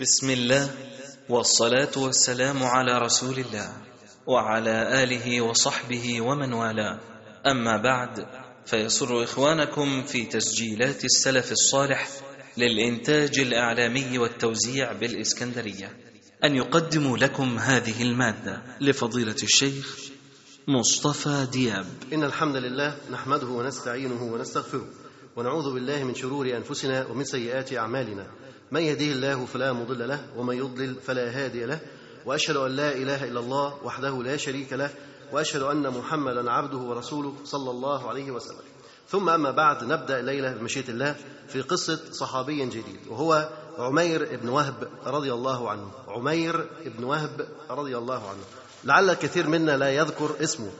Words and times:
بسم 0.00 0.30
الله 0.30 0.70
والصلاة 1.28 1.90
والسلام 1.96 2.62
على 2.62 2.98
رسول 2.98 3.38
الله 3.38 3.72
وعلى 4.26 5.02
آله 5.02 5.40
وصحبه 5.40 6.20
ومن 6.20 6.52
والاه. 6.52 7.00
أما 7.46 7.76
بعد 7.76 8.26
فيسر 8.66 9.22
إخوانكم 9.24 10.02
في 10.02 10.24
تسجيلات 10.24 11.04
السلف 11.04 11.52
الصالح 11.52 12.08
للإنتاج 12.56 13.38
الإعلامي 13.38 14.18
والتوزيع 14.18 14.92
بالإسكندرية. 14.92 15.96
أن 16.44 16.56
يقدموا 16.56 17.18
لكم 17.18 17.58
هذه 17.58 18.02
المادة 18.02 18.62
لفضيلة 18.80 19.36
الشيخ 19.42 19.98
مصطفى 20.68 21.46
دياب. 21.52 21.86
إن 22.12 22.24
الحمد 22.24 22.56
لله 22.56 22.96
نحمده 23.10 23.46
ونستعينه 23.46 24.22
ونستغفره 24.22 24.86
ونعوذ 25.36 25.74
بالله 25.74 26.04
من 26.04 26.14
شرور 26.14 26.56
أنفسنا 26.56 27.06
ومن 27.06 27.24
سيئات 27.24 27.72
أعمالنا. 27.72 28.43
من 28.72 28.80
يهديه 28.80 29.12
الله 29.12 29.46
فلا 29.46 29.72
مضل 29.72 30.08
له 30.08 30.26
ومن 30.36 30.56
يضلل 30.56 30.94
فلا 30.94 31.30
هادي 31.30 31.64
له 31.64 31.80
وأشهد 32.26 32.56
أن 32.56 32.70
لا 32.70 32.92
إله 32.92 33.24
إلا 33.24 33.40
الله 33.40 33.78
وحده 33.84 34.22
لا 34.22 34.36
شريك 34.36 34.72
له 34.72 34.90
وأشهد 35.32 35.62
أن 35.62 35.90
محمدا 35.90 36.50
عبده 36.50 36.78
ورسوله 36.78 37.34
صلى 37.44 37.70
الله 37.70 38.08
عليه 38.08 38.30
وسلم. 38.30 38.64
ثم 39.08 39.28
أما 39.28 39.50
بعد 39.50 39.84
نبدأ 39.84 40.20
الليلة 40.20 40.52
بمشيئة 40.52 40.88
الله 40.88 41.16
في 41.48 41.60
قصة 41.60 42.00
صحابي 42.12 42.66
جديد 42.66 43.00
وهو 43.08 43.48
عمير 43.78 44.36
بن 44.36 44.48
وهب 44.48 44.88
رضي 45.06 45.32
الله 45.32 45.70
عنه. 45.70 45.90
عمير 46.08 46.68
بن 46.86 47.04
وهب 47.04 47.46
رضي 47.70 47.98
الله 47.98 48.28
عنه. 48.28 48.44
لعل 48.84 49.10
الكثير 49.10 49.48
منا 49.48 49.76
لا 49.76 49.90
يذكر 49.90 50.30
اسمه 50.40 50.70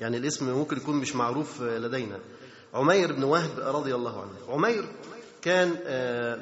يعني 0.00 0.16
الاسم 0.16 0.50
ممكن 0.50 0.76
يكون 0.76 0.96
مش 0.96 1.16
معروف 1.16 1.62
لدينا. 1.62 2.18
عمير 2.74 3.12
بن 3.12 3.22
وهب 3.24 3.50
رضي 3.58 3.94
الله 3.94 4.20
عنه. 4.20 4.32
عمير 4.48 4.84
كان 5.44 5.68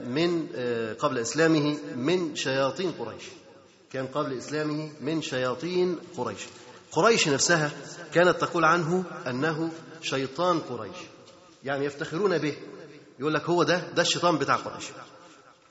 من 0.09 0.47
قبل 0.99 1.19
إسلامه 1.19 1.79
من 1.97 2.37
شياطين 2.37 2.93
قريش. 2.93 3.23
كان 3.93 4.07
قبل 4.07 4.39
إسلامه 4.39 4.91
من 5.01 5.23
شياطين 5.23 5.99
قريش. 6.17 6.41
قريش 6.93 7.29
نفسها 7.29 7.71
كانت 8.15 8.41
تقول 8.41 8.65
عنه 8.65 9.05
أنه 9.27 9.71
شيطان 10.03 10.59
قريش. 10.59 10.97
يعني 11.65 11.85
يفتخرون 11.85 12.39
به. 12.39 12.55
يقول 13.21 13.35
لك 13.35 13.43
هو 13.43 13.63
ده 13.63 13.93
ده 13.93 14.03
الشيطان 14.03 14.39
بتاع 14.39 14.57
قريش. 14.57 14.85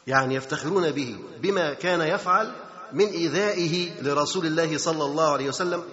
يعني 0.08 0.36
يفتخرون 0.36 0.92
به 0.92 1.18
بما 1.42 1.74
كان 1.74 2.02
يفعل 2.02 2.52
من 2.94 3.06
إيذائه 3.06 4.02
لرسول 4.02 4.46
الله 4.46 4.78
صلى 4.78 5.04
الله 5.06 5.32
عليه 5.32 5.48
وسلم. 5.50 5.84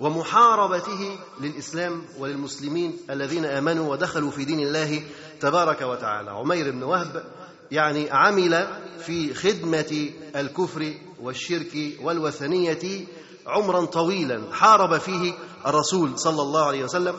ومحاربته 0.00 1.18
للإسلام 1.40 2.02
وللمسلمين 2.18 2.96
الذين 3.10 3.44
آمنوا 3.44 3.92
ودخلوا 3.92 4.30
في 4.30 4.44
دين 4.44 4.60
الله 4.60 5.02
تبارك 5.40 5.82
وتعالى. 5.82 6.30
عمير 6.30 6.70
بن 6.70 6.82
وهب 6.82 7.24
يعني 7.70 8.10
عمل 8.10 8.66
في 9.00 9.34
خدمة 9.34 10.10
الكفر 10.36 10.94
والشرك 11.22 11.76
والوثنية 12.02 13.06
عمرا 13.46 13.84
طويلا. 13.84 14.42
حارب 14.52 14.98
فيه 14.98 15.32
الرسول 15.66 16.18
صلى 16.18 16.42
الله 16.42 16.64
عليه 16.64 16.84
وسلم 16.84 17.14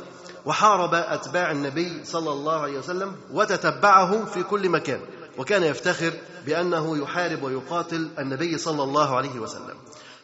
وحارب 0.45 0.93
أتباع 0.93 1.51
النبي 1.51 2.05
صلى 2.05 2.31
الله 2.31 2.59
عليه 2.59 2.79
وسلم 2.79 3.15
وتتبعهم 3.33 4.25
في 4.25 4.43
كل 4.43 4.69
مكان. 4.69 5.01
وكان 5.37 5.63
يفتخر 5.63 6.13
بأنه 6.45 6.97
يحارب 6.97 7.43
ويقاتل 7.43 8.09
النبي 8.19 8.57
صلى 8.57 8.83
الله 8.83 9.17
عليه 9.17 9.39
وسلم. 9.39 9.75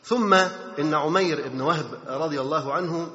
ثم 0.05 0.33
إن 0.79 0.93
عمير 0.93 1.47
بن 1.47 1.61
وهب 1.61 1.85
رضي 2.07 2.41
الله 2.41 2.73
عنه 2.73 3.07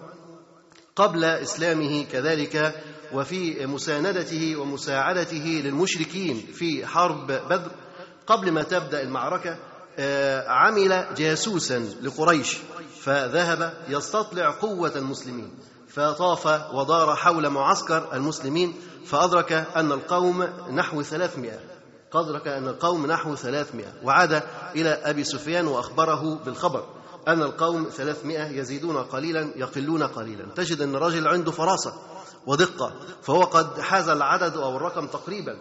قبل 0.97 1.25
إسلامه 1.25 2.05
كذلك 2.05 2.75
وفي 3.13 3.67
مساندته 3.67 4.57
ومساعدته 4.57 5.63
للمشركين 5.65 6.37
في 6.37 6.87
حرب 6.87 7.27
بدر 7.27 7.71
قبل 8.27 8.53
ما 8.53 8.63
تبدأ 8.63 9.03
المعركة 9.03 9.57
عمل 10.49 11.07
جاسوسا 11.17 11.79
لقريش 12.03 12.57
فذهب 13.01 13.75
يستطلع 13.89 14.51
قوة 14.51 14.93
المسلمين 14.97 15.51
فطاف 15.89 16.47
ودار 16.75 17.17
حول 17.17 17.49
معسكر 17.49 18.13
المسلمين 18.13 18.75
فأدرك 19.07 19.53
أن 19.53 19.93
القوم 19.93 20.43
نحو 20.75 21.03
ثلاثمائة. 21.03 21.59
أدرك 22.15 22.49
أن 22.49 22.69
القوم 22.69 23.07
نحو 23.07 23.35
ثلاثمائة. 23.35 23.93
وعاد 24.03 24.43
إلى 24.77 24.89
أبي 24.89 25.25
سفيان 25.25 25.67
وأخبره 25.67 26.39
بالخبر. 26.45 26.85
أن 27.29 27.43
القوم 27.43 27.87
ثلاثمائة 27.97 28.61
يزيدون 28.61 28.97
قليلا 28.97 29.51
يقلون 29.57 30.03
قليلا. 30.03 30.47
تجد 30.57 30.81
أن 30.81 30.95
الرجل 30.95 31.29
عنده 31.29 31.53
فراسة 31.53 31.93
ودقة 32.47 32.93
فهو 33.23 33.43
قد 33.43 33.81
حاز 33.81 34.09
العدد 34.09 34.57
أو 34.57 34.77
الرقم 34.77 35.07
تقريبا. 35.07 35.57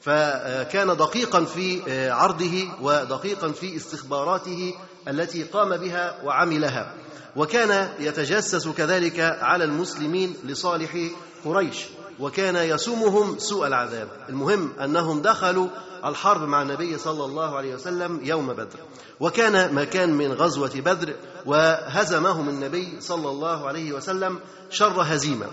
فكان 0.00 0.96
دقيقا 0.96 1.44
في 1.44 1.82
عرضه 2.10 2.68
ودقيقا 2.82 3.52
في 3.52 3.76
استخباراته 3.76 4.74
التي 5.08 5.42
قام 5.42 5.76
بها 5.76 6.22
وعملها. 6.24 6.94
وكان 7.36 7.92
يتجسس 7.98 8.68
كذلك 8.68 9.20
على 9.20 9.64
المسلمين 9.64 10.36
لصالح 10.44 11.10
قريش. 11.44 11.86
وكان 12.20 12.56
يسومهم 12.56 13.38
سوء 13.38 13.66
العذاب. 13.66 14.08
المهم 14.28 14.72
أنهم 14.84 15.22
دخلوا 15.22 15.68
الحرب 16.04 16.48
مع 16.48 16.62
النبي 16.62 16.98
صلى 16.98 17.24
الله 17.24 17.56
عليه 17.56 17.74
وسلم 17.74 18.20
يوم 18.22 18.52
بدر. 18.52 18.78
وكان 19.20 19.74
ما 19.74 19.84
كان 19.84 20.12
من 20.12 20.32
غزوة 20.32 20.72
بدر 20.74 21.14
وهزمهم 21.46 22.48
النبي 22.48 23.00
صلى 23.00 23.30
الله 23.30 23.68
عليه 23.68 23.92
وسلم 23.92 24.38
شر 24.70 25.02
هزيمة. 25.02 25.46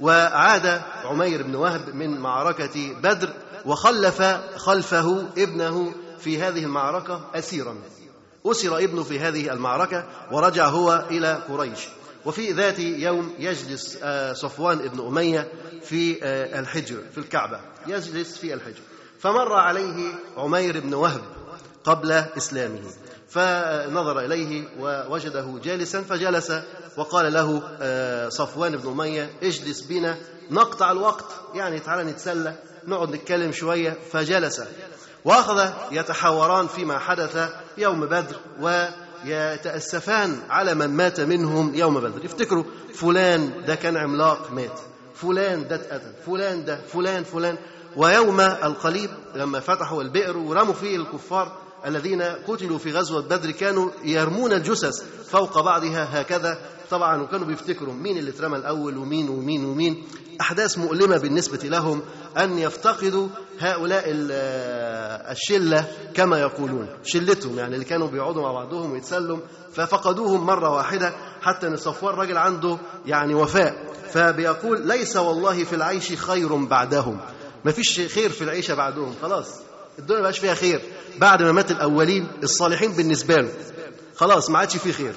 وعاد 0.00 0.82
عمير 1.04 1.42
بن 1.42 1.54
وهب 1.54 1.94
من 1.94 2.20
معركة 2.20 2.92
بدر 3.02 3.28
وخلف 3.66 4.22
خلفه 4.56 5.24
ابنه 5.38 5.92
في 6.18 6.42
هذه 6.42 6.64
المعركة 6.64 7.20
أسيرا. 7.34 7.76
أسر 8.46 8.78
ابنه 8.78 9.02
في 9.02 9.20
هذه 9.20 9.52
المعركة 9.52 10.04
ورجع 10.32 10.68
هو 10.68 11.04
إلى 11.10 11.42
قريش. 11.48 11.88
وفي 12.26 12.52
ذات 12.52 12.78
يوم 12.78 13.34
يجلس 13.38 13.98
صفوان 14.32 14.78
بن 14.78 15.06
أمية 15.06 15.52
في 15.82 16.24
الحجر 16.58 16.96
في 17.12 17.18
الكعبة. 17.18 17.60
يجلس 17.86 18.38
في 18.38 18.54
الحجر. 18.54 18.80
فمر 19.18 19.52
عليه 19.52 20.12
عمير 20.36 20.80
بن 20.80 20.94
وهب 20.94 21.22
قبل 21.84 22.12
إسلامه. 22.12 22.80
فنظر 23.28 24.20
إليه 24.20 24.68
ووجده 24.80 25.60
جالسا 25.64 26.02
فجلس 26.02 26.52
وقال 26.96 27.32
له 27.32 27.62
صفوان 28.28 28.76
بن 28.76 28.88
أمية 28.88 29.30
اجلس 29.42 29.80
بنا 29.80 30.16
نقطع 30.50 30.92
الوقت. 30.92 31.26
يعني 31.54 31.80
تعالى 31.80 32.04
نتسلى 32.10 32.54
نقعد 32.86 33.10
نتكلم 33.10 33.52
شوية. 33.52 33.96
فجلس. 34.12 34.62
وأخذ 35.24 35.70
يتحاوران 35.90 36.66
فيما 36.66 36.98
حدث 36.98 37.52
يوم 37.78 38.06
بدر 38.06 38.36
ويتأسفان 39.24 40.38
على 40.50 40.74
من 40.74 40.86
مات 40.90 41.20
منهم 41.20 41.74
يوم 41.74 42.00
بدر. 42.00 42.24
يفتكروا 42.24 42.64
فلان 42.94 43.64
ده 43.66 43.74
كان 43.74 43.96
عملاق 43.96 44.50
مات. 44.52 44.80
فلان 45.14 45.68
ده 45.68 45.76
اتقتل 45.76 46.12
فلان 46.26 46.64
ده 46.64 46.80
فلان 46.92 47.24
فلان. 47.24 47.56
ويوم 47.96 48.40
القليب 48.40 49.10
لما 49.34 49.60
فتحوا 49.60 50.02
البئر 50.02 50.36
ورموا 50.36 50.74
فيه 50.74 50.96
الكفار 50.96 51.56
الذين 51.86 52.22
قتلوا 52.22 52.78
في 52.78 52.92
غزوة 52.92 53.22
بدر 53.22 53.50
كانوا 53.50 53.90
يرمون 54.04 54.52
الجثث 54.52 55.02
فوق 55.30 55.60
بعضها 55.60 56.20
هكذا. 56.20 56.58
طبعا 56.90 57.22
وكانوا 57.22 57.46
بيفتكروا 57.46 57.94
مين 57.94 58.18
اللي 58.18 58.30
اترمى 58.30 58.56
الأول 58.56 58.96
ومين 58.96 59.28
ومين 59.28 59.64
ومين. 59.64 60.04
أحداث 60.40 60.78
مؤلمة 60.78 61.16
بالنسبة 61.18 61.68
لهم 61.68 62.02
أن 62.38 62.58
يفتقدوا 62.58 63.28
هؤلاء 63.58 64.04
الشلة 65.30 65.84
كما 66.14 66.40
يقولون. 66.40 66.88
شلتهم 67.04 67.58
يعني 67.58 67.74
اللي 67.74 67.84
كانوا 67.84 68.08
بيقعدوا 68.08 68.42
مع 68.42 68.52
بعضهم 68.52 68.92
ويتسلم 68.92 69.40
ففقدوهم 69.72 70.46
مرة 70.46 70.70
واحدة 70.70 71.12
حتى 71.42 71.66
أن 71.66 71.76
صفوان 71.76 72.14
راجل 72.14 72.36
عنده 72.36 72.78
يعني 73.06 73.34
وفاء. 73.34 73.92
فبيقول 74.12 74.86
ليس 74.86 75.16
والله 75.16 75.64
في 75.64 75.74
العيش 75.74 76.12
خير 76.12 76.54
بعدهم. 76.54 77.20
ما 77.64 77.72
فيش 77.72 78.00
خير 78.00 78.30
في 78.30 78.44
العيشة 78.44 78.74
بعدهم. 78.74 79.14
خلاص. 79.22 79.60
الدنيا 79.98 80.20
ما 80.20 80.22
بقاش 80.22 80.38
فيها 80.38 80.54
خير. 80.54 80.82
بعد 81.18 81.42
ما 81.42 81.52
مات 81.52 81.70
الأولين 81.70 82.28
الصالحين 82.42 82.92
بالنسبة 82.92 83.36
له. 83.36 83.48
خلاص 84.16 84.50
ما 84.50 84.58
عادش 84.58 84.76
فيه 84.76 84.92
خير. 84.92 85.14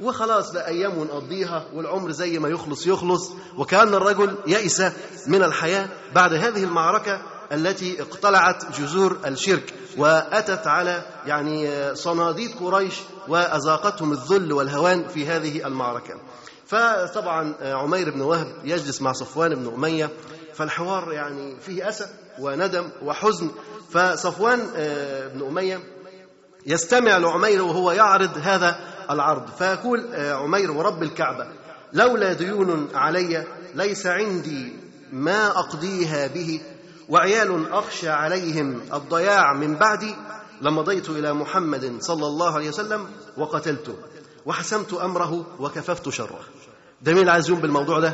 وخلاص 0.00 0.52
بقى 0.52 0.68
أيام 0.68 0.98
ونقضيها 0.98 1.66
والعمر 1.74 2.10
زي 2.10 2.38
ما 2.38 2.48
يخلص 2.48 2.86
يخلص. 2.86 3.30
وكأن 3.56 3.94
الرجل 3.94 4.36
يئس 4.46 4.82
من 5.26 5.42
الحياة 5.42 5.88
بعد 6.14 6.32
هذه 6.32 6.64
المعركة 6.64 7.22
التي 7.52 8.02
اقتلعت 8.02 8.80
جذور 8.80 9.18
الشرك 9.26 9.74
وأتت 9.96 10.66
على 10.66 11.02
يعني 11.26 11.94
صناديد 11.94 12.50
قريش 12.60 12.94
وأذاقتهم 13.28 14.12
الذل 14.12 14.52
والهوان 14.52 15.08
في 15.08 15.26
هذه 15.26 15.66
المعركة. 15.66 16.14
فطبعا 16.66 17.54
عمير 17.62 18.10
بن 18.10 18.20
وهب 18.20 18.54
يجلس 18.64 19.02
مع 19.02 19.12
صفوان 19.12 19.54
بن 19.54 19.74
أمية. 19.74 20.10
فالحوار 20.54 21.12
يعني 21.12 21.60
فيه 21.60 21.88
أسى 21.88 22.06
وندم 22.38 22.88
وحزن. 23.02 23.50
فصفوان 23.90 24.58
بن 25.34 25.46
أمية 25.46 25.80
يستمع 26.66 27.18
لعمير 27.18 27.62
وهو 27.62 27.92
يعرض 27.92 28.38
هذا 28.42 28.78
العرض 29.10 29.50
فيقول 29.58 30.14
عمير 30.14 30.70
ورب 30.70 31.02
الكعبة 31.02 31.46
لولا 31.92 32.32
ديون 32.32 32.88
علي 32.94 33.46
ليس 33.74 34.06
عندي 34.06 34.72
ما 35.12 35.46
أقضيها 35.48 36.26
به 36.26 36.60
وعيال 37.08 37.72
أخشى 37.72 38.08
عليهم 38.08 38.80
الضياع 38.92 39.52
من 39.52 39.74
بعدي 39.76 40.14
لمضيت 40.62 41.10
إلى 41.10 41.32
محمد 41.34 41.96
صلى 42.00 42.26
الله 42.26 42.54
عليه 42.54 42.68
وسلم 42.68 43.06
وقتلته 43.36 43.94
وحسمت 44.46 44.92
أمره 44.94 45.46
وكففت 45.60 46.08
شره. 46.08 46.40
ده 47.02 47.14
مين 47.14 47.28
عايز 47.28 47.50
بالموضوع 47.50 48.00
ده؟ 48.00 48.12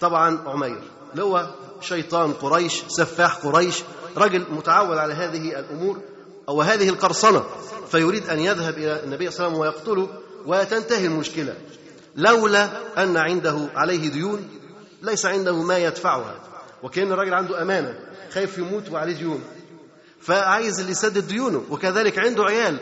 طبعا 0.00 0.38
عمير 0.46 0.80
اللي 1.12 1.24
هو 1.24 1.50
شيطان 1.80 2.32
قريش 2.32 2.82
سفاح 2.88 3.34
قريش 3.36 3.82
رجل 4.16 4.44
متعود 4.50 4.98
على 4.98 5.14
هذه 5.14 5.58
الأمور 5.58 6.00
أو 6.48 6.62
هذه 6.62 6.88
القرصنة 6.88 7.44
فيريد 7.90 8.28
أن 8.28 8.40
يذهب 8.40 8.78
إلى 8.78 9.04
النبي 9.04 9.30
صلى 9.30 9.46
الله 9.46 9.58
عليه 9.64 9.70
وسلم 9.76 9.88
ويقتله 9.94 10.08
وتنتهي 10.46 11.06
المشكلة 11.06 11.54
لولا 12.16 12.70
أن 13.02 13.16
عنده 13.16 13.68
عليه 13.74 14.08
ديون 14.10 14.48
ليس 15.02 15.26
عنده 15.26 15.62
ما 15.62 15.78
يدفعها 15.78 16.34
وكأن 16.82 17.12
الراجل 17.12 17.34
عنده 17.34 17.62
أمانة 17.62 17.98
خايف 18.32 18.58
يموت 18.58 18.90
وعليه 18.90 19.14
ديون 19.16 19.42
فعايز 20.20 20.80
اللي 20.80 20.92
يسدد 20.92 21.26
ديونه 21.28 21.62
وكذلك 21.70 22.18
عنده 22.18 22.44
عيال 22.44 22.78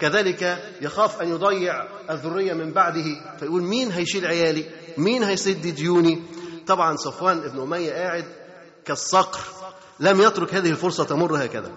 كذلك 0.00 0.58
يخاف 0.80 1.22
أن 1.22 1.28
يضيع 1.28 1.84
الذرية 2.10 2.52
من 2.52 2.72
بعده 2.72 3.36
فيقول 3.40 3.62
مين 3.62 3.90
هيشيل 3.90 4.26
عيالي؟ 4.26 4.64
مين 4.98 5.22
هيسد 5.22 5.60
ديوني؟ 5.66 6.22
طبعا 6.66 6.96
صفوان 6.96 7.40
بن 7.40 7.60
أمية 7.60 7.92
قاعد 7.92 8.24
كالصقر 8.84 9.40
لم 10.00 10.20
يترك 10.20 10.54
هذه 10.54 10.70
الفرصة 10.70 11.04
تمر 11.04 11.44
هكذا. 11.44 11.72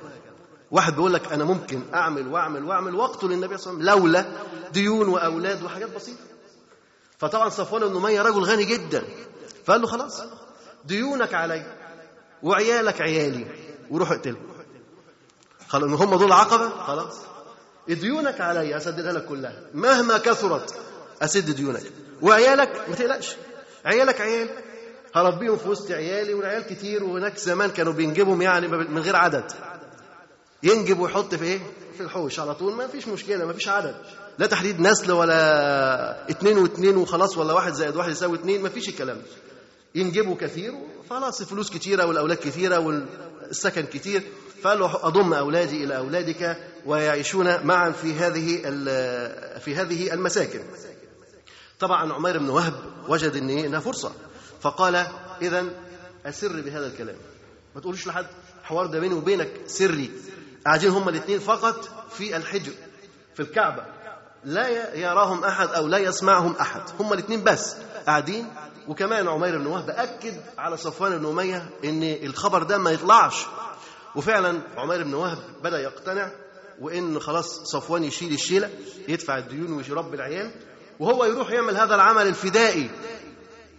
واحد 0.72 0.96
بيقول 0.96 1.14
لك 1.14 1.31
أنا 1.34 1.44
ممكن 1.44 1.81
أعمل 1.94 2.28
وأعمل 2.28 2.64
وأعمل 2.64 2.96
وأقتل 2.96 3.31
النبي 3.31 3.58
صلى 3.58 3.74
الله 3.74 3.92
عليه 3.92 4.02
وسلم 4.02 4.12
لولا 4.12 4.25
ديون 4.72 5.08
وأولاد 5.08 5.64
وحاجات 5.64 5.96
بسيطة. 5.96 6.19
فطبعا 7.18 7.50
صفوان 7.50 7.88
بن 7.88 7.96
أمية 7.96 8.22
رجل 8.22 8.40
غني 8.40 8.64
جدا. 8.64 9.04
فقال 9.66 9.81
له 9.81 9.88
خلاص 9.88 10.22
ديونك 10.86 11.34
علي 11.34 11.75
وعيالك 12.44 13.02
عيالي 13.02 13.48
وروح 13.90 14.12
اقتلهم 14.12 14.48
خلاص 15.68 16.02
هم 16.02 16.16
دول 16.16 16.31
عقبة 16.31 16.69
خلاص. 16.69 17.16
ديونك 17.88 18.42
علي 18.42 18.78
أسددها 18.78 19.14
لك 19.14 19.25
كلها. 19.25 19.62
مهما 19.74 20.18
كثرت 20.18 20.75
أسد 21.22 21.52
ديونك. 21.52 21.84
وعيالك 22.22 22.86
ما 22.90 22.96
تقلقش. 22.96 23.36
عيالك 23.86 24.22
عيال. 24.22 24.50
هربيهم 25.22 25.58
في 25.58 25.69
وسط 25.69 25.92
عيالي 25.92 26.34
والعيال 26.34 26.64
كتير 26.64 27.04
وهناك 27.04 27.38
زمان 27.38 27.69
كانوا 27.69 27.94
بينجبهم 27.94 28.42
يعني 28.42 28.68
من 28.68 29.00
غير 29.00 29.16
عدد. 29.16 29.52
ينجب 30.64 31.00
ويحط 31.00 31.36
في 31.36 31.44
إيه؟ 31.46 31.60
في 31.98 32.04
الحوش 32.04 32.40
على 32.40 32.56
طول. 32.56 32.74
ما 32.74 32.88
فيش 32.88 33.08
مشكلة 33.08 33.46
ما 33.46 33.54
فيش 33.54 33.68
عدد. 33.68 33.96
لا 34.40 34.46
تحديد 34.46 34.80
نسل 34.80 35.12
ولا 35.12 36.30
اتنين 36.30 36.58
واتنين 36.58 36.98
وخلاص 36.98 37.38
ولا 37.38 37.54
واحد 37.54 37.74
زائد 37.74 37.96
واحد 37.96 38.12
يساوي 38.12 38.38
اتنين. 38.38 38.62
ما 38.62 38.69
فيش 38.69 38.90
الكلام. 38.90 39.18
ده 39.18 39.24
ينجبوا 39.96 40.36
كثير. 40.36 40.74
خلاص 41.10 41.42
الفلوس 41.42 41.69
كتيرة 41.69 42.06
والأولاد 42.06 42.38
كتيرة 42.38 42.80
والسكن 42.80 43.86
كتير. 43.86 44.22
فقال 44.62 44.80
له 44.80 45.08
أضم 45.08 45.34
أولادي 45.34 45.84
إلى 45.84 45.98
أولادك 45.98 46.58
ويعيشون 46.86 47.66
معا 47.66 47.92
في 47.92 48.14
هذه 48.14 48.62
في 49.60 49.75
هذه 49.75 50.14
المساكن. 50.14 50.60
طبعا 51.80 52.14
عمير 52.14 52.38
بن 52.38 52.50
وهب 52.50 52.74
وجد 53.08 53.36
ان 53.36 53.50
انها 53.50 53.80
فرصة. 53.80 54.12
فقال 54.62 55.07
اذا 55.42 55.65
اسر 56.25 56.62
بهذا 56.62 56.88
الكلام. 56.88 57.15
ما 57.75 57.81
تقولوش 57.81 58.07
لحد 58.07 58.25
الحوار 58.62 58.86
ده 58.86 59.00
بيني 59.00 59.13
وبينك 59.13 59.51
سري. 59.68 60.12
قاعدين 60.65 60.89
هما 60.89 61.09
الاثنين 61.09 61.39
فقط 61.39 61.89
في 62.09 62.38
الحجر 62.38 62.71
في 63.36 63.39
الكعبة. 63.39 63.86
لا 64.44 64.95
يراهم 64.95 65.44
أحد 65.44 65.69
أو 65.69 65.88
لا 65.88 65.98
يسمعهم 65.98 66.56
أحد. 66.62 66.81
هما 67.00 67.13
الاثنين 67.13 67.44
بس 67.44 67.75
قاعدين. 68.07 68.48
وكمان 68.88 69.27
عمير 69.27 69.57
بن 69.57 69.65
وهب 69.65 69.89
أكد 69.89 70.42
على 70.57 70.77
صفوان 70.77 71.18
بن 71.18 71.25
أمية 71.25 71.69
إن 71.83 72.04
الخبر 72.04 72.63
ده 72.63 72.77
ما 72.77 72.92
يطلعش. 72.92 73.45
وفعلا 74.15 74.62
عمير 74.77 75.04
بن 75.04 75.13
وهب 75.13 75.38
بدأ 75.63 75.80
يقتنع 75.80 76.31
وإن 76.80 77.19
خلاص 77.19 77.63
صفوان 77.63 78.04
يشيل 78.04 78.33
الشيلة 78.33 78.69
يدفع 79.07 79.38
الديون 79.38 79.74
ويربي 79.74 80.15
العيال 80.15 80.51
وهو 81.00 81.25
يروح 81.25 81.51
يعمل 81.51 81.77
هذا 81.77 81.95
العمل 81.95 82.27
الفدائي. 82.27 82.89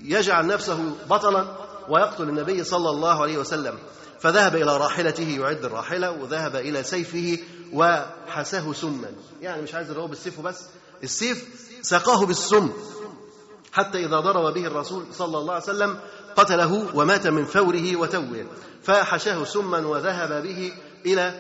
يجعل 0.01 0.47
نفسه 0.47 0.93
بطلا 1.11 1.47
ويقتل 1.89 2.23
النبي 2.23 2.65
صلى 2.65 2.91
الله 2.91 3.23
عليه 3.23 3.39
وسلم. 3.39 3.79
فذهب 4.21 4.57
إلى 4.57 4.77
راحلته 4.77 5.29
يعد 5.41 5.65
الراحلة 5.65 6.11
وذهب 6.11 6.57
إلى 6.57 6.83
سيفه 6.83 7.39
وحساه 7.73 8.73
سما 8.73 9.09
يعني 9.43 9.63
مش 9.63 9.75
عايز 9.75 9.91
يضربه 9.91 10.09
بالسيف 10.09 10.39
وبس. 10.39 10.65
السيف 11.03 11.45
سقاه 11.83 12.27
بالسم. 12.27 12.73
حتى 13.73 13.99
إذا 13.99 14.21
ضرب 14.21 14.55
به 14.55 14.67
الرسول 14.67 15.05
صلى 15.13 15.39
الله 15.39 15.55
عليه 15.55 15.65
وسلم 15.65 15.99
قتله 16.37 16.87
ومات 16.95 17.27
من 17.27 17.45
فوره 17.45 17.97
وتوه. 17.97 18.47
فحشاه 18.83 19.45
سما 19.45 19.87
وذهب 19.87 20.43
به 20.43 20.73
إلى 21.07 21.35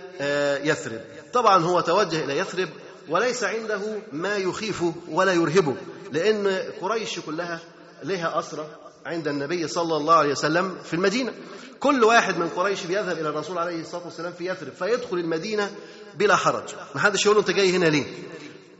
يثرب. 0.64 1.00
طبعا 1.32 1.64
هو 1.64 1.81
توجه 1.81 2.25
إلى 2.25 2.38
يثرب 2.38 2.69
وليس 3.08 3.44
عنده 3.44 3.81
ما 4.12 4.37
يخيفه 4.37 4.94
ولا 5.08 5.32
يرهبه 5.32 5.76
لأن 6.12 6.62
قريش 6.81 7.20
كلها 7.20 7.61
لها 8.03 8.39
أسرة 8.39 8.69
عند 9.06 9.29
النبي 9.29 9.69
صلى 9.69 9.97
الله 9.97 10.15
عليه 10.15 10.33
وسلم 10.33 10.77
في 10.85 10.95
المدينة. 10.95 11.33
كل 11.81 12.05
واحد 12.05 12.39
من 12.39 12.49
قريش 12.49 12.85
بيذهب 12.85 13.19
إلى 13.19 13.29
الرسول 13.29 13.59
عليه 13.59 13.81
الصلاة 13.81 14.05
والسلام 14.05 14.33
في 14.33 14.47
يثرب 14.50 14.73
فيدخل 14.73 15.17
المدينة 15.17 15.75
بلا 16.15 16.37
حرج. 16.37 16.75
ما 16.95 17.00
حدش 17.00 17.27
يقول 17.27 17.37
له 17.37 17.41
أنت 17.41 17.50
جاي 17.50 17.77
هنا 17.77 17.87
ليه؟ 17.87 18.05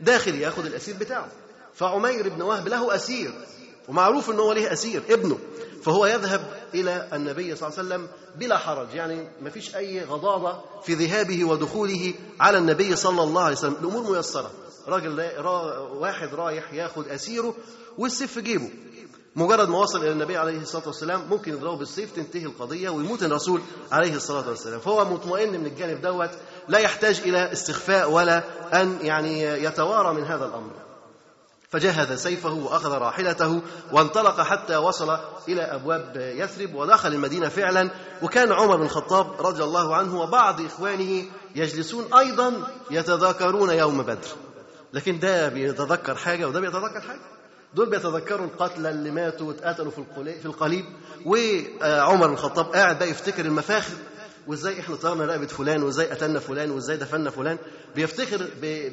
داخل 0.01 0.35
ياخد 0.35 0.65
الأسير 0.65 0.95
بتاعه. 0.99 1.27
فعمير 1.73 2.29
بن 2.29 2.41
وهب 2.41 2.67
له 2.67 2.95
أسير 2.95 3.33
ومعروف 3.87 4.29
أنه 4.29 4.53
له 4.53 4.73
أسير 4.73 5.03
ابنه. 5.09 5.39
فهو 5.83 6.05
يذهب 6.05 6.53
إلى 6.73 7.09
النبي 7.13 7.55
صلى 7.55 7.69
الله 7.69 7.79
عليه 7.79 7.87
وسلم 7.87 8.07
بلا 8.35 8.57
حرج 8.57 8.93
يعني 8.93 9.27
ما 9.41 9.49
فيش 9.49 9.75
أي 9.75 10.03
غضاضة 10.03 10.61
في 10.83 10.93
ذهابه 10.93 11.45
ودخوله 11.45 12.13
على 12.39 12.57
النبي 12.57 12.95
صلى 12.95 13.23
الله 13.23 13.43
عليه 13.43 13.55
وسلم. 13.55 13.75
الأمور 13.81 14.11
ميسرة. 14.11 14.51
راجل 14.87 15.29
را 15.37 15.79
واحد 15.79 16.33
رايح 16.33 16.73
ياخد 16.73 17.07
أسيره 17.07 17.55
والسيف 17.97 18.33
في 18.33 18.41
جيبه. 18.41 18.69
مجرد 19.35 19.69
ما 19.69 19.77
وصل 19.77 20.01
إلى 20.01 20.11
النبي 20.11 20.37
عليه 20.37 20.61
الصلاة 20.61 20.87
والسلام 20.87 21.25
ممكن 21.29 21.51
يضربه 21.51 21.77
بالسيف 21.77 22.15
تنتهي 22.15 22.45
القضية 22.45 22.89
ويموت 22.89 23.23
الرسول 23.23 23.61
عليه 23.91 24.15
الصلاة 24.15 24.49
والسلام. 24.49 24.79
فهو 24.79 25.05
مطمئن 25.05 25.59
من 25.59 25.65
الجانب 25.65 26.01
دوت 26.01 26.29
لا 26.67 26.79
يحتاج 26.79 27.19
إلى 27.19 27.51
استخفاء 27.51 28.11
ولا 28.11 28.43
أن 28.73 28.97
يعني 29.01 29.43
يتوارى 29.43 30.13
من 30.13 30.23
هذا 30.23 30.45
الأمر. 30.45 30.71
فجهز 31.69 32.11
سيفه 32.19 32.53
وأخذ 32.53 32.91
راحلته 32.91 33.61
وانطلق 33.91 34.41
حتى 34.41 34.77
وصل 34.77 35.17
إلى 35.47 35.61
أبواب 35.61 36.33
يثرب 36.37 36.75
ودخل 36.75 37.13
المدينة 37.13 37.49
فعلا. 37.49 37.89
وكان 38.21 38.51
عمر 38.51 38.77
بن 38.77 38.83
الخطاب 38.83 39.41
رضي 39.41 39.63
الله 39.63 39.95
عنه 39.95 40.21
وبعض 40.21 40.61
إخوانه 40.61 41.25
يجلسون 41.55 42.13
أيضا 42.13 42.53
يتذاكرون 42.91 43.69
يوم 43.69 44.01
بدر. 44.01 44.27
لكن 44.93 45.19
ده 45.19 45.49
بيتذكر 45.49 46.15
حاجة 46.15 46.47
وده 46.47 46.59
بيتذكر 46.59 47.01
حاجة. 47.01 47.38
دول 47.73 47.89
بيتذكروا 47.89 48.45
القتلى 48.45 48.89
اللي 48.89 49.11
ماتوا 49.11 49.47
واتقتلوا 49.47 49.91
في 49.91 50.03
في 50.39 50.45
القليب 50.45 50.85
وعمر 51.25 52.27
بن 52.27 52.33
الخطاب 52.33 52.65
قاعد 52.65 52.99
بقى 52.99 53.09
يفتكر 53.09 53.45
المفاخر 53.45 53.93
وازاي 54.47 54.79
إحنا 54.79 54.95
طارنا 54.95 55.25
رقبه 55.25 55.47
فلان 55.47 55.83
وازاي 55.83 56.05
قتلنا 56.07 56.39
فلان 56.39 56.71
وازاي 56.71 56.97
دفنا 56.97 57.29
فلان. 57.29 57.57
بيفتخر 57.95 58.47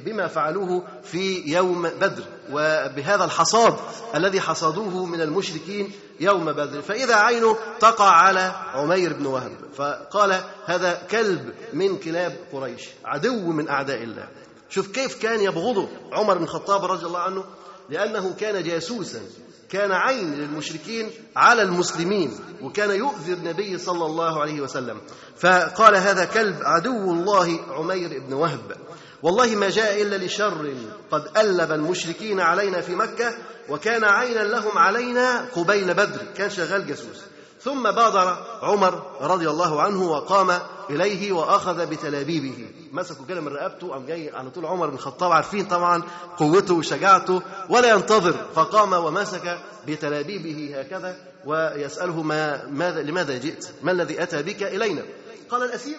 بما 0.04 0.26
فعلوه 0.26 0.86
في 1.02 1.42
يوم 1.50 1.82
بدر 1.88 2.22
وبهذا 2.50 3.24
الحصاد 3.24 3.76
الذي 4.14 4.40
حصدوه 4.40 5.06
من 5.06 5.20
المشركين 5.20 5.92
يوم 6.20 6.52
بدر. 6.52 6.82
فإذا 6.82 7.14
عينه 7.14 7.56
تقع 7.80 8.10
على 8.10 8.52
عمير 8.74 9.12
بن 9.12 9.26
وهب 9.26 9.52
فقال 9.74 10.40
هذا 10.66 11.02
كلب 11.10 11.52
من 11.72 11.96
كلاب 11.98 12.36
قريش 12.52 12.82
عدو 13.04 13.50
من 13.52 13.68
أعداء 13.68 14.02
الله. 14.02 14.28
شوف 14.70 14.88
كيف 14.92 15.22
كان 15.22 15.40
يبغضه 15.40 15.88
عمر 16.12 16.38
بن 16.38 16.44
الخطاب 16.44 16.84
رضي 16.84 17.06
الله 17.06 17.20
عنه 17.20 17.44
لأنه 17.88 18.34
كان 18.40 18.64
جاسوسا 18.64 19.20
كان 19.68 19.92
عين 19.92 20.34
للمشركين 20.34 21.10
على 21.36 21.62
المسلمين 21.62 22.38
وكان 22.62 22.90
يؤذي 22.90 23.32
النبي 23.32 23.78
صلى 23.78 24.06
الله 24.06 24.40
عليه 24.40 24.60
وسلم. 24.60 25.00
فقال 25.36 25.96
هذا 25.96 26.24
كلب 26.24 26.56
عدو 26.62 27.12
الله 27.12 27.60
عمير 27.70 28.22
بن 28.26 28.32
وهب. 28.32 28.76
والله 29.22 29.46
ما 29.46 29.70
جاء 29.70 30.02
إلا 30.02 30.16
لشر 30.16 30.74
قد 31.10 31.36
ألب 31.36 31.72
المشركين 31.72 32.40
علينا 32.40 32.80
في 32.80 32.94
مكة 32.94 33.34
وكان 33.68 34.04
عينا 34.04 34.40
لهم 34.40 34.78
علينا 34.78 35.48
قبيل 35.56 35.94
بدر 35.94 36.20
كان 36.36 36.50
شغال 36.50 36.86
جاسوس. 36.86 37.20
ثم 37.62 37.82
بادر 37.82 38.46
عمر 38.62 39.02
رضي 39.20 39.50
الله 39.50 39.82
عنه 39.82 40.02
وقام 40.02 40.58
إليه 40.90 41.32
وأخذ 41.32 41.86
بتلابيبه. 41.86 42.68
مسكوا 42.96 43.26
كده 43.26 43.40
من 43.40 43.48
رقبته 43.48 43.88
قام 43.88 44.06
جاي 44.06 44.30
على 44.30 44.50
طول 44.50 44.66
عمر 44.66 44.86
بن 44.86 44.94
الخطاب 44.94 45.32
عارفين 45.32 45.64
طبعا 45.64 46.02
قوته 46.36 46.74
وشجاعته 46.74 47.42
ولا 47.70 47.90
ينتظر 47.94 48.34
فقام 48.54 48.92
ومسك 48.92 49.58
بتلابيبه 49.86 50.80
هكذا 50.80 51.16
ويسأله 51.46 52.22
ما 52.22 52.66
ماذا 52.66 53.02
لماذا 53.02 53.38
جئت؟ 53.38 53.68
ما 53.82 53.92
الذي 53.92 54.22
أتى 54.22 54.42
بك 54.42 54.62
إلينا؟ 54.62 55.02
قال 55.50 55.62
الأسير 55.62 55.96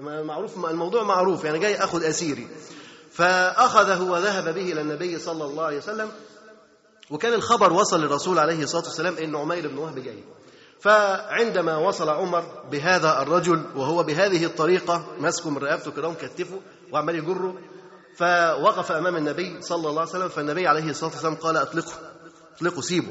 معروف 0.00 0.64
الموضوع 0.64 1.02
معروف 1.02 1.44
يعني 1.44 1.58
جاي 1.58 1.76
أخذ 1.76 2.04
أسيري 2.04 2.48
فأخذه 3.12 4.02
وذهب 4.02 4.54
به 4.54 4.72
إلى 4.72 4.80
النبي 4.80 5.18
صلى 5.18 5.44
الله 5.44 5.64
عليه 5.64 5.76
وسلم 5.78 6.10
وكان 7.10 7.32
الخبر 7.32 7.72
وصل 7.72 8.00
للرسول 8.00 8.38
عليه 8.38 8.62
الصلاة 8.62 8.82
والسلام 8.84 9.14
إن 9.16 9.36
عمير 9.36 9.68
بن 9.68 9.78
وهب 9.78 9.98
جاي 9.98 10.24
فعندما 10.80 11.76
وصل 11.76 12.08
عمر 12.08 12.44
بهذا 12.70 13.22
الرجل 13.22 13.62
وهو 13.76 14.02
بهذه 14.02 14.44
الطريقة 14.44 15.06
ماسكه 15.20 15.50
من 15.50 15.58
رقبته 15.58 15.90
كده 15.90 16.08
ومكتفه 16.08 16.60
وعمال 16.92 17.14
يجره 17.14 17.54
فوقف 18.16 18.92
أمام 18.92 19.16
النبي 19.16 19.62
صلى 19.62 19.88
الله 19.88 20.00
عليه 20.00 20.10
وسلم 20.10 20.28
فالنبي 20.28 20.66
عليه 20.66 20.90
الصلاة 20.90 21.10
والسلام 21.10 21.34
قال 21.34 21.56
أطلقه 21.56 21.92
أطلقه 22.56 22.80
سيبه. 22.80 23.08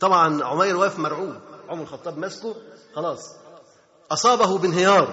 طبعا 0.00 0.44
عمير 0.44 0.76
واقف 0.76 0.98
مرعوب 0.98 1.34
عمر 1.68 1.82
الخطاب 1.82 2.18
ماسكه 2.18 2.54
خلاص. 2.96 3.36
أصابه 4.12 4.58
بانهيار. 4.58 5.08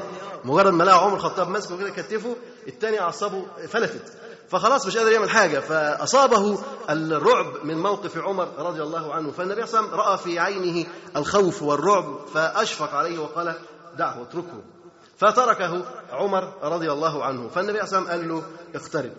مجرد 0.45 0.73
ما 0.73 0.83
لقى 0.83 1.03
عمر 1.03 1.15
الخطاب 1.15 1.49
ماسكه 1.49 1.77
كده 1.77 1.89
كتفه 1.89 2.35
الثاني 2.67 3.01
أعصابه 3.01 3.45
فلتت. 3.67 4.13
فخلاص 4.49 4.85
مش 4.87 4.97
قادر 4.97 5.11
يعمل 5.11 5.29
حاجة. 5.29 5.59
فأصابه 5.59 6.59
الرعب 6.89 7.53
من 7.63 7.77
موقف 7.77 8.17
عمر 8.17 8.47
رضي 8.57 8.83
الله 8.83 9.13
عنه. 9.13 9.31
فالنبي 9.31 9.65
صلى 9.65 9.79
الله 9.79 9.91
عليه 9.91 10.01
وسلم 10.01 10.09
رأى 10.09 10.17
في 10.17 10.39
عينه 10.39 10.87
الخوف 11.15 11.63
والرعب 11.63 12.19
فأشفق 12.33 12.93
عليه 12.93 13.19
وقال 13.19 13.53
دعه 13.97 14.21
اتركه. 14.21 14.61
فتركه 15.17 15.81
عمر 16.11 16.53
رضي 16.63 16.91
الله 16.91 17.23
عنه. 17.23 17.49
فالنبي 17.55 17.85
صلى 17.85 17.99
الله 17.99 18.09
عليه 18.09 18.19
وسلم 18.23 18.29
قال 18.29 18.29
له 18.29 18.43
اقترب 18.75 19.11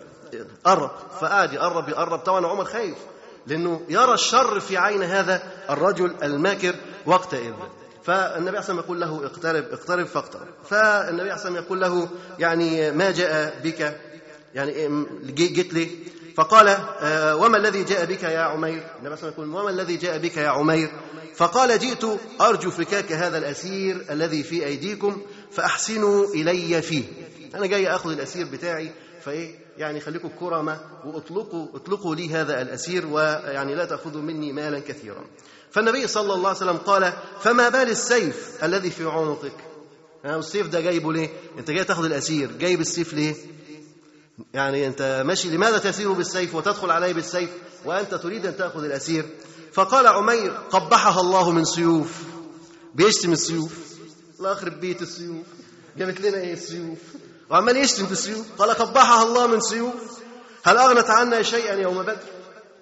قرب. 0.63 0.91
فقعد 1.19 1.53
يقرب 1.53 1.89
يقرب. 1.89 2.19
طبعا 2.19 2.47
عمر 2.47 2.65
خايف 2.65 2.97
لأنه 3.47 3.81
يرى 3.89 4.13
الشر 4.13 4.59
في 4.59 4.77
عين 4.77 5.03
هذا 5.03 5.43
الرجل 5.69 6.15
الماكر 6.23 6.75
وقتئذ 7.05 7.53
فالنبي 8.05 8.57
عليه 8.57 8.79
يقول 8.79 9.01
له 9.01 9.25
اقترب 9.25 9.63
اقترب 9.71 10.05
فاقترب. 10.05 10.47
فالنبي 10.69 11.31
عليه 11.31 11.55
يقول 11.55 11.81
له 11.81 12.09
يعني 12.39 12.91
ما 12.91 13.11
جاء 13.11 13.59
بك؟ 13.63 13.99
يعني 14.53 15.05
جيت 15.25 15.73
لي. 15.73 15.89
فقال 16.35 16.67
آه، 16.67 17.35
وما 17.35 17.57
الذي 17.57 17.83
جاء 17.83 18.05
بك 18.05 18.23
يا 18.23 18.39
عمير؟ 18.39 18.83
النبي 18.99 19.15
صلى 19.15 19.23
عليه 19.23 19.33
يقول 19.33 19.55
وما 19.55 19.69
الذي 19.69 19.97
جاء 19.97 20.17
بك 20.17 20.37
يا 20.37 20.49
عمير؟ 20.49 20.91
فقال 21.35 21.79
جئت 21.79 22.05
أرجو 22.41 22.71
فكاك 22.71 23.11
هذا 23.11 23.37
الأسير 23.37 24.05
الذي 24.09 24.43
في 24.43 24.65
أيديكم 24.65 25.21
فأحسنوا 25.51 26.25
إلي 26.25 26.81
فيه. 26.81 27.03
أنا 27.55 27.65
جاي 27.65 27.95
أخذ 27.95 28.11
الأسير 28.11 28.45
بتاعي 28.45 28.91
فإيه 29.21 29.55
يعني 29.77 29.99
خليكم 29.99 30.29
كرمة 30.39 30.79
وأطلقوا 31.05 31.67
أطلقوا 31.75 32.15
لي 32.15 32.29
هذا 32.29 32.61
الأسير 32.61 33.05
ويعني 33.05 33.75
لا 33.75 33.85
تأخذوا 33.85 34.21
مني 34.21 34.53
مالا 34.53 34.79
كثيرا. 34.79 35.25
فالنبي 35.75 36.07
صلى 36.07 36.33
الله 36.33 36.47
عليه 36.47 36.57
وسلم 36.57 36.77
قال 36.77 37.13
فما 37.41 37.69
بال 37.69 37.89
السيف 37.89 38.63
الذي 38.63 38.89
في 38.89 39.05
عنقك؟ 39.05 39.53
السيف 40.25 40.67
ده 40.67 40.81
جايبه 40.81 41.13
ليه؟ 41.13 41.29
انت 41.59 41.71
جاي 41.71 41.83
تاخذ 41.83 42.05
الأسير. 42.05 42.51
جايب 42.51 42.81
السيف 42.81 43.13
ليه؟ 43.13 43.35
يعني 44.53 44.87
أنت 44.87 45.23
ماشي 45.25 45.49
لماذا 45.49 45.77
تسير 45.77 46.11
بالسيف 46.11 46.55
وتدخل 46.55 46.91
عليه 46.91 47.13
بالسيف 47.13 47.49
وأنت 47.85 48.15
تريد 48.15 48.45
أن 48.45 48.57
تأخذ 48.57 48.83
الأسير؟ 48.83 49.25
فقال 49.73 50.07
عمير 50.07 50.51
قبحها 50.51 51.21
الله 51.21 51.51
من 51.51 51.65
سيوف. 51.65 52.23
بيشتم 52.93 53.31
السيوف. 53.31 53.73
الله 54.39 54.51
يخرب 54.51 54.79
بيت 54.79 55.01
السيوف. 55.01 55.45
جابت 55.97 56.21
لنا 56.21 56.37
إيه 56.37 56.53
السيوف؟ 56.53 56.99
وعمال 57.49 57.77
يشتم 57.77 58.05
في 58.05 58.11
السيوف. 58.11 58.45
قال 58.57 58.69
قبحها 58.69 59.23
الله 59.23 59.47
من 59.47 59.61
سيوف. 59.61 60.19
هل 60.63 60.77
أغنت 60.77 61.09
عنا 61.09 61.41
شيئا 61.41 61.75
يوم 61.75 62.03
بدر؟ 62.03 62.17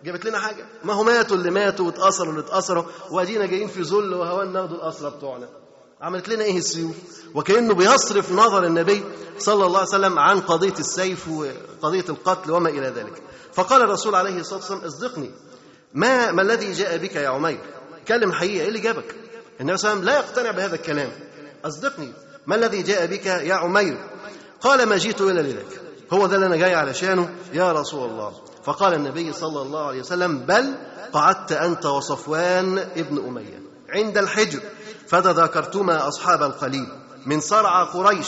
جابت 0.03 0.25
لنا 0.25 0.39
حاجة؟ 0.39 0.65
ما 0.83 0.93
هم 0.93 1.05
ماتوا 1.05 1.37
اللي 1.37 1.51
ماتوا 1.51 1.85
واتأثروا 1.85 2.29
اللي 2.29 2.41
اتأثروا 2.41 2.83
وادينا 3.11 3.45
جايين 3.45 3.67
في 3.67 3.81
ذل 3.81 4.13
وهوان 4.13 4.53
ناخدوا 4.53 4.77
الاسرى 4.77 5.09
بتوعنا. 5.09 5.49
عملت 6.01 6.29
لنا 6.29 6.43
إيه 6.43 6.57
السيوف؟ 6.57 6.95
وكأنه 7.35 7.73
بيصرف 7.73 8.31
نظر 8.31 8.65
النبي 8.65 9.03
صلى 9.39 9.65
الله 9.65 9.79
عليه 9.79 9.89
وسلم 9.89 10.19
عن 10.19 10.41
قضية 10.41 10.73
السيف 10.79 11.27
وقضية 11.27 12.05
القتل 12.09 12.51
وما 12.51 12.69
إلى 12.69 12.87
ذلك. 12.87 13.21
فقال 13.53 13.81
الرسول 13.81 14.15
عليه 14.15 14.39
الصلاة 14.39 14.59
والسلام 14.59 14.81
اصدقني. 14.81 15.31
ما 15.93 16.31
ما 16.31 16.41
الذي 16.41 16.71
جاء 16.71 16.97
بك 16.97 17.15
يا 17.15 17.29
عمير؟ 17.29 17.59
كلم 18.07 18.29
الحقيقة 18.29 18.61
إيه 18.61 18.67
اللي 18.67 18.79
جابك؟ 18.79 19.15
النبي 19.61 19.77
صلى 19.77 19.91
الله 19.91 20.01
عليه 20.01 20.01
وسلم 20.01 20.03
لا 20.03 20.15
يقتنع 20.17 20.51
بهذا 20.51 20.75
الكلام. 20.75 21.11
اصدقني. 21.65 22.13
ما 22.47 22.55
الذي 22.55 22.83
جاء 22.83 23.05
بك 23.05 23.25
يا 23.25 23.53
عمير؟ 23.53 23.97
قال 24.61 24.85
ما 24.85 24.97
جئت 24.97 25.21
إلا 25.21 25.41
لذلك. 25.41 25.81
هو 26.13 26.27
ده 26.27 26.35
اللي 26.35 26.45
أنا 26.45 26.55
جاي 26.55 26.75
علشانه 26.75 27.35
يا 27.53 27.71
رسول 27.71 28.09
الله. 28.09 28.33
فقال 28.63 28.93
النبي 28.93 29.33
صلى 29.33 29.61
الله 29.61 29.87
عليه 29.87 29.99
وسلم 29.99 30.39
بل 30.39 30.75
قعدت 31.13 31.51
أنت 31.51 31.85
وصفوان 31.85 32.77
ابن 32.77 33.17
أمية 33.27 33.61
عند 33.89 34.17
الحجر 34.17 34.59
فتذاكرتما 35.07 36.07
أصحاب 36.07 36.43
القليل 36.43 36.87
من 37.25 37.39
صرع 37.39 37.83
قريش. 37.83 38.27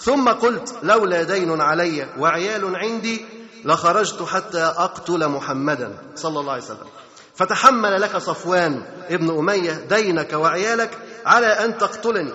ثم 0.00 0.28
قلت 0.28 0.74
لولا 0.82 1.22
دين 1.22 1.60
علي 1.60 2.08
وعيال 2.18 2.76
عندي 2.76 3.24
لخرجت 3.64 4.22
حتى 4.22 4.62
أقتل 4.62 5.28
محمدا 5.28 5.98
صلى 6.14 6.40
الله 6.40 6.52
عليه 6.52 6.62
وسلم. 6.62 6.86
فتحمل 7.34 8.00
لك 8.00 8.16
صفوان 8.16 8.82
ابن 9.08 9.38
أمية 9.38 9.72
دينك 9.72 10.32
وعيالك 10.32 10.98
على 11.26 11.46
أن 11.46 11.78
تقتلني. 11.78 12.32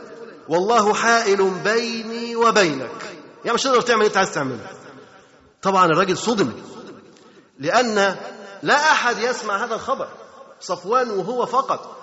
والله 0.50 0.94
حائل 0.94 1.52
بيني 1.64 2.36
وبينك. 2.36 2.92
يعني 3.46 3.56
مش 3.56 3.64
تقدر 3.64 3.82
تعمل 3.82 4.06
انت 4.06 4.18
عايز 4.18 4.32
تعمله. 4.32 4.70
طبعا 5.62 5.86
الراجل 5.86 6.18
صدم. 6.18 6.52
لأن 7.60 8.16
لا 8.64 8.92
أحد 8.92 9.18
يسمع 9.18 9.66
هذا 9.66 9.76
الخبر. 9.76 10.08
صفوان 10.60 11.10
وهو 11.10 11.46
فقط. 11.46 11.96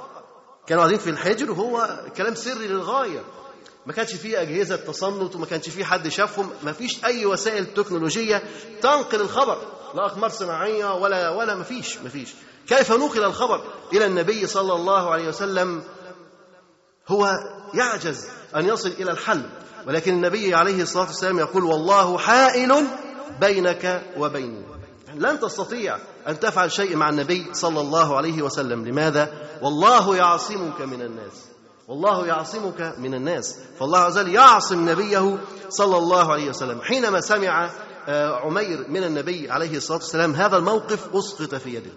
كانوا 0.66 0.82
قاعدين 0.82 0.98
في 0.98 1.10
الحجر 1.10 1.50
وهو 1.50 2.00
كلام 2.16 2.34
سري 2.34 2.66
للغاية. 2.66 3.24
ما 3.86 3.92
كانش 3.92 4.14
فيه 4.14 4.40
أجهزة 4.40 4.76
تصنت 4.76 5.36
وما 5.36 5.46
كانش 5.46 5.68
فيه 5.68 5.84
حد 5.84 6.08
شافهم. 6.08 6.50
ما 6.62 6.72
فيش 6.72 7.04
أي 7.04 7.26
وسائل 7.26 7.74
تكنولوجية 7.74 8.42
تنقل 8.82 9.20
الخبر. 9.20 9.58
لا 9.94 10.06
أقمار 10.06 10.30
صناعية 10.30 10.94
ولا 10.94 11.30
ولا 11.30 11.54
ما 11.54 11.64
فيش 11.64 11.98
ما 11.98 12.08
فيش. 12.08 12.34
كيف 12.68 12.92
نقل 12.92 13.24
الخبر 13.24 13.64
إلى 13.92 14.06
النبي 14.06 14.46
صلى 14.46 14.72
الله 14.72 15.10
عليه 15.10 15.28
وسلم؟ 15.28 15.82
هو 17.08 17.34
يعجز 17.74 18.28
أن 18.56 18.66
يصل 18.66 18.88
إلى 18.88 19.10
الحل. 19.10 19.42
ولكن 19.86 20.12
النبي 20.12 20.54
عليه 20.54 20.82
الصلاة 20.82 21.06
والسلام 21.06 21.38
يقول 21.38 21.64
والله 21.64 22.18
حائل 22.18 22.86
بينك 23.40 24.02
وبيني. 24.16 24.75
لن 25.14 25.40
تستطيع 25.40 25.98
أن 26.28 26.40
تفعل 26.40 26.72
شيء 26.72 26.96
مع 26.96 27.08
النبي 27.08 27.46
صلى 27.52 27.80
الله 27.80 28.16
عليه 28.16 28.42
وسلم. 28.42 28.86
لماذا؟ 28.86 29.32
والله 29.62 30.16
يعصمك 30.16 30.80
من 30.80 31.02
الناس. 31.02 31.44
والله 31.88 32.26
يعصمك 32.26 32.94
من 32.98 33.14
الناس. 33.14 33.58
فالله 33.80 33.98
عز 33.98 34.18
وجل 34.18 34.34
يعصم 34.34 34.88
نبيه 34.88 35.38
صلى 35.68 35.96
الله 35.96 36.32
عليه 36.32 36.48
وسلم. 36.48 36.80
حينما 36.82 37.20
سمع 37.20 37.70
آه، 38.08 38.36
عمير 38.36 38.86
من 38.88 39.04
النبي 39.04 39.50
عليه 39.50 39.76
الصلاة 39.76 39.98
والسلام 39.98 40.34
هذا 40.34 40.56
الموقف 40.56 41.14
أسقط 41.14 41.54
في 41.54 41.74
يده. 41.74 41.90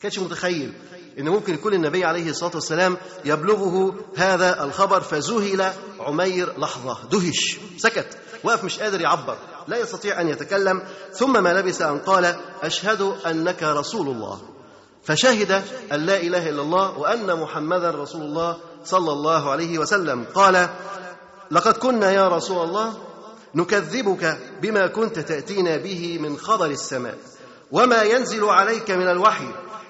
كانش 0.00 0.18
متخيل 0.18 0.72
إن 1.18 1.28
ممكن 1.28 1.54
يكون 1.54 1.74
النبي 1.74 2.04
عليه 2.04 2.30
الصلاة 2.30 2.50
والسلام 2.54 2.96
يبلغه 3.24 3.94
هذا 4.16 4.64
الخبر 4.64 5.00
فذهل 5.00 5.72
عمير 6.00 6.58
لحظة. 6.58 6.98
دهش. 7.10 7.58
سكت. 7.78 8.18
وقف 8.44 8.64
مش 8.64 8.78
قادر 8.78 9.00
يعبر. 9.00 9.36
لا 9.68 9.76
يستطيع 9.76 10.20
أن 10.20 10.28
يتكلم 10.28 10.82
ثم 11.12 11.42
ما 11.42 11.52
لبث 11.52 11.82
أن 11.82 11.98
قال 11.98 12.36
أشهد 12.62 13.14
أنك 13.26 13.62
رسول 13.62 14.08
الله. 14.08 14.40
فشهد 15.04 15.62
أن 15.92 16.06
لا 16.06 16.16
إله 16.16 16.48
إلا 16.48 16.62
الله 16.62 16.98
وأن 16.98 17.40
محمدا 17.40 17.90
رسول 17.90 18.22
الله 18.22 18.56
صلى 18.84 19.12
الله 19.12 19.50
عليه 19.50 19.78
وسلم. 19.78 20.24
قال 20.34 20.68
لقد 21.50 21.76
كنا 21.76 22.12
يا 22.12 22.28
رسول 22.28 22.64
الله 22.64 22.94
نكذبك 23.54 24.38
بما 24.62 24.86
كنت 24.86 25.18
تأتينا 25.18 25.76
به 25.76 26.18
من 26.18 26.36
خبر 26.36 26.66
السماء 26.66 27.18
وما 27.72 28.02
ينزل 28.02 28.44
عليك 28.44 28.90
من 28.90 29.08
الوحي 29.08 29.48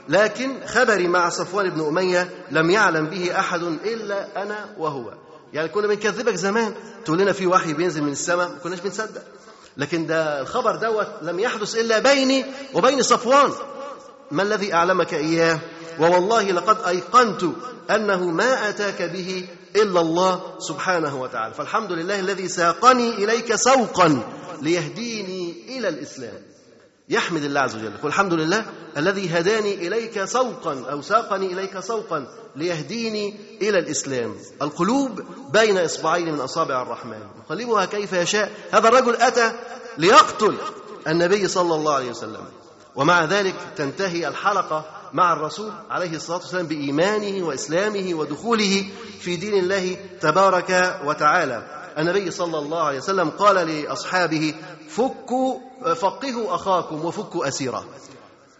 لكن 0.08 0.66
خبري 0.66 1.08
مع 1.08 1.28
صفوان 1.28 1.70
بن 1.70 1.80
أمية 1.86 2.46
لم 2.50 2.70
يعلم 2.70 3.06
به 3.06 3.38
أحد 3.38 3.62
إلا 3.62 4.42
أنا 4.42 4.74
وهو. 4.78 5.12
يعني 5.52 5.68
كنا 5.68 5.86
بنكذبك 5.86 6.34
زمان 6.34 6.74
تقول 7.04 7.18
لنا 7.18 7.32
في 7.32 7.46
وحي 7.46 7.72
بينزل 7.72 8.02
من 8.02 8.12
السماء 8.12 8.48
ما 8.48 8.58
كناش 8.62 8.80
بنصدق. 8.80 9.22
لكن 9.80 10.06
ده 10.06 10.40
الخبر 10.40 10.76
دوت 10.76 11.08
لم 11.22 11.38
يحدث 11.40 11.74
إلا 11.74 11.98
بيني 11.98 12.44
وبين 12.74 13.02
صفوان. 13.02 13.52
ما 14.30 14.42
الذي 14.42 14.74
أعلمك 14.74 15.14
إياه؟ 15.14 15.58
ووالله 16.00 16.42
لقد 16.42 16.76
أيقنت 16.86 17.42
أنه 17.90 18.24
ما 18.24 18.68
أتاك 18.68 19.02
به 19.02 19.48
إلا 19.76 20.00
الله 20.00 20.42
سبحانه 20.58 21.22
وتعالى. 21.22 21.54
فالحمد 21.54 21.92
لله 21.92 22.20
الذي 22.20 22.48
ساقني 22.48 23.24
إليك 23.24 23.54
سوقا 23.54 24.22
ليهديني 24.62 25.54
إلى 25.68 25.88
الإسلام. 25.88 26.49
يحمد 27.10 27.42
الله 27.42 27.60
عز 27.60 27.76
وجل. 27.76 27.84
يقول 27.84 28.10
الحمد 28.10 28.34
لله 28.34 28.64
الذي 28.96 29.38
هداني 29.38 29.74
إليك 29.74 30.24
سوقا 30.24 30.84
أو 30.90 31.02
ساقني 31.02 31.52
إليك 31.52 31.80
سوقا 31.80 32.26
ليهديني 32.56 33.34
إلى 33.62 33.78
الإسلام. 33.78 34.36
القلوب 34.62 35.20
بين 35.52 35.78
إصبعين 35.78 36.32
من 36.32 36.40
أصابع 36.40 36.82
الرحمن. 36.82 37.22
يقلبها 37.44 37.84
كيف 37.84 38.12
يشاء. 38.12 38.52
هذا 38.70 38.88
الرجل 38.88 39.16
أتى 39.16 39.52
ليقتل 39.98 40.56
النبي 41.08 41.48
صلى 41.48 41.74
الله 41.74 41.94
عليه 41.94 42.10
وسلم. 42.10 42.44
ومع 42.94 43.24
ذلك 43.24 43.54
تنتهي 43.76 44.28
الحلقة 44.28 44.84
مع 45.12 45.32
الرسول 45.32 45.72
عليه 45.90 46.16
الصلاة 46.16 46.38
والسلام 46.38 46.66
بإيمانه 46.66 47.46
وإسلامه 47.46 48.14
ودخوله 48.14 48.86
في 49.20 49.36
دين 49.36 49.54
الله 49.54 49.96
تبارك 50.20 51.00
وتعالى. 51.04 51.62
النبي 51.98 52.30
صلى 52.30 52.58
الله 52.58 52.82
عليه 52.82 52.98
وسلم 52.98 53.30
قال 53.30 53.56
لأصحابه 53.56 54.54
فكوا 54.88 55.69
فقهوا 55.84 56.54
أخاكم 56.54 57.04
وفكوا 57.04 57.48
اسيره 57.48 57.84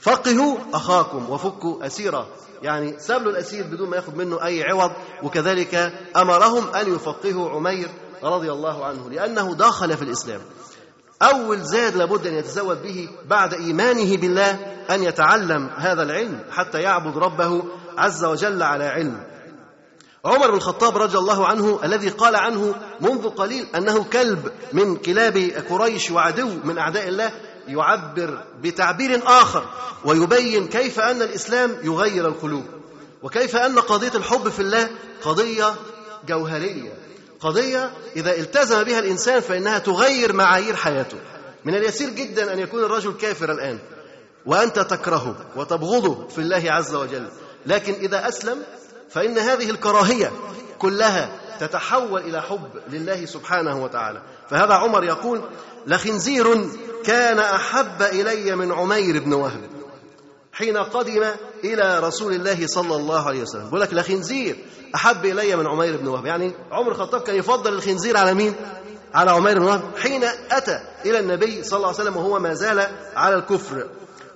فقهوا 0.01 0.57
أخاكم 0.75 1.31
وفكوا 1.31 1.87
أسيرا. 1.87 2.27
يعني 2.63 2.97
له 3.09 3.31
الأسير 3.31 3.67
بدون 3.67 3.89
ما 3.89 3.97
ياخذ 3.97 4.17
منه 4.17 4.45
أي 4.45 4.63
عوض 4.63 4.91
وكذلك 5.23 5.93
أمرهم 6.17 6.75
أن 6.75 6.95
يفقهوا 6.95 7.51
عمير 7.51 7.89
رضي 8.23 8.53
الله 8.53 8.85
عنه 8.85 9.11
لأنه 9.11 9.55
دخل 9.55 9.97
في 9.97 10.03
الإسلام. 10.03 10.41
أول 11.23 11.61
زاد 11.61 11.97
لابد 11.97 12.27
أن 12.27 12.35
يتزود 12.35 12.83
به 12.83 13.09
بعد 13.29 13.55
إيمانه 13.55 14.17
بالله 14.17 14.51
أن 14.91 15.03
يتعلم 15.03 15.71
هذا 15.77 16.03
العلم 16.03 16.41
حتى 16.51 16.81
يعبد 16.81 17.19
ربه 17.19 17.63
عز 17.99 18.25
وجل 18.25 18.63
على 18.63 18.85
علم. 18.85 19.30
عمر 20.25 20.51
بن 20.51 20.57
الخطاب 20.57 20.99
رضي 20.99 21.19
الله 21.19 21.47
عنه 21.47 21.81
الذي 21.85 22.09
قال 22.09 22.37
عنه 22.37 22.75
منذ 23.01 23.29
قليل 23.29 23.67
أنه 23.77 24.05
كلب 24.05 24.53
من 24.73 24.97
كلاب 24.97 25.65
قريش 25.71 26.11
وعدو 26.11 26.51
من 26.65 26.79
أعداء 26.79 27.09
الله 27.09 27.31
يعبر 27.69 28.45
بتعبير 28.63 29.23
آخر 29.27 29.65
ويبين 30.05 30.69
كيف 30.69 31.01
أن 31.01 31.23
الإسلام 31.23 31.77
يغير 31.83 32.29
القلوب 32.29 32.65
وكيف 33.23 33.57
أن 33.57 33.79
قضية 33.79 34.13
الحب 34.15 34.49
في 34.49 34.61
الله 34.61 34.91
قضية 35.23 35.75
جوهرية 36.29 36.93
قضية 37.41 37.91
إذا 38.17 38.37
التزم 38.37 38.83
بها 38.83 38.99
الإنسان 38.99 39.41
فإنها 39.41 39.79
تغير 39.79 40.33
معايير 40.33 40.77
حياته 40.77 41.17
من 41.65 41.75
اليسير 41.75 42.11
جدا 42.11 42.53
أن 42.53 42.59
يكون 42.59 42.85
الرجل 42.85 43.13
كافر 43.13 43.53
الآن 43.53 43.79
وأنت 44.47 44.79
تكرهه 44.79 45.37
وتبغضه 45.57 46.29
في 46.29 46.39
الله 46.39 46.73
عز 46.73 46.95
وجل 46.95 47.27
لكن 47.67 47.93
إذا 47.93 48.29
أسلم 48.29 48.63
فإن 49.11 49.39
هذه 49.39 49.71
الكراهية 49.71 50.33
كلها 50.79 51.29
تتحول 51.61 52.21
إلى 52.21 52.43
حب 52.43 52.69
لله 52.91 53.27
سبحانه 53.27 53.83
وتعالى. 53.85 54.23
فهذا 54.51 54.75
عمر 54.75 55.05
يقول 55.05 55.41
لخنزير 55.87 56.69
كان 57.05 57.39
أحب 57.39 58.03
إلي 58.03 58.57
من 58.57 58.73
عمير 58.73 59.21
بن 59.21 59.33
وهب 59.33 59.61
حين 60.53 60.77
قدم 60.77 61.25
إلى 61.65 62.01
رسول 62.01 62.33
الله 62.33 62.67
صلى 62.67 62.97
الله 62.97 63.27
عليه 63.27 63.43
وسلم. 63.43 63.65
بيقول 63.65 63.81
لك 63.81 63.95
لخنزير 63.95 64.57
أحب 64.95 65.25
إلي 65.27 65.57
من 65.57 65.67
عمير 65.67 65.97
بن 65.97 66.09
وهب. 66.09 66.27
يعني 66.27 66.53
عمر 66.73 66.93
الخطاب 66.93 67.21
كان 67.21 67.37
يفضل 67.37 67.73
الخنزير 67.73 68.17
على 68.17 68.35
مين؟ 68.35 68.55
على 69.15 69.31
عمير 69.31 69.59
بن 69.59 69.65
وهب 69.65 69.83
حين 70.03 70.25
أتى 70.51 70.81
إلى 71.05 71.19
النبي 71.19 71.63
صلى 71.65 71.77
الله 71.77 71.89
عليه 71.89 71.99
وسلم 72.01 72.17
وهو 72.17 72.39
ما 72.39 72.55
زال 72.55 72.87
على 73.17 73.35
الكفر. 73.35 73.89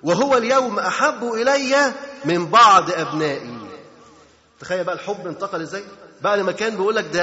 وهو 0.02 0.36
اليوم 0.36 0.78
أحب 0.78 1.32
إلي 1.32 1.92
من 2.24 2.46
بعض 2.46 2.90
أبنائي. 2.90 3.63
تخيل 4.64 4.84
بقى 4.84 4.94
الحب 4.94 5.26
انتقل 5.26 5.60
إزاي؟ 5.62 5.84
بعد 6.22 6.40
ما 6.40 6.52
كان 6.52 6.76
بيقول 6.76 6.96
لك 6.96 7.04
ده 7.12 7.20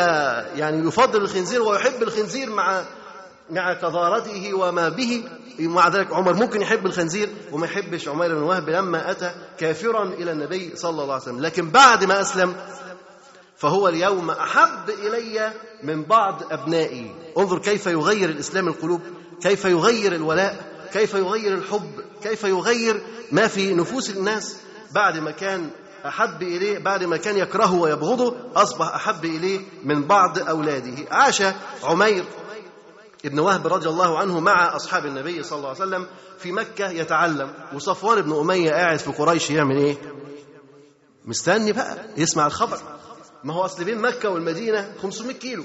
يعني 0.48 0.88
يفضل 0.88 1.22
الخنزير 1.22 1.62
ويحب 1.62 2.04
الخنزير 2.04 2.50
مع 2.50 2.84
مع 3.50 3.74
قذارته 3.74 4.54
وما 4.54 4.90
به. 4.90 5.24
ومع 5.60 5.88
ذلك 5.88 6.14
عمر 6.14 6.34
ممكن 6.34 6.62
يحب 6.62 6.86
الخنزير 6.86 7.30
وما 7.52 7.66
يحبش 7.66 8.08
عمير 8.08 8.36
بن 8.36 8.44
وهب 8.44 8.70
لما 8.70 9.12
أتى 9.12 9.32
كافرا 9.58 10.04
إلى 10.04 10.32
النبي 10.32 10.76
صلى 10.76 10.90
الله 11.02 11.14
عليه 11.14 11.24
وسلم. 11.24 11.40
لكن 11.40 11.70
بعد 11.70 12.04
ما 12.04 12.22
أسلم 12.22 12.56
فهو 13.58 13.88
اليوم 13.88 14.30
أحب 14.32 14.90
إلي 14.90 15.52
من 15.84 16.04
بعض 16.04 16.44
أبنائي. 16.54 17.16
انظر 17.38 17.60
كيف 17.60 17.88
يغير 17.88 18.30
الإسلام 18.30 18.68
القلوب 18.68 19.02
كيف 19.42 19.66
يغير 19.66 20.16
الولاء 20.16 20.72
كيف 20.94 21.14
يغير 21.14 21.54
الحب 21.54 21.92
كيف 22.24 22.44
يغير 22.44 23.02
ما 23.32 23.48
في 23.48 23.74
نفوس 23.74 24.10
الناس. 24.10 24.58
بعد 24.92 25.18
ما 25.18 25.32
كان 25.32 25.70
أحب 26.06 26.42
إليه 26.42 26.80
بعد 26.80 27.04
ما 27.04 27.18
كان 27.18 27.38
يكرهه 27.38 27.74
ويبغضه 27.74 28.36
أصبح 28.56 28.96
أحب 28.96 29.26
إليه 29.26 29.60
من 29.84 30.08
بعض 30.08 30.40
أولاده. 30.40 30.96
عاش 31.12 31.44
عمير 31.84 32.26
ابن 33.26 33.40
وهب 33.40 33.68
رضي 33.68 33.90
الله 33.90 34.20
عنه 34.20 34.40
مع 34.40 34.76
أصحاب 34.76 35.06
النبي 35.06 35.44
صلى 35.44 35.58
الله 35.58 35.70
عليه 35.70 35.80
وسلم 35.80 36.08
في 36.40 36.52
مكة 36.52 36.90
يتعلم. 36.90 37.54
وصفوان 37.74 38.22
بن 38.22 38.40
أمية 38.40 38.72
قاعد 38.72 39.00
في 39.00 39.12
قريش 39.12 39.50
يعمل 39.50 39.78
إيه؟ 39.78 39.98
مستني 41.26 41.72
بقى 41.74 41.98
يسمع 42.18 42.48
الخبر. 42.48 42.78
ما 43.44 43.54
هو 43.54 43.66
أصل 43.66 43.84
بين 43.84 44.02
مكة 44.02 44.30
والمدينة 44.30 44.94
500 45.02 45.34
كيلو. 45.36 45.64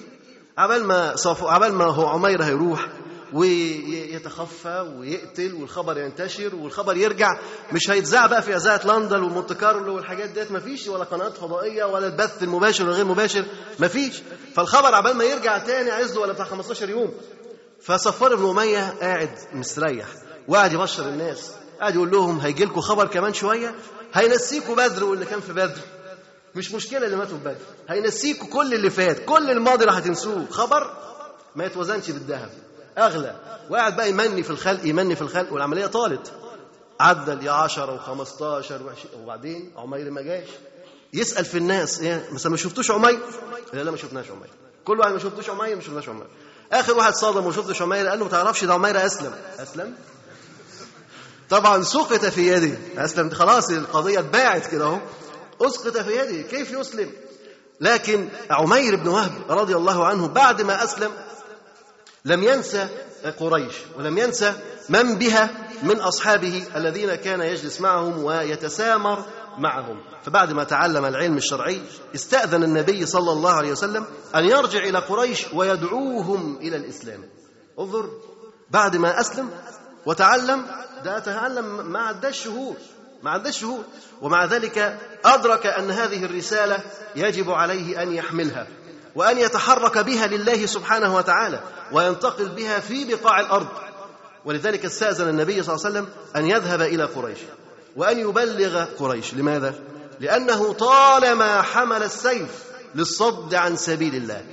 عبال 0.58 0.84
ما 0.84 1.16
صفو 1.16 1.48
عبال 1.48 1.72
ما 1.74 1.84
هو 1.84 2.06
عمير 2.06 2.42
هيروح 2.42 2.86
ويتخفى 3.32 4.94
ويقتل 4.98 5.54
والخبر 5.54 5.98
ينتشر 5.98 6.54
والخبر 6.54 6.96
يرجع. 6.96 7.38
مش 7.72 7.90
هيتذاع 7.90 8.26
بقى 8.26 8.42
في 8.42 8.56
أذاعة 8.56 8.86
لندن 8.86 9.22
ومونت 9.22 9.52
كارلو 9.52 9.96
والحاجات 9.96 10.30
ديت 10.30 10.52
مفيش 10.52 10.88
ولا 10.88 11.04
قنوات 11.04 11.36
فضائية 11.36 11.84
ولا 11.84 12.06
البث 12.06 12.42
المباشر 12.42 12.84
والغير 12.84 13.04
مباشر 13.04 13.44
مفيش. 13.78 14.22
فالخبر 14.54 14.94
عبال 14.94 15.16
ما 15.16 15.24
يرجع 15.24 15.58
تاني 15.58 15.90
عايز 15.90 16.14
له 16.14 16.20
ولا 16.20 16.32
بتاع 16.32 16.44
15 16.44 16.90
يوم. 16.90 17.14
فصفار 17.80 18.34
بن 18.36 18.48
أمية 18.48 18.94
قاعد 19.00 19.30
مستريح 19.52 20.06
وقاعد 20.48 20.72
يبشر 20.72 21.08
الناس 21.08 21.50
قاعد 21.80 21.94
يقول 21.94 22.10
لهم 22.10 22.38
هيجي 22.38 22.64
لكم 22.64 22.80
خبر 22.80 23.06
كمان 23.06 23.34
شوية؟ 23.34 23.74
هينسيكوا 24.14 24.74
بدر 24.76 25.04
واللي 25.04 25.24
كان 25.24 25.40
في 25.40 25.52
بدر. 25.52 25.80
مش 26.54 26.72
مشكلة 26.72 27.06
اللي 27.06 27.16
ماتوا 27.16 27.38
في 27.38 27.44
بدر 27.44 27.56
هينسيكوا 27.88 28.48
كل 28.48 28.74
اللي 28.74 28.90
فات 28.90 29.24
كل 29.24 29.50
الماضي 29.50 29.84
اللي 29.84 29.98
هتنسوه 29.98 30.46
خبر 30.50 30.90
ما 31.56 31.64
يتوزنش 31.64 32.10
بالذهب. 32.10 32.50
أغلى. 32.98 33.36
وقاعد 33.70 33.96
بقى 33.96 34.10
يمني 34.10 34.42
في 34.42 34.50
الخلق 34.50 34.80
يمني 34.86 35.16
في 35.16 35.22
الخلق 35.22 35.52
والعملية 35.52 35.86
طالت. 35.86 36.32
عدى 37.00 37.30
ل 37.32 37.48
10 37.48 37.96
و15 37.98 38.64
و20 38.64 39.16
وبعدين 39.22 39.72
عمير 39.76 40.10
ما 40.10 40.22
جاش. 40.22 40.48
يسأل 41.12 41.44
في 41.44 41.58
الناس 41.58 42.00
إيه 42.00 42.28
مثلا 42.32 42.50
ما 42.50 42.56
شفتوش 42.58 42.90
عمير؟ 42.90 43.18
لا 43.72 43.82
لا 43.82 43.90
ما 43.90 43.96
شفناش 43.96 44.30
عمير. 44.30 44.50
كل 44.84 45.00
واحد 45.00 45.12
ما 45.12 45.18
شفتوش 45.18 45.50
عمير 45.50 45.76
ما 45.76 45.82
شفناش 45.82 46.08
عمير. 46.08 46.26
آخر 46.72 46.96
واحد 46.96 47.14
صادم 47.14 47.44
وما 47.44 47.52
شفتش 47.52 47.82
عمير 47.82 48.06
قال 48.06 48.18
له 48.18 48.24
ما 48.24 48.30
تعرفش 48.30 48.64
ده 48.64 48.74
عمير 48.74 49.06
أسلم. 49.06 49.32
أسلم؟ 49.58 49.94
طبعا 51.50 51.82
سقط 51.82 52.24
في 52.24 52.48
يده 52.52 52.76
أسلم 53.04 53.30
خلاص 53.30 53.70
القضية 53.70 54.18
اتباعت 54.18 54.66
كده 54.66 54.84
أهو. 54.84 54.98
أسقط 55.60 55.96
في 55.98 56.16
يده 56.16 56.48
كيف 56.48 56.72
يسلم؟ 56.72 57.12
لكن 57.80 58.28
عمير 58.50 58.96
بن 58.96 59.08
وهب 59.08 59.32
رضي 59.48 59.76
الله 59.76 60.06
عنه 60.06 60.28
بعد 60.28 60.62
ما 60.62 60.84
أسلم 60.84 61.10
لم 62.26 62.42
ينسى 62.42 62.88
قريش 63.40 63.74
ولم 63.98 64.18
ينسى 64.18 64.52
من 64.88 65.14
بها 65.18 65.50
من 65.82 66.00
أصحابه 66.00 66.62
الذين 66.76 67.14
كان 67.14 67.40
يجلس 67.40 67.80
معهم 67.80 68.24
ويتسامر 68.24 69.24
معهم. 69.58 70.00
فبعد 70.22 70.52
ما 70.52 70.64
تعلم 70.64 71.04
العلم 71.04 71.36
الشرعي 71.36 71.80
استأذن 72.14 72.62
النبي 72.62 73.06
صلى 73.06 73.32
الله 73.32 73.50
عليه 73.52 73.72
وسلم 73.72 74.04
أن 74.34 74.44
يرجع 74.44 74.78
إلى 74.78 74.98
قريش 74.98 75.46
ويدعوهم 75.54 76.56
إلى 76.56 76.76
الإسلام. 76.76 77.24
انظر 77.78 78.10
بعد 78.70 78.96
ما 78.96 79.20
أسلم 79.20 79.50
وتعلم 80.06 80.66
ده 81.04 81.18
تعلم 81.18 81.92
ما 81.92 81.98
عداش 82.00 82.44
شهور 82.44 82.76
ما 83.22 83.30
عداش 83.30 83.60
شهور 83.60 83.84
ومع 84.22 84.44
ذلك 84.44 84.98
أدرك 85.24 85.66
أن 85.66 85.90
هذه 85.90 86.24
الرسالة 86.24 86.78
يجب 87.16 87.50
عليه 87.50 88.02
أن 88.02 88.12
يحملها. 88.12 88.66
وأن 89.16 89.38
يتحرك 89.38 89.98
بها 89.98 90.26
لله 90.26 90.66
سبحانه 90.66 91.16
وتعالى 91.16 91.60
وينتقل 91.92 92.48
بها 92.48 92.80
في 92.80 93.04
بقاع 93.04 93.40
الأرض. 93.40 93.68
ولذلك 94.44 94.84
استأذن 94.84 95.28
النبي 95.28 95.62
صلى 95.62 95.74
الله 95.74 95.86
عليه 95.86 95.98
وسلم 95.98 96.08
أن 96.36 96.46
يذهب 96.46 96.80
إلى 96.80 97.04
قريش 97.04 97.38
وأن 97.96 98.18
يبلغ 98.18 98.84
قريش. 98.84 99.34
لماذا؟ 99.34 99.74
لأنه 100.20 100.72
طالما 100.72 101.62
حمل 101.62 102.02
السيف 102.02 102.64
للصد 102.94 103.54
عن 103.54 103.76
سبيل 103.76 104.14
الله 104.14 104.44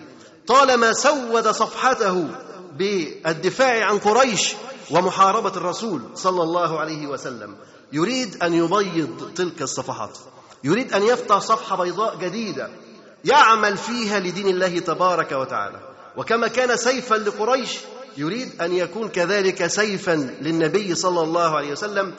طالما 0.48 0.94
سود 0.94 1.48
صفحته 1.52 2.28
بالدفاع 2.78 3.86
عن 3.86 4.00
قريش 4.00 4.56
ومحاربة 4.92 5.58
الرسول 5.58 6.02
صلى 6.16 6.44
الله 6.44 6.80
عليه 6.80 7.08
وسلم 7.08 7.56
يريد 7.94 8.44
أن 8.44 8.54
يبيض 8.54 9.32
تلك 9.36 9.62
الصفحات 9.62 10.18
يريد 10.64 10.94
أن 10.94 11.04
يفتح 11.04 11.38
صفحة 11.38 11.84
بيضاء 11.84 12.16
جديدة 12.16 12.70
يعمل 13.24 13.78
فيها 13.78 14.20
لدين 14.20 14.48
الله 14.48 14.80
تبارك 14.80 15.32
وتعالى. 15.32 15.80
وكما 16.18 16.48
كان 16.48 16.78
سيفا 16.78 17.16
لقريش 17.16 17.80
يريد 18.18 18.62
أن 18.62 18.74
يكون 18.74 19.10
كذلك 19.10 19.68
سيفا 19.68 20.36
للنبي 20.42 20.96
صلى 20.96 21.22
الله 21.22 21.58
عليه 21.58 21.72
وسلم 21.72 22.14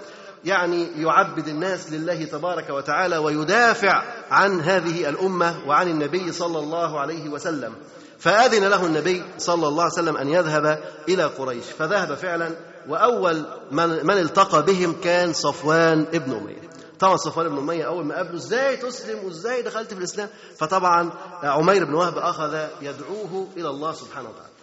يعني 0.44 0.88
يعبد 0.96 1.48
الناس 1.48 1.92
لله 1.92 2.24
تبارك 2.24 2.70
وتعالى 2.70 3.16
ويدافع 3.16 4.02
عن 4.30 4.60
هذه 4.60 5.08
الأمة 5.08 5.68
وعن 5.68 5.88
النبي 5.88 6.32
صلى 6.32 6.58
الله 6.58 7.00
عليه 7.00 7.28
وسلم. 7.28 7.74
فآذن 8.18 8.64
له 8.64 8.86
النبي 8.86 9.22
صلى 9.38 9.68
الله 9.68 9.82
عليه 9.82 9.92
وسلم 9.92 10.16
أن 10.16 10.28
يذهب 10.28 10.80
إلى 11.08 11.24
قريش. 11.24 11.64
فذهب 11.78 12.14
فعلا 12.14 12.50
وأول 12.88 13.44
من, 13.70 14.06
من 14.06 14.18
التقى 14.18 14.62
بهم 14.62 14.96
كان 15.04 15.32
صفوان 15.32 16.06
ابن 16.14 16.32
اميه 16.32 16.73
طبعا 17.04 17.16
صفوان 17.16 17.48
بن 17.48 17.58
أمية 17.58 17.86
أول 17.86 18.04
ما 18.04 18.16
قابله 18.16 18.34
إزاي 18.34 18.76
تسلم 18.76 19.24
وإزاي 19.24 19.62
دخلت 19.62 19.92
في 19.92 19.98
الإسلام؟ 19.98 20.28
فطبعا 20.58 21.10
عمير 21.42 21.84
بن 21.84 21.94
وهب 21.94 22.18
أخذ 22.18 22.66
يدعوه 22.82 23.48
إلى 23.56 23.68
الله 23.68 23.92
سبحانه 23.92 24.28
وتعالى. 24.28 24.54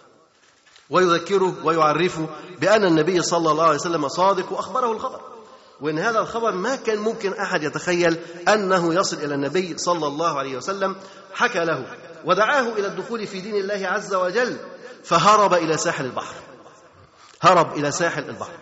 ويذكره 0.90 1.54
ويعرفه 1.64 2.26
بأن 2.60 2.84
النبي 2.84 3.22
صلى 3.22 3.50
الله 3.50 3.64
عليه 3.64 3.74
وسلم 3.74 4.08
صادق 4.08 4.52
وأخبره 4.52 4.92
الخبر. 4.92 5.20
وإن 5.80 5.98
هذا 5.98 6.18
الخبر 6.18 6.52
ما 6.52 6.76
كان 6.76 6.98
ممكن 6.98 7.32
أحد 7.32 7.62
يتخيل 7.62 8.18
أنه 8.48 8.94
يصل 8.94 9.16
إلى 9.16 9.34
النبي 9.34 9.78
صلى 9.78 10.06
الله 10.06 10.38
عليه 10.38 10.56
وسلم 10.56 10.96
حكى 11.34 11.64
له 11.64 11.86
ودعاه 12.24 12.72
إلى 12.72 12.86
الدخول 12.86 13.26
في 13.26 13.40
دين 13.40 13.56
الله 13.56 13.86
عز 13.88 14.14
وجل 14.14 14.56
فهرب 15.04 15.54
إلى 15.54 15.76
ساحل 15.76 16.04
البحر. 16.04 16.34
هرب 17.42 17.76
إلى 17.76 17.90
ساحل 17.90 18.28
البحر. 18.28 18.52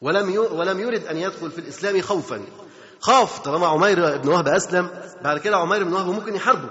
ولم 0.00 0.38
ولم 0.52 0.80
يرد 0.80 1.06
أن 1.06 1.16
يدخل 1.16 1.50
في 1.50 1.58
الإسلام 1.58 2.00
خوفا. 2.00 2.40
خاف 3.04 3.38
طالما 3.38 3.66
عمير 3.66 4.16
بن 4.16 4.28
وهب 4.28 4.48
أسلم 4.48 4.90
بعد 5.24 5.38
كده 5.38 5.56
عمير 5.56 5.84
بن 5.84 5.92
وهب 5.92 6.06
ممكن 6.06 6.34
يحاربه 6.34 6.68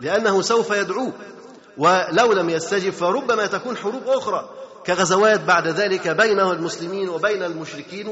لأنه 0.00 0.42
سوف 0.42 0.70
يدعوه 0.70 1.12
ولو 1.78 2.32
لم 2.32 2.50
يستجب 2.50 2.92
فربما 2.92 3.46
تكون 3.46 3.76
حروب 3.76 4.02
أخرى 4.06 4.50
كغزوات 4.86 5.40
بعد 5.40 5.68
ذلك 5.68 6.08
بينه 6.08 6.52
المسلمين 6.52 7.08
وبين 7.08 7.42
المشركين 7.42 8.08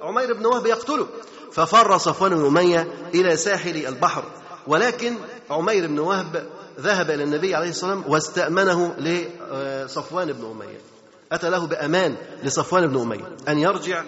وعمير 0.00 0.32
بن 0.32 0.46
وهب 0.46 0.66
يقتله. 0.66 1.06
ففر 1.52 1.98
صفوان 1.98 2.34
بن 2.34 2.46
أمية 2.46 2.88
إلى 3.14 3.36
ساحل 3.36 3.86
البحر 3.86 4.24
ولكن 4.66 5.16
عمير 5.50 5.86
بن 5.86 5.98
وهب 5.98 6.46
ذهب 6.80 7.10
إلى 7.10 7.24
النبي 7.24 7.54
عليه 7.54 7.68
الصلاة 7.68 7.94
والسلام 8.08 8.12
واستأمنه 8.12 8.94
لصفوان 8.98 10.32
بن 10.32 10.44
أمية. 10.44 10.93
أتى 11.34 11.50
له 11.50 11.66
بأمان 11.66 12.16
لصفوان 12.42 12.86
بن 12.86 13.00
أمية 13.00 13.36
أن 13.48 13.58
يرجع 13.58 14.04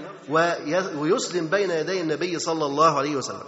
ويسلم 0.99 1.47
بين 1.47 1.71
يدي 1.71 2.01
النبي 2.01 2.39
صلى 2.39 2.67
الله 2.67 2.99
عليه 2.99 3.17
وسلم. 3.17 3.41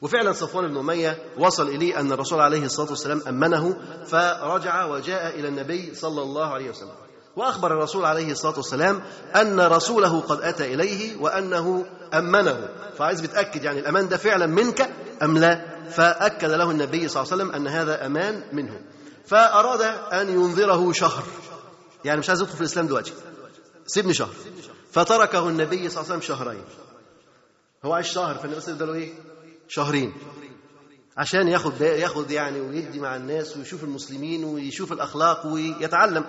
وفعلا 0.00 0.32
صفوان 0.32 0.68
بن 0.68 0.76
أمية 0.76 1.18
وصل 1.38 1.68
إليه 1.68 2.00
أن 2.00 2.12
الرسول 2.12 2.40
عليه 2.40 2.64
الصلاة 2.64 2.90
والسلام 2.90 3.22
أمنه 3.28 3.76
فرجع 4.06 4.84
وجاء 4.84 5.38
إلى 5.40 5.48
النبي 5.48 5.94
صلى 5.94 6.22
الله 6.22 6.46
عليه 6.46 6.70
وسلم. 6.70 6.90
وأخبر 7.36 7.72
الرسول 7.72 8.04
عليه 8.04 8.32
الصلاة 8.32 8.56
والسلام 8.56 9.02
أن 9.36 9.60
رسوله 9.60 10.20
قد 10.20 10.40
أتى 10.40 10.74
إليه 10.74 11.16
وأنه 11.20 11.86
أمنه. 12.14 12.68
فعايز 12.98 13.20
بتأكد 13.20 13.64
يعني 13.64 13.80
الأمان 13.80 14.08
ده 14.08 14.16
فعلا 14.16 14.46
منك 14.46 14.90
أم 15.22 15.38
لا؟ 15.38 15.60
فأكد 15.90 16.50
له 16.50 16.70
النبي 16.70 17.08
صلى 17.08 17.22
الله 17.22 17.32
عليه 17.32 17.44
وسلم 17.44 17.54
أن 17.54 17.66
هذا 17.68 18.06
أمان 18.06 18.42
منه. 18.52 18.80
فأراد 19.26 19.80
أن 20.12 20.28
ينذره 20.28 20.92
شهر. 20.92 21.22
يعني 22.06 22.20
مش 22.20 22.28
عايز 22.28 22.40
يدخل 22.40 22.54
في 22.54 22.60
الإسلام 22.60 22.86
دلوقتي. 22.86 23.12
سيبني 23.86 24.14
شهر. 24.14 24.34
فتركه 24.92 25.48
النبي 25.48 25.88
صلى 25.88 26.02
الله 26.02 26.12
عليه 26.12 26.18
وسلم 26.18 26.20
شهرين. 26.20 26.64
هو 27.84 27.92
عايش 27.92 28.12
شهر 28.12 28.34
فالنبي 28.34 28.60
صلى 28.60 28.74
الله 28.74 28.86
عليه 28.86 28.92
وسلم 28.92 29.02
إيه؟ 29.02 29.14
شهرين. 29.68 30.12
عشان 31.16 31.48
ياخد 31.48 31.80
ياخد 31.80 32.30
يعني 32.30 32.60
ويدي 32.60 33.00
مع 33.00 33.16
الناس 33.16 33.56
ويشوف 33.56 33.84
المسلمين 33.84 34.44
ويشوف 34.44 34.92
الأخلاق 34.92 35.46
ويتعلم. 35.46 36.24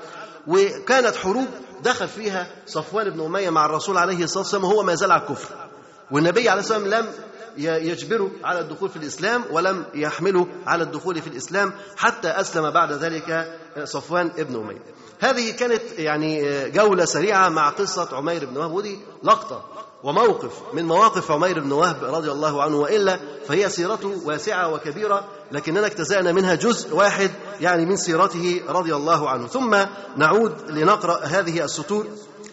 وكانت 0.48 1.16
حروب 1.16 1.48
دخل 1.84 2.08
فيها 2.08 2.52
صفوان 2.66 3.10
بن 3.10 3.22
أمية 3.22 3.50
مع 3.50 3.66
الرسول 3.66 3.98
عليه 3.98 4.24
الصلاة 4.24 4.44
والسلام 4.44 4.64
وهو 4.64 4.84
ما 4.84 4.96
زال 4.96 5.12
على 5.12 5.22
الكفر. 5.22 5.70
والنبي 6.12 6.50
عليه 6.50 6.62
الصلاة 6.62 6.80
والسلام 6.80 7.06
لم 7.06 7.14
يجبره 7.58 8.32
على 8.44 8.60
الدخول 8.60 8.90
في 8.90 8.96
الإسلام 8.96 9.44
ولم 9.52 9.86
يحمله 9.94 10.48
على 10.66 10.84
الدخول 10.84 11.22
في 11.22 11.28
الإسلام 11.28 11.74
حتى 11.98 12.28
أسلم 12.28 12.72
بعد 12.72 12.92
ذلك 12.92 13.60
صفوان 13.84 14.28
بن 14.28 14.56
أمية. 14.56 14.82
هذه 15.20 15.52
كانت 15.52 15.82
يعني 15.98 16.70
جولة 16.70 17.06
سريعة 17.06 17.50
مع 17.50 17.70
قصة 17.70 18.10
عمير 18.12 18.46
بن 18.46 18.58
وهب 18.58 18.72
ودي 18.72 19.00
لقطة 19.24 19.66
وموقف 20.04 20.52
من 20.74 20.86
مواقف 20.86 21.32
عمير 21.32 21.60
بن 21.60 21.72
وهب 21.72 22.04
رضي 22.04 22.32
الله 22.32 22.64
عنه 22.64 22.78
وإلا 22.78 23.20
فهي 23.48 23.70
سيرته 23.70 24.22
واسعة 24.26 24.74
وكبيرة 24.74 25.28
لكننا 25.52 25.86
اجتزأنا 25.86 26.32
منها 26.32 26.56
جزء 26.56 26.96
واحد 26.96 27.32
يعني 27.62 27.86
من 27.86 27.98
سيرته 27.98 28.62
رضي 28.70 28.96
الله 28.96 29.30
عنه. 29.30 29.48
ثم 29.48 29.78
نعود 30.18 30.72
لنقرأ 30.72 31.20
هذه 31.26 31.64
السطور 31.64 32.08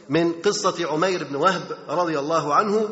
من 0.09 0.33
قصة 0.33 0.93
عمير 0.93 1.25
بن 1.25 1.37
وهب 1.37 1.63
رضي 1.89 2.19
الله 2.19 2.55
عنه. 2.55 2.89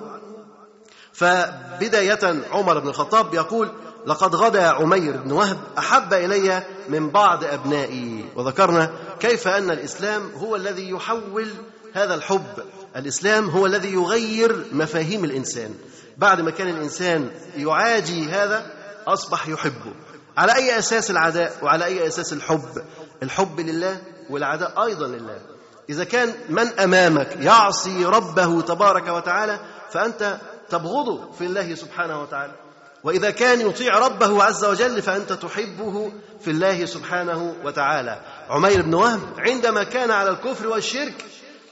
فبداية 1.12 2.42
عمر 2.52 2.78
بن 2.78 2.88
الخطاب 2.88 3.34
يقول 3.34 3.68
لقد 4.06 4.34
غدا 4.34 4.66
عمير 4.66 5.16
بن 5.16 5.32
وهب 5.32 5.58
أحب 5.78 6.12
إلي 6.14 6.62
من 6.88 7.10
بعض 7.10 7.44
أبنائي. 7.44 8.24
وذكرنا 8.36 8.90
كيف 9.20 9.48
أن 9.48 9.70
الإسلام 9.70 10.30
هو 10.36 10.56
الذي 10.56 10.90
يحول 10.90 11.48
هذا 11.94 12.14
الحب. 12.14 12.64
الإسلام 12.96 13.50
هو 13.50 13.66
الذي 13.66 13.92
يغير 13.92 14.66
مفاهيم 14.72 15.24
الإنسان. 15.24 15.74
بعد 16.18 16.40
ما 16.40 16.50
كان 16.50 16.68
الإنسان 16.68 17.30
يعادي 17.56 18.30
هذا 18.30 18.66
أصبح 19.06 19.48
يحبه. 19.48 19.94
على 20.36 20.54
أي 20.54 20.78
أساس 20.78 21.10
العداء؟ 21.10 21.58
وعلى 21.62 21.84
أي 21.84 22.06
أساس 22.06 22.32
الحب؟ 22.32 22.82
الحب 23.22 23.60
لله 23.60 24.00
والعداء 24.30 24.84
أيضا 24.84 25.06
لله. 25.06 25.38
إذا 25.90 26.04
كان 26.04 26.34
من 26.48 26.66
أمامك 26.66 27.36
يعصي 27.40 28.04
ربه 28.04 28.60
تبارك 28.60 29.08
وتعالى 29.08 29.60
فأنت 29.90 30.38
تبغضه 30.70 31.32
في 31.32 31.44
الله 31.44 31.74
سبحانه 31.74 32.22
وتعالى. 32.22 32.52
وإذا 33.04 33.30
كان 33.30 33.60
يطيع 33.60 33.98
ربه 33.98 34.44
عز 34.44 34.64
وجل 34.64 35.02
فأنت 35.02 35.32
تحبه 35.32 36.12
في 36.40 36.50
الله 36.50 36.84
سبحانه 36.84 37.54
وتعالى. 37.64 38.20
عمير 38.50 38.82
بن 38.82 38.94
وهب 38.94 39.20
عندما 39.38 39.82
كان 39.82 40.10
على 40.10 40.30
الكفر 40.30 40.68
والشرك 40.68 41.24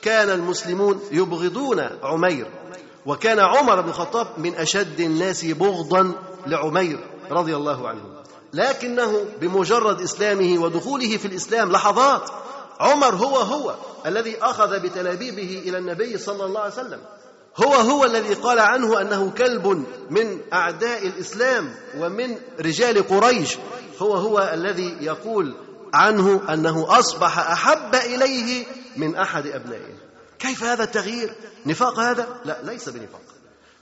كان 0.02 0.30
المسلمون 0.30 1.00
يبغضون 1.12 1.80
عمير 2.02 2.46
وكان 3.06 3.38
عمر 3.38 3.80
بن 3.80 3.88
الخطاب 3.88 4.26
من 4.38 4.54
أشد 4.54 5.00
الناس 5.00 5.44
بغضا 5.44 6.12
لعمير 6.46 6.98
رضي 7.30 7.56
الله 7.56 7.88
عنه. 7.88 8.02
لكنه 8.52 9.24
بمجرد 9.40 10.00
إسلامه 10.00 10.62
ودخوله 10.62 11.16
في 11.16 11.24
الإسلام 11.24 11.72
لحظات 11.72 12.30
عمر 12.80 13.14
هو 13.14 13.36
هو 13.36 13.74
الذي 14.06 14.42
أخذ 14.42 14.80
بتلابيبه 14.80 15.62
إلى 15.64 15.78
النبي 15.78 16.18
صلى 16.18 16.44
الله 16.44 16.60
عليه 16.60 16.72
وسلم. 16.72 17.00
هو 17.56 17.74
هو 17.74 18.04
الذي 18.04 18.34
قال 18.34 18.58
عنه 18.58 19.00
أنه 19.00 19.30
كلب 19.30 19.84
من 20.10 20.40
أعداء 20.52 21.06
الإسلام 21.06 21.74
ومن 21.98 22.36
رجال 22.60 23.08
قريش. 23.08 23.56
هو 23.98 24.14
هو 24.14 24.50
الذي 24.54 24.96
يقول 25.00 25.54
عنه 25.94 26.52
أنه 26.52 26.98
أصبح 26.98 27.38
أحب 27.38 27.94
إليه 27.94 28.66
من 28.96 29.16
أحد 29.16 29.46
أبنائه. 29.46 29.94
كيف 30.38 30.64
هذا 30.64 30.84
التغيير؟ 30.84 31.34
نفاق 31.66 31.98
هذا؟ 31.98 32.26
لا 32.44 32.62
ليس 32.62 32.88
بنفاق. 32.88 33.20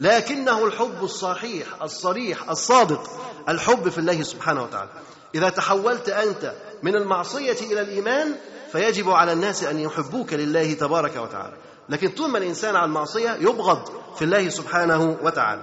لكنه 0.01 0.67
الحب 0.67 1.05
الصحيح 1.05 1.83
الصريح 1.83 2.51
الصادق 2.51 3.11
الحب 3.49 3.89
في 3.89 3.99
الله 3.99 4.23
سبحانه 4.23 4.63
وتعالى. 4.63 4.91
إذا 5.35 5.49
تحولت 5.49 6.09
أنت 6.09 6.55
من 6.83 6.97
المعصية 6.97 7.73
إلى 7.73 7.81
الإيمان 7.81 8.35
فيجب 8.73 9.11
على 9.11 9.33
الناس 9.33 9.65
أن 9.65 9.79
يحبوك 9.79 10.33
لله 10.33 10.73
تبارك 10.73 11.17
وتعالى. 11.17 11.57
لكن 11.89 12.09
طول 12.09 12.31
ما 12.31 12.39
الإنسان 12.39 12.77
على 12.77 12.85
المعصية 12.85 13.31
يبغض 13.31 13.89
في 14.17 14.25
الله 14.25 14.49
سبحانه 14.49 15.17
وتعالى. 15.23 15.63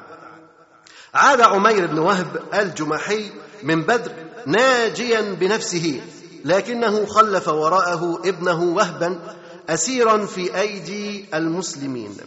عاد 1.14 1.42
عمير 1.42 1.88
بن 1.88 2.00
وهب 2.00 2.44
الجمحي 2.54 3.32
من 3.64 3.82
بدر 3.82 4.12
ناجيا 4.46 5.22
بنفسه 5.22 6.02
لكنه 6.46 7.06
خلف 7.06 7.48
وراءه 7.48 8.22
ابنه 8.26 8.64
وهبا 8.64 9.20
اسيرا 9.70 10.26
في 10.26 10.60
أيدي 10.60 11.26
المسلمين. 11.34 12.18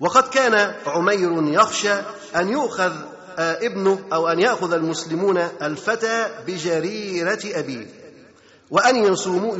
وقد 0.00 0.28
كان 0.28 0.74
عمير 0.86 1.42
يخشى 1.42 1.94
أن 2.36 2.48
يؤخذ 2.48 2.92
ابنه 3.38 4.00
أو 4.12 4.28
أن 4.28 4.38
يأخذ 4.40 4.72
المسلمون 4.72 5.38
الفتى 5.38 6.28
بجريرة 6.46 7.40
أبيه 7.44 7.86
وأن 8.70 8.96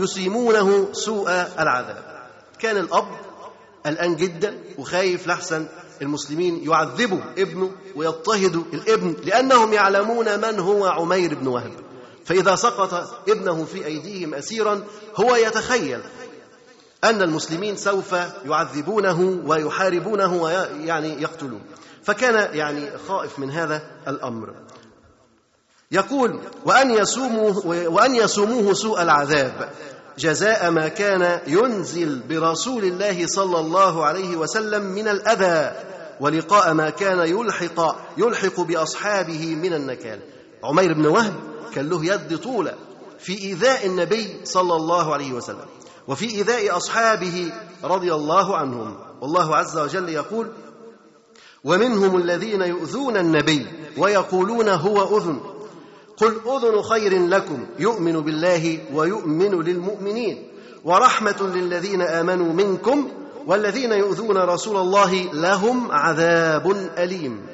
يسيمونه 0.03 0.88
سوء 0.92 1.31
العذاب. 1.59 2.29
كان 2.59 2.77
الأب 2.77 3.09
قلقان 3.87 4.16
جدا 4.16 4.59
وخايف 4.79 5.27
لحسن 5.27 5.66
المسلمين 6.03 6.70
يعذبوا 6.70 7.20
ابنه 7.38 7.72
ويضطهدوا 7.96 8.62
الابن 8.72 9.16
لأنهم 9.25 9.72
يعلمون 9.72 10.40
من 10.40 10.59
هو 10.59 10.87
عمير 10.87 11.35
بن 11.35 11.46
وهب. 11.46 11.72
فإذا 12.25 12.55
سقط 12.55 13.22
ابنه 13.29 13.64
في 13.64 13.87
أيديهم 13.87 14.35
اسيرا 14.35 14.85
هو 15.16 15.37
يتخيل 15.37 16.01
أن 17.05 17.22
المسلمين 17.22 17.77
سوف 17.77 18.12
يعذبونه 18.44 19.42
ويحاربونه 19.46 20.42
ويعني 20.42 21.22
يقتلون. 21.22 21.62
فكان 22.03 22.57
يعني 22.57 22.90
خائف 23.09 23.38
من 23.38 23.51
هذا 23.51 23.83
الأمر. 24.09 24.55
يقول 25.92 26.40
وأن 26.64 26.90
يسوموه 26.90 27.66
وأن 27.66 28.14
يسوموه 28.14 28.72
سوء 28.72 29.03
العذاب. 29.03 29.70
جزاء 30.18 30.70
ما 30.70 30.88
كان 30.88 31.40
ينزل 31.46 32.22
برسول 32.29 32.85
الله 32.85 33.26
صلى 33.26 33.61
الله 33.61 34.05
عليه 34.05 34.37
وسلم 34.37 34.83
من 34.83 35.09
الأذى 35.09 35.76
ولقاء 36.20 36.74
ما 36.74 36.90
كان 36.90 37.18
يلحق 37.18 37.96
يلحق 38.18 38.61
بأصحابه 38.61 39.55
من 39.55 39.74
النكال. 39.74 40.20
عمير 40.64 40.92
بن 40.92 41.07
وهب 41.07 41.35
كان 41.74 41.88
له 41.88 42.05
يد 42.05 42.38
طوله 42.38 42.74
في 43.18 43.42
إيذاء 43.42 43.87
النبي 43.87 44.40
صلى 44.44 44.76
الله 44.76 45.14
عليه 45.14 45.33
وسلم 45.33 45.66
وفي 46.09 46.31
إيذاء 46.31 46.76
أصحابه 46.76 47.52
رضي 47.85 48.14
الله 48.14 48.57
عنهم. 48.57 48.96
والله 49.20 49.57
عز 49.57 49.79
وجل 49.79 50.09
يقول 50.09 50.52
ومنهم 51.64 52.16
الذين 52.16 52.62
يؤذون 52.62 53.16
النبي 53.16 53.66
ويقولون 53.96 54.68
هو 54.68 55.18
أذن 55.18 55.40
قل 56.16 56.40
اذن 56.46 56.83
خير 56.83 57.26
لكم 57.29 57.66
يؤمن 57.79 58.20
بالله 58.20 58.79
ويؤمن 58.92 59.62
للمؤمنين 59.62 60.48
ورحمه 60.85 61.50
للذين 61.55 62.02
امنوا 62.02 62.52
منكم 62.52 63.09
والذين 63.46 63.92
يؤذون 63.92 64.37
رسول 64.37 64.76
الله 64.76 65.33
لهم 65.33 65.92
عذاب 65.92 66.70
اليم. 66.98 67.46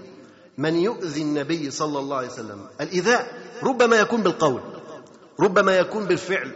من 0.59 0.77
يؤذي 0.77 1.23
النبي 1.23 1.71
صلى 1.71 1.99
الله 1.99 2.17
عليه 2.17 2.29
وسلم 2.29 2.61
الايذاء 2.81 3.27
ربما 3.63 3.97
يكون 3.97 4.23
بالقول 4.23 4.61
ربما 5.41 5.77
يكون 5.77 6.05
بالفعل 6.05 6.53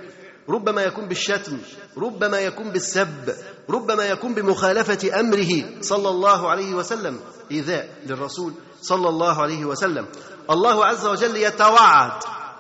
ربما 0.49 0.83
يكون 0.83 1.09
بالشتم 1.09 1.59
ربما 1.99 2.39
يكون 2.41 2.71
بالسب 2.71 3.35
ربما 3.71 4.05
يكون 4.07 4.35
بمخالفة 4.35 5.21
أمره 5.21 5.65
صلى 5.81 6.09
الله 6.09 6.49
عليه 6.49 6.75
وسلم 6.75 7.19
إيذاء 7.51 7.89
للرسول 8.07 8.53
صلى 8.83 9.09
الله 9.09 9.43
عليه 9.43 9.65
وسلم 9.65 10.07
الله 10.51 10.85
عز 10.85 11.07
وجل 11.07 11.37
يتوعد 11.37 12.13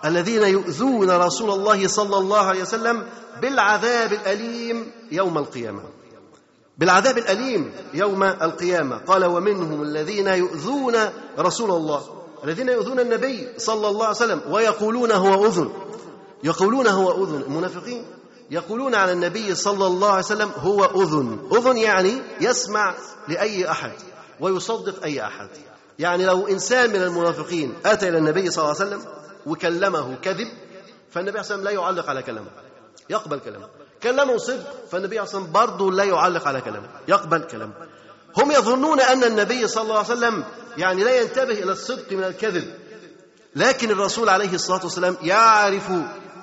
الذين 0.04 0.42
يؤذون 0.42 1.10
رسول 1.10 1.50
الله 1.50 1.88
صلى 1.88 2.18
الله 2.18 2.40
عليه 2.40 2.62
وسلم 2.62 3.06
بالعذاب 3.40 4.12
الأليم 4.12 4.92
يوم 5.12 5.38
القيامة. 5.38 5.82
بالعذاب 6.78 7.18
الأليم 7.18 7.72
يوم 7.94 8.22
القيامة. 8.22 8.98
قال 8.98 9.24
ومنهم 9.24 9.82
الذين 9.82 10.26
يؤذون 10.26 10.96
رسول 11.38 11.70
الله. 11.70 12.02
الذين 12.44 12.68
يؤذون 12.68 13.00
النبي 13.00 13.48
صلى 13.58 13.88
الله 13.88 14.06
عليه 14.06 14.16
وسلم 14.16 14.40
ويقولون 14.50 15.12
هو 15.12 15.46
أذن. 15.46 15.70
يقولون 16.44 16.86
هو 16.86 17.24
أذن. 17.24 17.42
المنافقين 17.42 18.04
يقولون 18.50 18.94
على 18.94 19.12
النبي 19.12 19.54
صلى 19.54 19.86
الله 19.86 20.08
عليه 20.08 20.24
وسلم 20.24 20.50
هو 20.56 20.84
أذن. 20.84 21.48
أذن 21.52 21.76
يعني 21.76 22.22
يسمع 22.40 22.94
لأي 23.28 23.70
أحد 23.70 23.92
ويصدق 24.40 25.02
أي 25.04 25.26
أحد. 25.26 25.48
يعني 25.98 26.24
لو 26.26 26.48
إنسان 26.48 26.90
من 26.90 27.02
المنافقين 27.02 27.74
أتى 27.86 28.08
إلى 28.08 28.18
النبي 28.18 28.50
صلى 28.50 28.64
الله 28.64 28.80
عليه 28.80 28.86
وسلم 28.90 29.12
وكلمه 29.46 30.16
كذب 30.22 30.48
فالنبي 31.10 31.42
صلى 31.42 31.54
الله 31.54 31.54
عليه 31.54 31.54
وسلم 31.54 31.64
لا 31.64 31.70
يعلق 31.70 32.10
على 32.10 32.22
كلامه 32.22 32.50
يقبل 33.10 33.38
كلامه. 33.38 33.68
كلمه 34.02 34.36
صدق 34.36 34.86
فالنبي 34.90 35.26
صلى 35.26 35.44
الله 35.44 35.60
عليه 35.60 35.66
برضه 35.66 35.92
لا 35.92 36.04
يعلق 36.04 36.48
على 36.48 36.60
كلامه 36.60 36.88
يقبل 37.08 37.42
كلامه. 37.42 37.72
هم 38.36 38.50
يظنون 38.52 39.00
أن 39.00 39.24
النبي 39.24 39.68
صلى 39.68 39.82
الله 39.82 39.98
عليه 39.98 40.08
وسلم 40.08 40.44
يعني 40.76 41.04
لا 41.04 41.20
ينتبه 41.20 41.52
إلى 41.52 41.72
الصدق 41.72 42.12
من 42.12 42.24
الكذب. 42.24 42.74
لكن 43.56 43.90
الرسول 43.90 44.28
عليه 44.28 44.54
الصلاة 44.54 44.84
والسلام 44.84 45.16
يعرف 45.22 45.90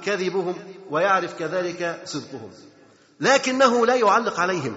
كذبهم 0.06 0.56
ويعرف 0.89 1.34
كذلك 1.39 2.02
صدقهم. 2.06 2.52
لكنه 3.20 3.86
لا 3.86 3.96
يعلق 3.96 4.39
عليهم 4.39 4.76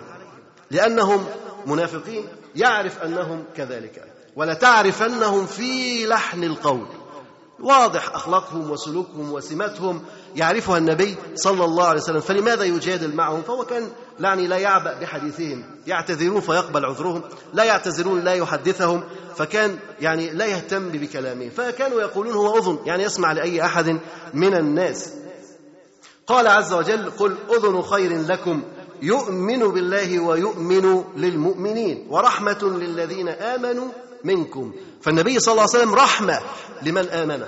لأنهم 0.71 1.27
منافقين 1.67 2.29
يعرف 2.57 3.03
أنهم 3.03 3.45
كذلك. 3.57 4.16
ولتعرفنهم 4.37 5.47
في 5.47 6.07
لحن 6.07 6.45
القول. 6.45 6.87
واضح 7.61 8.15
أخلاقهم 8.15 8.71
وسلوكهم 8.71 9.33
وسماتهم 9.33 10.03
يعرفها 10.37 10.79
النبي 10.79 11.17
صلى 11.35 11.65
الله 11.65 11.85
عليه 11.85 12.01
وسلم. 12.01 12.21
فلماذا 12.21 12.65
يجادل 12.65 13.15
معهم؟ 13.15 13.43
فهو 13.43 13.65
كان 13.65 13.89
يعني 14.21 14.47
لا 14.47 14.57
يعبأ 14.57 15.01
بحديثهم. 15.01 15.65
يعتذرون 15.87 16.41
فيقبل 16.41 16.85
عذرهم. 16.85 17.23
لا 17.55 17.65
يعتذرون 17.65 18.21
لا 18.21 18.35
يحدثهم. 18.35 19.05
فكان 19.37 19.79
يعني 20.01 20.31
لا 20.31 20.47
يهتم 20.47 20.89
بكلامهم. 20.89 21.51
فكانوا 21.51 22.01
يقولون 22.01 22.35
هو 22.35 22.59
أذن 22.59 22.79
يعني 22.87 23.03
يسمع 23.03 23.33
لأي 23.33 23.65
أحد 23.65 24.01
من 24.35 24.55
الناس. 24.55 25.13
قال 26.27 26.47
عز 26.47 26.73
وجل 26.73 27.11
قل 27.11 27.37
أذن 27.51 27.83
خير 27.83 28.23
لكم. 28.23 28.63
يؤمن 29.03 29.59
بالله 29.59 30.21
ويؤمن 30.21 31.05
للمؤمنين. 31.17 32.07
ورحمة 32.11 32.59
للذين 32.63 33.29
آمنوا 33.29 33.89
منكم. 34.27 34.73
فالنبي 35.03 35.41
صلى 35.41 35.53
الله 35.53 35.63
عليه 35.63 35.79
وسلم 35.79 35.95
رحمة 35.95 36.41
لمن 36.83 37.09
آمن. 37.09 37.43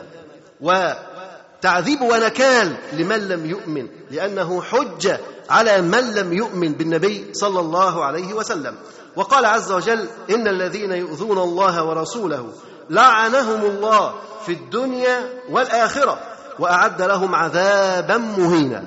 وتعذيب 0.60 2.00
ونكال 2.02 2.76
لمن 2.92 3.28
لم 3.28 3.46
يؤمن. 3.46 3.86
لأنه 4.10 4.62
حجة 4.62 5.20
على 5.50 5.82
من 5.82 6.14
لم 6.14 6.32
يؤمن 6.32 6.72
بالنبي 6.72 7.34
صلى 7.34 7.60
الله 7.60 8.04
عليه 8.04 8.34
وسلم. 8.34 8.74
وقال 9.16 9.46
عز 9.46 9.72
وجل 9.72 10.08
إن 10.30 10.48
الذين 10.48 10.92
يؤذون 10.92 11.38
الله 11.38 11.84
ورسوله 11.84 12.52
لعنهم 12.90 13.64
الله 13.64 14.14
في 14.46 14.52
الدنيا 14.52 15.42
والآخرة 15.50 16.20
وأعد 16.58 17.02
لهم 17.02 17.34
عذابا 17.34 18.16
مهينا. 18.16 18.84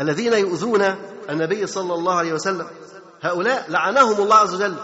الذين 0.00 0.32
يؤذون 0.32 0.82
النبي 1.30 1.66
صلى 1.66 1.94
الله 1.94 2.14
عليه 2.14 2.32
وسلم 2.32 2.66
هؤلاء 3.22 3.64
لعنهم 3.68 4.22
الله 4.22 4.36
عز 4.36 4.54
وجل 4.54 4.74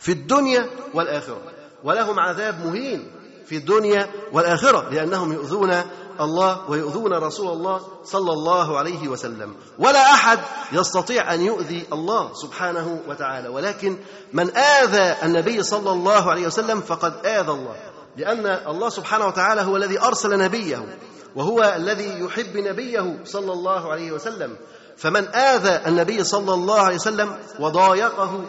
في 0.00 0.12
الدنيا 0.12 0.66
والآخرة. 0.94 1.40
ولهم 1.86 2.20
عذاب 2.20 2.66
مهين 2.66 3.10
في 3.46 3.56
الدنيا 3.56 4.10
والآخرة 4.32 4.88
لأنهم 4.90 5.32
يؤذون 5.32 5.82
الله 6.20 6.70
ويؤذون 6.70 7.12
رسول 7.12 7.52
الله 7.52 7.80
صلى 8.04 8.32
الله 8.32 8.78
عليه 8.78 9.08
وسلم. 9.08 9.54
ولا 9.78 10.14
أحد 10.14 10.38
يستطيع 10.72 11.34
أن 11.34 11.40
يؤذي 11.40 11.86
الله 11.92 12.34
سبحانه 12.34 13.00
وتعالى. 13.08 13.48
ولكن 13.48 13.96
من 14.32 14.56
آذى 14.56 15.16
النبي 15.22 15.62
صلى 15.62 15.90
الله 15.90 16.30
عليه 16.30 16.46
وسلم 16.46 16.80
فقد 16.80 17.26
آذى 17.26 17.50
الله 17.50 17.76
لأن 18.16 18.46
الله 18.46 18.88
سبحانه 18.88 19.26
وتعالى 19.26 19.60
هو 19.60 19.76
الذي 19.76 20.00
أرسل 20.00 20.38
نبيه 20.38 20.98
وهو 21.36 21.74
الذي 21.76 22.20
يحب 22.20 22.56
نبيه 22.56 23.18
صلى 23.24 23.52
الله 23.52 23.92
عليه 23.92 24.12
وسلم. 24.12 24.56
فمن 24.96 25.28
آذى 25.34 25.88
النبي 25.88 26.24
صلى 26.24 26.54
الله 26.54 26.80
عليه 26.80 26.94
وسلم 26.94 27.36
وضايقه 27.60 28.40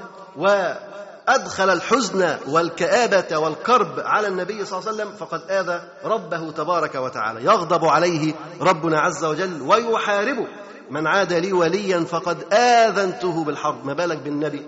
وأدخل 1.27 1.69
الحزن 1.69 2.37
والكآبة 2.47 3.37
والكرب 3.37 3.99
على 3.99 4.27
النبي 4.27 4.65
صلى 4.65 4.79
الله 4.79 4.89
عليه 4.89 5.01
وسلم 5.03 5.17
فقد 5.17 5.41
آذى 5.51 5.81
ربه 6.03 6.51
تبارك 6.51 6.95
وتعالى. 6.95 7.43
يغضب 7.43 7.85
عليه 7.85 8.33
ربنا 8.61 8.99
عز 8.99 9.25
وجل 9.25 9.61
ويحاربه. 9.61 10.47
من 10.89 11.07
عاد 11.07 11.33
لي 11.33 11.53
وليا 11.53 11.99
فقد 11.99 12.53
آذنته 12.53 13.43
بالحرب 13.43 13.85
ما 13.85 13.93
بالك 13.93 14.17
بالنبي؟ 14.17 14.65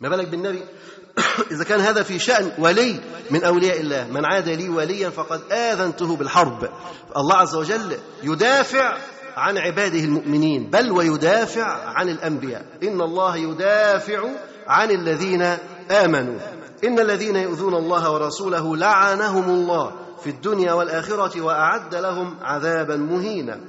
ما 0.00 0.08
بالك 0.08 0.28
بالنبي؟ 0.28 0.62
إذا 1.52 1.64
كان 1.64 1.80
هذا 1.80 2.02
في 2.02 2.18
شأن 2.18 2.52
ولي 2.58 3.00
من 3.30 3.44
أولياء 3.44 3.80
الله. 3.80 4.06
من 4.10 4.24
عاد 4.24 4.48
لي 4.48 4.68
وليا 4.68 5.10
فقد 5.10 5.40
آذنته 5.52 6.16
بالحرب. 6.16 6.68
الله 7.16 7.36
عز 7.36 7.54
وجل 7.54 7.98
يدافع 8.22 8.96
عن 9.36 9.58
عباده 9.58 9.98
المؤمنين 9.98 10.70
بل 10.70 10.92
ويدافع 10.92 11.66
عن 11.66 12.08
الأنبياء. 12.08 12.64
إن 12.82 13.00
الله 13.00 13.36
يدافع 13.36 14.28
عن 14.68 14.90
الذين 14.90 15.42
آمنوا. 15.90 16.38
إن 16.84 17.00
الذين 17.00 17.36
يؤذون 17.36 17.74
الله 17.74 18.12
ورسوله 18.12 18.76
لعنهم 18.76 19.50
الله 19.50 19.92
في 20.24 20.30
الدنيا 20.30 20.72
والآخرة 20.72 21.40
وأعد 21.40 21.94
لهم 21.94 22.36
عذابا 22.42 22.96
مهينا. 22.96 23.60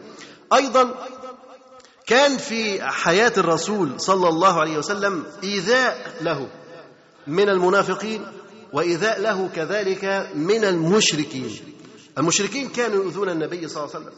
أيضا 0.54 0.94
كان 2.06 2.38
في 2.38 2.84
حياة 2.84 3.34
الرسول 3.38 4.02
صلى 4.02 4.30
الله 4.30 4.60
عليه 4.60 4.78
وسلم 4.78 5.26
إيذاء 5.44 6.16
له 6.22 6.48
من 7.28 7.50
المنافقين 7.50 8.28
وإيذاء 8.74 9.22
له 9.22 9.50
كذلك 9.56 10.30
من 10.36 10.66
المشركين. 10.66 11.60
المشركين 12.18 12.70
كانوا 12.70 13.04
يؤذون 13.04 13.30
النبي 13.30 13.68
صلى 13.68 13.84
الله 13.84 13.96
عليه 13.96 14.06
وسلم 14.06 14.18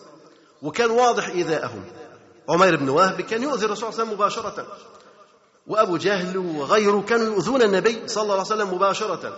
وكان 0.62 0.90
واضح 0.92 1.28
إيذاءهم. 1.28 1.84
عمير 2.50 2.76
بن 2.76 2.90
وهب 2.90 3.22
كان 3.22 3.44
يؤذي 3.44 3.66
الرسول 3.66 3.78
صلى 3.78 3.90
الله 3.90 4.00
عليه 4.00 4.04
وسلم 4.04 4.14
مباشرة. 4.14 4.68
وأبو 5.72 5.98
جهل 5.98 6.38
وغيره 6.38 7.02
كانوا 7.02 7.26
يؤذون 7.26 7.62
النبي 7.62 8.02
صلى 8.08 8.24
الله 8.24 8.34
عليه 8.34 8.44
وسلم 8.44 8.74
مباشرة. 8.74 9.38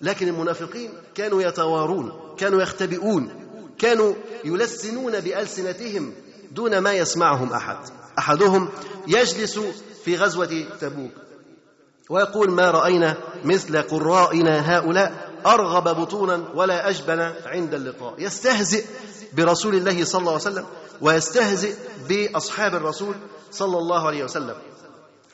لكن 0.00 0.28
المنافقين 0.28 0.90
كانوا 1.14 1.42
يتوارون 1.42 2.12
كانوا 2.38 2.62
يختبئون 2.62 3.30
كانوا 3.78 4.14
يلسنون 4.44 5.20
بألسنتهم 5.20 6.12
دون 6.52 6.78
ما 6.78 6.92
يسمعهم 6.92 7.52
أحد. 7.52 7.76
أحدهم 8.18 8.68
يجلس 9.06 9.60
في 10.04 10.16
غزوة 10.16 10.64
تبوك 10.80 11.10
ويقول 12.10 12.50
ما 12.50 12.70
رأينا 12.70 13.16
مثل 13.44 13.82
قرائنا 13.82 14.76
هؤلاء؟ 14.76 15.30
أرغب 15.46 16.00
بطونا 16.00 16.44
ولا 16.54 16.88
أجبن 16.88 17.20
عند 17.46 17.74
اللقاء. 17.74 18.14
يستهزئ 18.18 18.84
برسول 19.32 19.74
الله 19.74 20.04
صلى 20.04 20.20
الله 20.20 20.32
عليه 20.32 20.42
وسلم 20.42 20.66
ويستهزئ 21.00 21.74
بأصحاب 22.08 22.74
الرسول 22.74 23.14
صلى 23.50 23.78
الله 23.78 24.06
عليه 24.06 24.24
وسلم. 24.24 24.54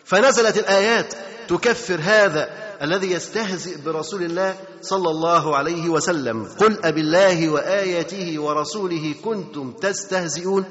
فنزلت 0.04 0.58
الآيات 0.58 1.14
تكفر 1.48 2.00
هذا 2.02 2.50
الذي 2.82 3.12
يستهزئ 3.12 3.80
برسول 3.80 4.22
الله 4.22 4.56
صلى 4.82 5.10
الله 5.10 5.56
عليه 5.56 5.88
وسلم. 5.88 6.44
قل 6.44 6.84
أبالله 6.84 7.48
وآياته 7.48 8.38
ورسوله 8.38 9.14
كنتم 9.24 9.72
تستهزئون. 9.72 10.64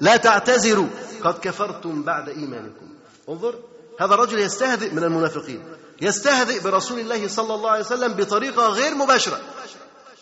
لا 0.00 0.16
تعتذروا. 0.16 0.86
قد 1.24 1.34
كفرتم 1.42 2.02
بعد 2.02 2.28
إيمانكم. 2.28 2.88
انظر 3.28 3.54
هذا 4.00 4.14
الرجل 4.14 4.38
يستهزئ 4.38 4.94
من 4.94 5.04
المنافقين. 5.04 5.62
يستهزئ 6.00 6.60
برسول 6.60 7.00
الله 7.00 7.28
صلى 7.28 7.54
الله 7.54 7.70
عليه 7.70 7.84
وسلم 7.84 8.12
بطريقة 8.12 8.66
غير 8.68 8.94
مباشرة. 8.94 9.40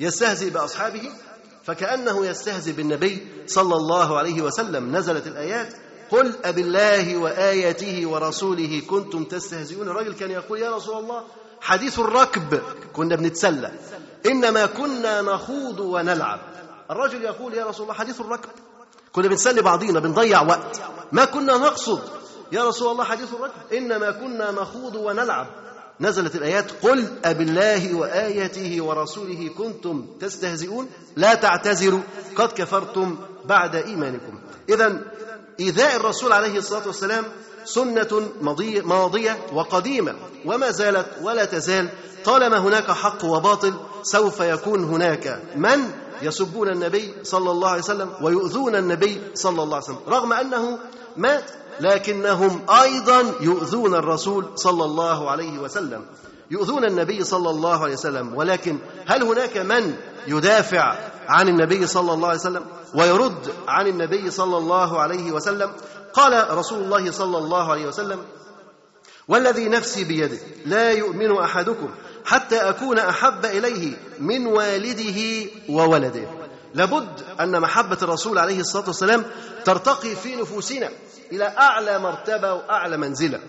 يستهزئ 0.01 0.51
بأصحابه 0.51 1.13
فكأنه 1.65 2.27
يستهزئ 2.27 2.73
بالنبي 2.73 3.27
صلى 3.47 3.77
الله 3.77 4.19
عليه 4.19 4.43
وسلم. 4.43 4.97
نزلت 4.97 5.27
الآيات 5.27 5.75
قل 6.11 6.35
أبالله 6.45 7.17
وآياته 7.17 8.07
ورسوله 8.07 8.83
كنتم 8.91 9.25
تستهزئون. 9.25 9.89
الرجل 9.89 10.15
كان 10.15 10.31
يقول 10.31 10.59
يا 10.59 10.77
رسول 10.77 10.99
الله 10.99 11.23
حديث 11.61 11.99
الركب 11.99 12.63
كنا 12.93 13.17
بنتسلى. 13.17 13.71
إنما 14.27 14.67
كنا 14.67 15.23
نخوض 15.23 15.81
ونلعب. 15.81 16.41
الرجل 16.91 17.23
يقول 17.23 17.55
يا 17.55 17.67
رسول 17.67 17.83
الله 17.83 17.95
حديث 17.95 18.21
الركب. 18.21 18.49
كنا 19.13 19.29
بنسلي 19.29 19.63
بعضينا 19.63 20.01
بنضيع 20.01 20.43
وقت. 20.43 20.81
ما 21.13 21.25
كنا 21.25 21.57
نقصد؟ 21.57 22.03
يا 22.53 22.69
رسول 22.69 22.93
الله 22.93 23.05
حديث 23.05 23.35
الركب. 23.35 23.73
إنما 23.73 24.11
كنا 24.11 24.51
نخوض 24.51 24.95
ونلعب. 24.95 25.47
نزلت 26.01 26.35
الآيات 26.35 26.71
قل 26.83 27.07
أبالله 27.25 27.95
وآياته 27.95 28.83
ورسوله 28.83 29.51
كنتم 29.59 30.07
تستهزئون. 30.21 30.89
لا 31.17 31.35
تعتذروا 31.35 32.01
قد 32.37 32.53
كفرتم 32.53 33.19
بعد 33.45 33.77
إيمانكم. 33.77 34.39
إذا 34.69 35.03
إيذاء 35.61 35.97
الرسول 35.97 36.33
عليه 36.33 36.59
الصلاة 36.59 36.87
والسلام 36.87 37.25
سنة 37.65 38.29
ماضية, 38.41 38.83
ماضية 38.83 39.39
وقديمة 39.53 40.15
وما 40.45 40.71
زالت 40.71 41.07
ولا 41.23 41.45
تزال. 41.45 41.89
طالما 42.25 42.59
هناك 42.59 42.91
حق 42.91 43.25
وباطل 43.25 43.75
سوف 44.03 44.41
يكون 44.41 44.85
هناك 44.85 45.43
من 45.57 45.91
يسبون 46.23 46.69
النبي 46.69 47.15
صلى 47.23 47.51
الله 47.51 47.69
عليه 47.69 47.83
وسلم 47.83 48.11
ويؤذون 48.23 48.77
النبي 48.77 49.21
صلى 49.35 49.63
الله 49.63 49.77
عليه 49.77 49.85
وسلم. 49.85 50.01
رغم 50.09 50.33
أنه 50.33 50.79
مات 51.17 51.51
لكنهم 51.81 52.67
أيضا 52.71 53.35
يؤذون 53.41 53.95
الرسول 53.95 54.45
صلى 54.55 54.85
الله 54.85 55.31
عليه 55.31 55.59
وسلم. 55.59 56.05
يؤذون 56.51 56.85
النبي 56.85 57.25
صلى 57.25 57.51
الله 57.51 57.83
عليه 57.83 57.93
وسلم 57.95 58.35
ولكن 58.35 58.79
هل 59.07 59.23
هناك 59.23 59.57
من 59.57 59.97
يدافع 60.27 60.99
عن 61.29 61.49
النبي 61.49 61.87
صلى 61.87 62.13
الله 62.13 62.29
عليه 62.29 62.39
وسلم 62.41 62.65
ويرد 62.95 63.53
عن 63.69 63.87
النبي 63.87 64.31
صلى 64.31 64.57
الله 64.59 65.01
عليه 65.01 65.33
وسلم؟ 65.33 65.73
قال 66.13 66.57
رسول 66.59 66.83
الله 66.85 67.11
صلى 67.11 67.39
الله 67.39 67.71
عليه 67.73 67.87
وسلم 67.87 68.25
والذي 69.29 69.69
نفسي 69.69 70.05
بيده 70.05 70.39
لا 70.67 70.91
يؤمن 70.93 71.37
أحدكم 71.39 71.89
حتى 72.25 72.57
أكون 72.57 72.99
أحب 72.99 73.45
إليه 73.45 73.97
من 74.21 74.47
والده 74.47 75.51
وولده. 75.69 76.29
لابد 76.75 77.09
أن 77.41 77.61
محبة 77.61 77.99
الرسول 78.03 78.39
عليه 78.39 78.61
الصلاة 78.61 78.87
والسلام 78.87 79.25
ترتقي 79.65 80.17
في 80.17 80.37
نفوسنا 80.37 80.91
إلى 81.33 81.45
أعلى 81.45 81.99
مرتبة 81.99 82.55
وأعلى 82.55 82.97
منزلة. 82.97 83.41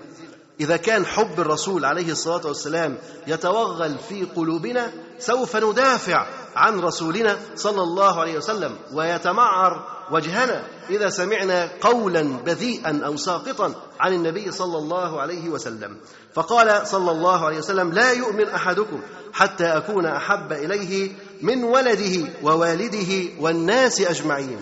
إذا 0.60 0.78
كان 0.78 1.06
حب 1.06 1.40
الرسول 1.40 1.86
عليه 1.86 2.12
الصلاة 2.12 2.48
والسلام 2.48 2.98
يتوغل 3.28 3.96
في 4.10 4.24
قلوبنا 4.36 4.92
سوف 5.20 5.56
ندافع 5.56 6.28
عن 6.56 6.80
رسولنا 6.80 7.38
صلى 7.56 7.82
الله 7.82 8.22
عليه 8.22 8.38
وسلم 8.38 8.76
ويتمعر 8.94 9.98
وجهنا. 10.12 10.64
إذا 10.90 11.10
سمعنا 11.10 11.70
قولا 11.82 12.22
بذيئا 12.22 13.02
أو 13.06 13.18
ساقطا 13.18 13.74
عن 14.00 14.14
النبي 14.14 14.52
صلى 14.52 14.78
الله 14.78 15.22
عليه 15.22 15.50
وسلم. 15.50 15.98
فقال 16.34 16.88
صلى 16.88 17.12
الله 17.12 17.46
عليه 17.46 17.58
وسلم 17.58 17.92
لا 17.92 18.12
يؤمن 18.12 18.48
أحدكم 18.50 19.02
حتى 19.34 19.66
أكون 19.66 20.06
أحب 20.06 20.52
إليه 20.52 21.12
من 21.42 21.64
ولده 21.64 22.30
ووالده 22.44 23.30
والناس 23.40 24.02
أجمعين. 24.02 24.60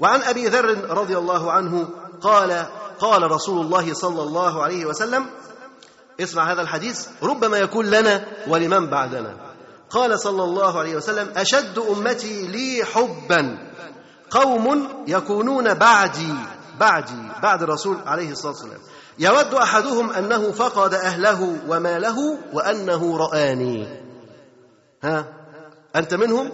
وعن 0.00 0.22
أبي 0.22 0.46
ذر 0.46 0.90
رضي 0.90 1.18
الله 1.18 1.52
عنه 1.52 1.88
قال 2.22 2.66
قال 3.00 3.30
رسول 3.30 3.60
الله 3.60 3.94
صلى 3.94 4.22
الله 4.22 4.62
عليه 4.62 4.86
وسلم 4.86 5.26
اسمع 6.20 6.52
هذا 6.52 6.62
الحديث 6.62 7.06
ربما 7.22 7.58
يكون 7.58 7.86
لنا 7.86 8.24
ولمن 8.48 8.90
بعدنا. 8.90 9.36
قال 9.90 10.20
صلى 10.20 10.44
الله 10.44 10.78
عليه 10.78 10.96
وسلم 10.96 11.32
أشد 11.36 11.78
أمتي 11.78 12.46
لي 12.46 12.84
حبا. 12.84 13.72
قوم 14.30 14.88
يكونون 15.06 15.74
بعدي 15.74 16.34
بعدي 16.80 17.28
بعد 17.42 17.62
الرسول 17.62 17.96
عليه 18.06 18.30
الصلاة 18.30 18.52
والسلام. 18.52 18.80
يود 19.18 19.54
أحدهم 19.54 20.10
أنه 20.10 20.52
فقد 20.52 20.94
أهله 20.94 21.58
وماله 21.68 22.38
وأنه 22.52 23.16
رآني. 23.16 23.88
ها؟ 25.02 25.24
أنت 25.96 26.14
منهم؟ 26.14 26.50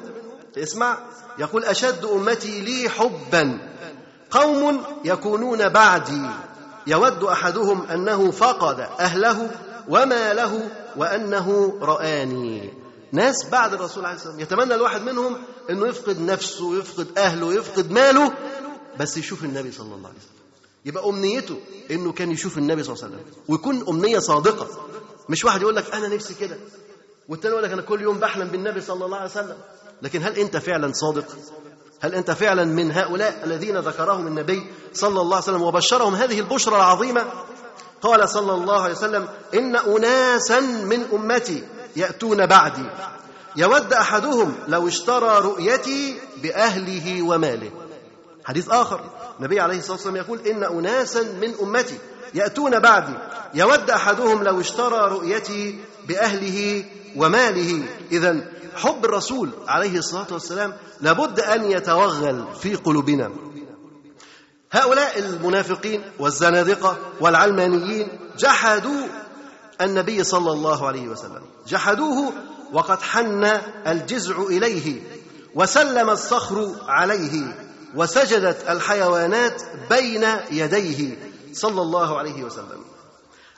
اسمع. 0.56 0.98
يقول 1.38 1.64
أشد 1.64 2.04
أمتي 2.04 2.60
لي 2.60 2.88
حبا. 2.88 3.58
قوم 4.30 4.84
يكونون 5.04 5.68
بعدي. 5.68 6.30
يود 6.86 7.24
أحدهم 7.24 7.82
أنه 7.82 8.30
فقد 8.30 8.80
أهله 8.80 9.50
وماله 9.88 10.70
وأنه 10.96 11.78
رآني. 11.82 12.72
ناس 13.12 13.48
بعد 13.52 13.74
الرسول 13.74 14.04
عليه 14.04 14.16
الصلاة 14.16 14.34
والسلام. 14.34 14.40
يتمنى 14.40 14.74
الواحد 14.74 15.02
منهم 15.02 15.36
إنه 15.70 15.86
يفقد 15.86 16.20
نفسه 16.20 16.78
يفقد 16.78 17.18
أهله 17.18 17.54
يفقد 17.54 17.90
ماله 17.90 18.32
بس 19.00 19.16
يشوف 19.16 19.44
النبي 19.44 19.72
صلى 19.72 19.94
الله 19.94 20.08
عليه 20.08 20.18
وسلم. 20.18 20.38
يبقى 20.84 21.08
أمنيته 21.08 21.60
إنه 21.90 22.12
كان 22.12 22.30
يشوف 22.30 22.58
النبي 22.58 22.82
صلى 22.82 22.94
الله 22.94 23.04
عليه 23.04 23.14
وسلم. 23.14 23.26
ويكون 23.48 23.88
أمنية 23.88 24.18
صادقة. 24.18 24.66
مش 25.28 25.44
واحد 25.44 25.62
يقول 25.62 25.76
لك 25.76 25.94
أنا 25.94 26.08
نفسي 26.08 26.34
كده. 26.34 26.58
والتاني 27.28 27.52
يقول 27.52 27.64
لك 27.64 27.72
أنا 27.72 27.82
كل 27.82 28.00
يوم 28.00 28.18
بحلم 28.18 28.48
بالنبي 28.48 28.80
صلى 28.80 29.04
الله 29.04 29.16
عليه 29.16 29.30
وسلم. 29.30 29.56
لكن 30.02 30.22
هل 30.22 30.38
أنت 30.38 30.56
فعلا 30.56 30.92
صادق؟ 30.92 31.26
هل 32.00 32.14
أنت 32.14 32.30
فعلا 32.30 32.64
من 32.64 32.92
هؤلاء 32.92 33.40
الذين 33.44 33.78
ذكرهم 33.78 34.26
النبي 34.26 34.66
صلى 34.94 35.20
الله 35.20 35.36
عليه 35.36 35.44
وسلم 35.44 35.62
وبشرهم 35.62 36.14
هذه 36.14 36.40
البشرى 36.40 36.76
العظيمة؟ 36.76 37.24
قال 38.02 38.28
صلى 38.28 38.52
الله 38.52 38.82
عليه 38.82 38.94
وسلم 38.94 39.28
إن 39.54 39.76
اناسا 39.76 40.60
من 40.60 41.06
أمتي 41.12 41.64
يأتون 41.96 42.46
بعدي. 42.46 42.84
يود 43.56 43.92
أحدهم 43.92 44.54
لو 44.68 44.88
اشترى 44.88 45.38
رؤيتي 45.38 46.18
بأهله 46.42 47.22
وماله. 47.22 47.70
حديث 48.44 48.68
آخر. 48.70 49.00
النبي 49.38 49.60
عليه 49.60 49.78
الصلاة 49.78 49.92
والسلام 49.92 50.16
يقول 50.16 50.38
إن 50.46 50.64
اناسا 50.64 51.22
من 51.22 51.54
أمتي 51.62 51.98
يأتون 52.34 52.78
بعدي. 52.78 53.14
يود 53.54 53.90
أحدهم 53.90 54.42
لو 54.42 54.60
اشترى 54.60 55.10
رؤيتي 55.10 55.78
بأهله 56.08 56.84
وماله. 57.16 57.82
اذا 58.12 58.44
حب 58.78 59.04
الرسول 59.04 59.50
عليه 59.68 59.98
الصلاة 59.98 60.26
والسلام 60.30 60.74
لابد 61.00 61.40
أن 61.40 61.70
يتوغل 61.70 62.44
في 62.60 62.74
قلوبنا. 62.74 63.30
هؤلاء 64.72 65.18
المنافقين 65.18 66.02
والزنادقة 66.18 66.96
والعلمانيين 67.20 68.08
جحدوا 68.38 69.06
النبي 69.80 70.24
صلى 70.24 70.52
الله 70.52 70.86
عليه 70.86 71.08
وسلم. 71.08 71.42
جحدوه 71.68 72.32
وقد 72.72 73.02
حن 73.02 73.44
الجزع 73.86 74.42
إليه 74.42 75.02
وسلم 75.54 76.10
الصخر 76.10 76.74
عليه 76.88 77.56
وسجدت 77.94 78.70
الحيوانات 78.70 79.62
بين 79.90 80.24
يديه 80.50 81.16
صلى 81.52 81.82
الله 81.82 82.18
عليه 82.18 82.44
وسلم. 82.44 82.84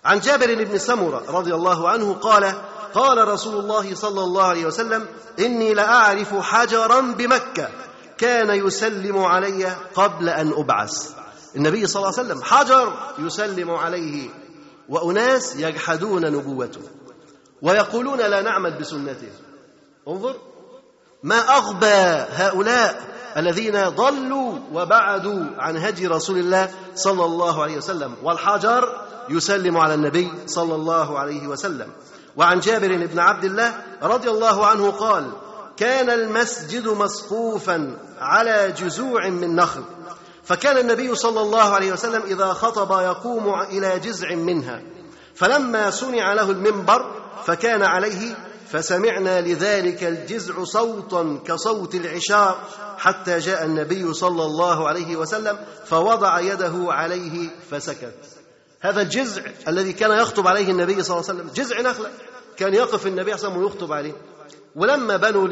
عن 0.04 0.20
جابر 0.20 0.64
بن 0.64 0.78
سمرة 0.78 1.24
رضي 1.28 1.54
الله 1.54 1.88
عنه 1.88 2.14
قال 2.14 2.54
قال 2.94 3.28
رسول 3.28 3.60
الله 3.60 3.94
صلى 3.94 4.24
الله 4.24 4.44
عليه 4.44 4.66
وسلم 4.66 5.06
إني 5.38 5.74
لأعرف 5.74 6.34
حجرا 6.34 7.00
بمكة 7.00 7.68
كان 8.18 8.66
يسلم 8.66 9.18
علي 9.18 9.76
قبل 9.94 10.28
أن 10.28 10.52
أبعث. 10.52 11.10
النبي 11.56 11.86
صلى 11.86 12.02
الله 12.02 12.18
عليه 12.18 12.28
وسلم 12.28 12.42
حجر 12.42 12.92
يسلم 13.18 13.70
عليه 13.70 14.28
وأناس 14.88 15.56
يجحدون 15.56 16.32
نبوته 16.32 16.80
ويقولون 17.62 18.18
لا 18.18 18.40
نعمل 18.42 18.78
بسنته. 18.78 19.32
انظر 20.08 20.36
ما 21.22 21.38
أغبى 21.56 22.26
هؤلاء 22.32 23.02
الذين 23.36 23.88
ضلوا 23.88 24.58
وبعدوا 24.72 25.44
عن 25.58 25.76
هدي 25.76 26.06
رسول 26.06 26.38
الله 26.38 26.70
صلى 26.94 27.24
الله 27.24 27.62
عليه 27.62 27.76
وسلم 27.76 28.14
والحجر 28.22 29.09
يسلم 29.30 29.76
على 29.76 29.94
النبي 29.94 30.30
صلى 30.46 30.74
الله 30.74 31.18
عليه 31.18 31.46
وسلم. 31.46 31.88
وعن 32.36 32.60
جابر 32.60 33.06
بن 33.06 33.18
عبد 33.18 33.44
الله 33.44 33.74
رضي 34.02 34.30
الله 34.30 34.66
عنه 34.66 34.90
قال 34.90 35.32
كان 35.76 36.10
المسجد 36.10 36.88
مسقوفا 36.88 37.96
على 38.20 38.72
جزوع 38.72 39.28
من 39.28 39.56
نخل 39.56 39.84
فكان 40.44 40.78
النبي 40.78 41.14
صلى 41.14 41.40
الله 41.40 41.62
عليه 41.62 41.92
وسلم 41.92 42.22
إذا 42.22 42.52
خطب 42.52 43.00
يقوم 43.00 43.60
إلى 43.60 43.98
جزع 43.98 44.34
منها 44.34 44.82
فلما 45.34 45.90
صنع 45.90 46.32
له 46.32 46.50
المنبر 46.50 47.10
فكان 47.46 47.82
عليه 47.82 48.36
فسمعنا 48.70 49.40
لذلك 49.40 50.04
الجزع 50.04 50.64
صوتا 50.64 51.38
كصوت 51.46 51.94
العشار 51.94 52.58
حتى 52.98 53.38
جاء 53.38 53.64
النبي 53.64 54.14
صلى 54.14 54.44
الله 54.44 54.88
عليه 54.88 55.16
وسلم 55.16 55.58
فوضع 55.84 56.40
يده 56.40 56.74
عليه 56.88 57.48
فسكت. 57.70 58.39
هذا 58.80 59.02
الجزع 59.02 59.42
الذي 59.68 59.92
كان 59.92 60.10
يخطب 60.10 60.46
عليه 60.46 60.70
النبي 60.70 61.02
صلى 61.02 61.16
الله 61.16 61.30
عليه 61.30 61.40
وسلم 61.40 61.50
جزع 61.54 61.80
نخلة. 61.80 62.10
كان 62.56 62.74
يقف 62.74 63.06
النبي 63.06 63.36
صلى 63.36 63.48
الله 63.48 63.58
عليه 63.58 63.58
وسلم 63.58 63.62
ويخطب 63.62 63.92
عليه. 63.92 64.12
ولما 64.76 65.16
بنوا 65.16 65.48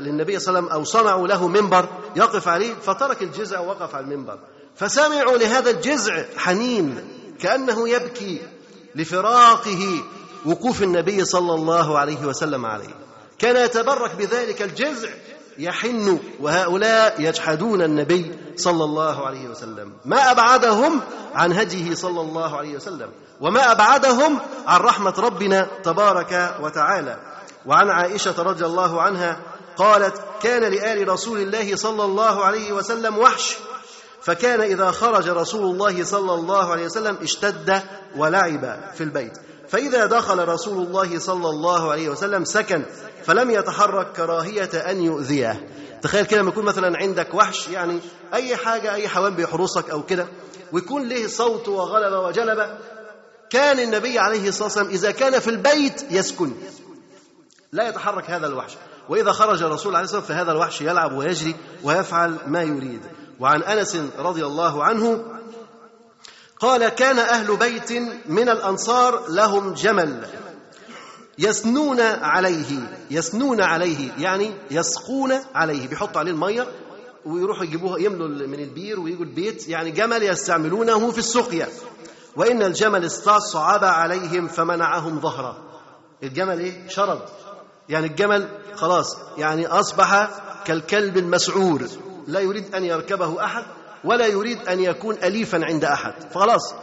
للنبي 0.00 0.38
صلى 0.38 0.48
الله 0.48 0.58
عليه 0.58 0.68
وسلم 0.68 0.68
أو 0.68 0.84
صنعوا 0.84 1.28
له 1.28 1.48
منبر 1.48 1.88
يقف 2.16 2.48
عليه 2.48 2.74
فترك 2.74 3.22
الجزع 3.22 3.60
ووقف 3.60 3.94
على 3.94 4.04
المنبر. 4.04 4.38
فسمعوا 4.76 5.36
لهذا 5.38 5.70
الجزع 5.70 6.24
حنين 6.36 7.08
كأنه 7.40 7.88
يبكي 7.88 8.42
لفراقه 8.94 10.04
وقوف 10.46 10.82
النبي 10.82 11.24
صلى 11.24 11.54
الله 11.54 11.98
عليه 11.98 12.24
وسلم 12.24 12.66
عليه. 12.66 12.94
كان 13.38 13.64
يتبرك 13.64 14.14
بذلك 14.14 14.62
الجزع 14.62 15.08
يحن 15.58 16.18
وهؤلاء 16.40 17.20
يجحدون 17.20 17.82
النبي 17.82 18.38
صلى 18.56 18.84
الله 18.84 19.26
عليه 19.26 19.48
وسلم. 19.48 19.92
ما 20.04 20.30
أبعدهم 20.30 21.00
عن 21.34 21.52
هديه 21.52 21.94
صلى 21.94 22.20
الله 22.20 22.56
عليه 22.56 22.76
وسلم. 22.76 23.10
وما 23.40 23.72
أبعدهم 23.72 24.38
عن 24.66 24.80
رحمة 24.80 25.14
ربنا 25.18 25.68
تبارك 25.84 26.54
وتعالى. 26.60 27.16
وعن 27.66 27.90
عائشة 27.90 28.42
رضي 28.42 28.64
الله 28.64 29.02
عنها 29.02 29.36
قالت 29.76 30.14
كان 30.42 30.62
لآل 30.62 31.08
رسول 31.08 31.40
الله 31.40 31.76
صلى 31.76 32.04
الله 32.04 32.44
عليه 32.44 32.72
وسلم 32.72 33.18
وحش. 33.18 33.56
فكان 34.22 34.60
إذا 34.60 34.90
خرج 34.90 35.28
رسول 35.28 35.74
الله 35.74 36.04
صلى 36.04 36.34
الله 36.34 36.72
عليه 36.72 36.84
وسلم 36.84 37.18
اشتد 37.22 37.82
ولعب 38.16 38.80
في 38.94 39.04
البيت. 39.04 39.38
فإذا 39.72 40.06
دخل 40.06 40.48
رسول 40.48 40.86
الله 40.86 41.18
صلى 41.18 41.48
الله 41.48 41.92
عليه 41.92 42.08
وسلم 42.08 42.44
سكن 42.44 42.84
فلم 43.24 43.50
يتحرك 43.50 44.12
كراهية 44.12 44.90
أن 44.90 45.02
يؤذيه. 45.02 45.68
تخيل 46.02 46.26
كده 46.26 46.40
لما 46.40 46.50
يكون 46.50 46.64
مثلا 46.64 46.98
عندك 46.98 47.34
وحش 47.34 47.68
يعني 47.68 48.00
أي 48.34 48.56
حاجة 48.56 48.94
أي 48.94 49.08
حيوان 49.08 49.34
بيحرسك 49.34 49.90
أو 49.90 50.02
كده 50.02 50.26
ويكون 50.72 51.08
له 51.08 51.26
صوت 51.26 51.68
وغلبة 51.68 52.20
وجلبة 52.20 52.78
كان 53.50 53.78
النبي 53.78 54.18
عليه 54.18 54.48
الصلاة 54.48 54.64
والسلام 54.64 54.88
إذا 54.88 55.10
كان 55.10 55.38
في 55.38 55.50
البيت 55.50 56.04
يسكن. 56.10 56.52
لا 57.72 57.88
يتحرك 57.88 58.30
هذا 58.30 58.46
الوحش. 58.46 58.72
وإذا 59.08 59.32
خرج 59.32 59.62
الرسول 59.62 59.94
عليه 59.94 60.04
الصلاة 60.04 60.20
والسلام 60.20 60.38
فهذا 60.38 60.52
الوحش 60.52 60.80
يلعب 60.80 61.12
ويجري 61.12 61.54
ويفعل 61.84 62.36
ما 62.46 62.62
يريد. 62.62 63.00
وعن 63.40 63.62
أنس 63.62 63.96
رضي 64.18 64.46
الله 64.46 64.84
عنه 64.84 65.24
قال 66.62 66.88
كان 66.88 67.18
أهل 67.18 67.56
بيت 67.56 67.92
من 68.26 68.48
الأنصار 68.48 69.28
لهم 69.28 69.74
جمل 69.74 70.26
يسنون 71.38 72.00
عليه 72.00 72.78
يسنون 73.10 73.60
عليه 73.60 74.12
يعني 74.18 74.54
يسقون 74.70 75.32
عليه 75.54 75.88
بيحطوا 75.88 76.20
عليه 76.20 76.30
المية 76.32 76.68
ويروحوا 77.26 77.64
يجيبوها 77.64 77.98
يملوا 77.98 78.28
من 78.28 78.60
البير 78.60 79.00
ويجوا 79.00 79.24
البيت 79.24 79.68
يعني 79.68 79.90
جمل 79.90 80.22
يستعملونه 80.22 81.10
في 81.10 81.18
السقيا. 81.18 81.68
وإن 82.36 82.62
الجمل 82.62 83.04
استصعب 83.04 83.84
عليهم 83.84 84.48
فمنعهم 84.48 85.20
ظهره 85.20 85.56
الجمل 86.22 86.58
إيه؟ 86.60 86.88
شرد 86.88 87.20
يعني 87.88 88.06
الجمل 88.06 88.48
خلاص 88.74 89.16
يعني 89.38 89.66
أصبح 89.66 90.30
كالكلب 90.64 91.16
المسعور. 91.16 91.88
لا 92.26 92.40
يريد 92.40 92.74
أن 92.74 92.84
يركبه 92.84 93.44
أحد 93.44 93.64
ولا 94.04 94.26
يريد 94.26 94.68
أن 94.68 94.80
يكون 94.80 95.16
أليفا 95.22 95.64
عند 95.64 95.84
أحد. 95.84 96.14
فخلاص 96.34 96.74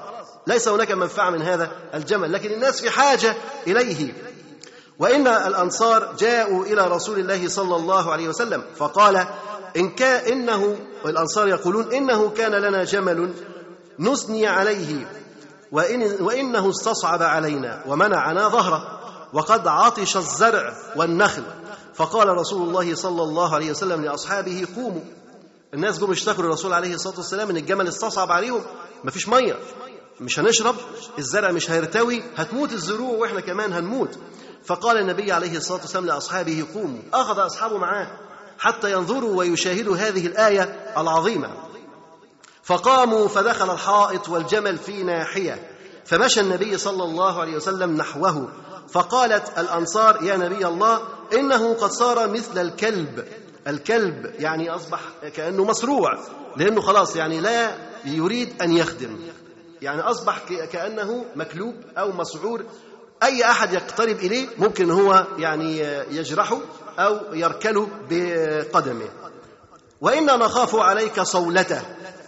ليس 0.47 0.67
هناك 0.67 0.91
منفعة 0.91 1.29
من 1.29 1.41
هذا 1.41 1.71
الجمل 1.93 2.33
لكن 2.33 2.51
الناس 2.51 2.81
في 2.81 2.89
حاجة 2.89 3.35
إليه. 3.67 4.13
وإن 4.99 5.27
الأنصار 5.27 6.15
جاءوا 6.19 6.65
إلى 6.65 6.87
رسول 6.87 7.19
الله 7.19 7.47
صلى 7.49 7.75
الله 7.75 8.11
عليه 8.11 8.29
وسلم 8.29 8.63
فقال 8.75 9.27
إن 9.77 9.89
كان 9.89 10.31
إنه 10.31 10.77
والأنصار 11.05 11.47
يقولون 11.47 11.93
إنه 11.93 12.29
كان 12.29 12.51
لنا 12.51 12.83
جمل 12.83 13.33
نثني 13.99 14.47
عليه 14.47 15.07
وإن 15.71 16.17
وإنه 16.19 16.69
استصعب 16.69 17.23
علينا 17.23 17.83
ومنعنا 17.87 18.47
ظهره 18.47 18.99
وقد 19.33 19.67
عطش 19.67 20.17
الزرع 20.17 20.73
والنخل. 20.95 21.43
فقال 21.95 22.29
رسول 22.29 22.67
الله 22.67 22.95
صلى 22.95 23.23
الله 23.23 23.55
عليه 23.55 23.71
وسلم 23.71 24.05
لأصحابه 24.05 24.67
قوموا. 24.75 25.01
الناس 25.73 25.99
جم 25.99 26.11
اشتكوا 26.11 26.43
للرسول 26.43 26.73
عليه 26.73 26.93
الصلاة 26.93 27.15
والسلام 27.17 27.49
إن 27.49 27.57
الجمل 27.57 27.87
استصعب 27.87 28.31
عليهم. 28.31 28.61
مفيش 29.03 29.29
مية. 29.29 29.55
مش 30.21 30.39
هنشرب. 30.39 30.75
الزرع 31.19 31.51
مش 31.51 31.71
هيرتوي. 31.71 32.23
هتموت 32.35 32.73
الزروع 32.73 33.17
وإحنا 33.17 33.39
كمان 33.39 33.73
هنموت. 33.73 34.19
فقال 34.65 34.97
النبي 34.97 35.31
عليه 35.31 35.57
الصلاة 35.57 35.81
والسلام 35.81 36.05
لأصحابه 36.05 36.65
قوموا. 36.73 36.99
أخذ 37.13 37.45
أصحابه 37.45 37.77
معاه 37.77 38.07
حتى 38.59 38.91
ينظروا 38.91 39.35
ويشاهدوا 39.37 39.97
هذه 39.97 40.27
الآية 40.27 40.93
العظيمة. 40.97 41.49
فقاموا 42.63 43.27
فدخل 43.27 43.73
الحائط 43.73 44.29
والجمل 44.29 44.77
في 44.77 45.03
ناحية. 45.03 45.71
فمشى 46.05 46.39
النبي 46.39 46.77
صلى 46.77 47.03
الله 47.03 47.41
عليه 47.41 47.55
وسلم 47.55 47.97
نحوه. 47.97 48.49
فقالت 48.89 49.59
الأنصار 49.59 50.23
يا 50.23 50.37
نبي 50.37 50.67
الله 50.67 51.01
إنه 51.33 51.73
قد 51.73 51.91
صار 51.91 52.27
مثل 52.27 52.61
الكلب. 52.61 53.27
الكلب 53.69 54.31
يعني 54.39 54.69
أصبح 54.69 54.99
كأنه 55.35 55.63
مسروع 55.63 56.19
لأنه 56.57 56.81
خلاص 56.81 57.15
يعني 57.15 57.39
لا 57.39 57.71
يريد 58.05 58.61
أن 58.61 58.71
يخدم. 58.71 59.19
يعني 59.81 60.01
أصبح 60.01 60.39
كأنه 60.71 61.25
مكلوب 61.35 61.75
أو 61.97 62.11
مسعور 62.11 62.63
أي 63.23 63.43
أحد 63.43 63.73
يقترب 63.73 64.15
إليه 64.15 64.47
ممكن 64.57 64.91
هو 64.91 65.25
يعني 65.37 65.79
يجرحه 66.11 66.59
أو 66.99 67.33
يركله 67.33 67.87
بقدمه. 68.09 69.09
وإنا 70.01 70.35
نخاف 70.35 70.75
عليك 70.75 71.21
صولته. 71.21 71.81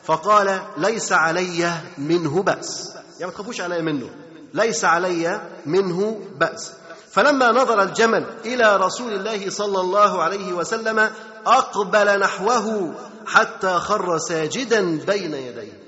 فقال 0.04 0.62
ليس 0.78 1.12
علي 1.12 1.72
منه 1.98 2.44
بأس. 2.44 2.94
يعني 2.96 3.26
ما 3.26 3.32
تخافوش 3.32 3.62
علي 3.62 3.82
منه. 3.82 4.10
ليس 4.54 4.86
علي 4.86 5.42
منه 5.66 6.22
بأس. 6.36 6.74
فلما 7.12 7.52
نظر 7.52 7.84
الجمل 7.84 8.26
إلى 8.46 8.78
رسول 8.78 9.14
الله 9.14 9.50
صلى 9.50 9.80
الله 9.82 10.24
عليه 10.24 10.54
وسلم 10.54 11.12
أقبل 11.46 12.20
نحوه 12.20 12.94
حتى 13.26 13.74
خر 13.74 14.18
ساجدا 14.18 15.06
بين 15.06 15.34
يديه. 15.34 15.80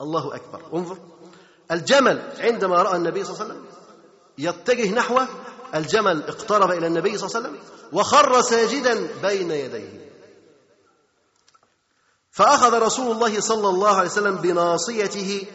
الله 0.00 0.34
أكبر. 0.34 0.62
انظر. 0.74 0.98
الجمل 1.70 2.22
عندما 2.38 2.82
رأى 2.82 2.96
النبي 2.96 3.24
صلى 3.24 3.34
الله 3.34 3.44
عليه 3.44 3.54
وسلم 3.54 3.66
يتجه 4.38 4.94
نحوه 4.94 5.28
الجمل 5.74 6.22
اقترب 6.22 6.70
إلى 6.70 6.86
النبي 6.86 7.18
صلى 7.18 7.26
الله 7.28 7.36
عليه 7.36 7.48
وسلم 7.48 7.58
وخر 7.92 8.40
ساجدا 8.40 9.08
بين 9.22 9.50
يديه. 9.50 10.04
فأخذ 12.30 12.78
رسول 12.82 13.12
الله 13.12 13.40
صلى 13.40 13.68
الله 13.68 13.96
عليه 13.96 14.08
وسلم 14.10 14.36
بناصيته 14.36 15.46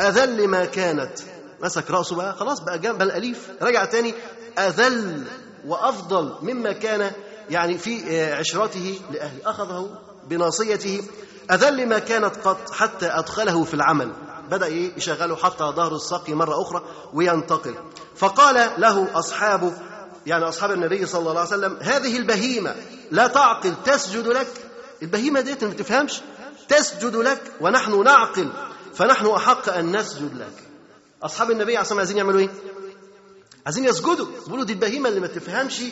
أذل 0.00 0.48
ما 0.48 0.64
كانت. 0.64 1.18
مسك 1.62 1.90
رأسه 1.90 2.16
بقى 2.16 2.36
خلاص 2.36 2.60
بقى 2.60 2.78
جنب 2.78 3.02
الأليف 3.02 3.48
رجع 3.62 3.84
تاني 3.84 4.14
أذل 4.58 5.24
وأفضل 5.66 6.34
مما 6.42 6.72
كان 6.72 7.10
يعني 7.50 7.78
في 7.78 8.22
عشرته 8.32 9.00
لأهله. 9.10 9.38
أخذه 9.50 9.98
بناصيته 10.28 11.02
أذل 11.50 11.88
ما 11.88 11.98
كانت 11.98 12.36
قط 12.44 12.70
حتى 12.72 13.06
أدخله 13.06 13.64
في 13.64 13.74
العمل. 13.74 14.12
بدأ 14.50 14.66
يشغله 14.66 15.36
حتى 15.36 15.64
ظهر 15.64 15.94
الساقي 15.94 16.34
مرة 16.34 16.62
أخرى 16.62 16.82
وينتقل. 17.14 17.74
فقال 18.16 18.70
له 18.78 19.18
أصحابه 19.18 19.72
يعني 20.26 20.44
أصحاب 20.48 20.70
النبي 20.72 21.06
صلى 21.06 21.20
الله 21.20 21.40
عليه 21.40 21.48
وسلم 21.50 21.76
هذه 21.80 22.16
البهيمة 22.16 22.74
لا 23.10 23.26
تعقل 23.26 23.74
تسجد 23.84 24.26
لك. 24.26 24.48
البهيمة 25.02 25.40
ديت 25.40 25.64
ما 25.64 25.74
تفهمش 25.74 26.20
تسجد 26.68 27.16
لك 27.16 27.40
ونحن 27.60 28.02
نعقل 28.04 28.52
فنحن 28.94 29.26
أحق 29.26 29.68
أن 29.68 29.96
نسجد 29.96 30.34
لك. 30.36 30.71
أصحاب 31.22 31.50
النبي 31.50 31.72
عليه 31.72 31.80
الصلاة 31.80 31.98
عايزين 31.98 32.16
يعملوا 32.16 32.40
إيه؟ 32.40 32.48
عايزين 33.66 33.84
يسجدوا. 33.84 34.26
يقولوا 34.46 34.64
دي 34.64 34.72
البهيمة 34.72 35.08
اللي 35.08 35.20
ما 35.20 35.26
تفهمش. 35.26 35.82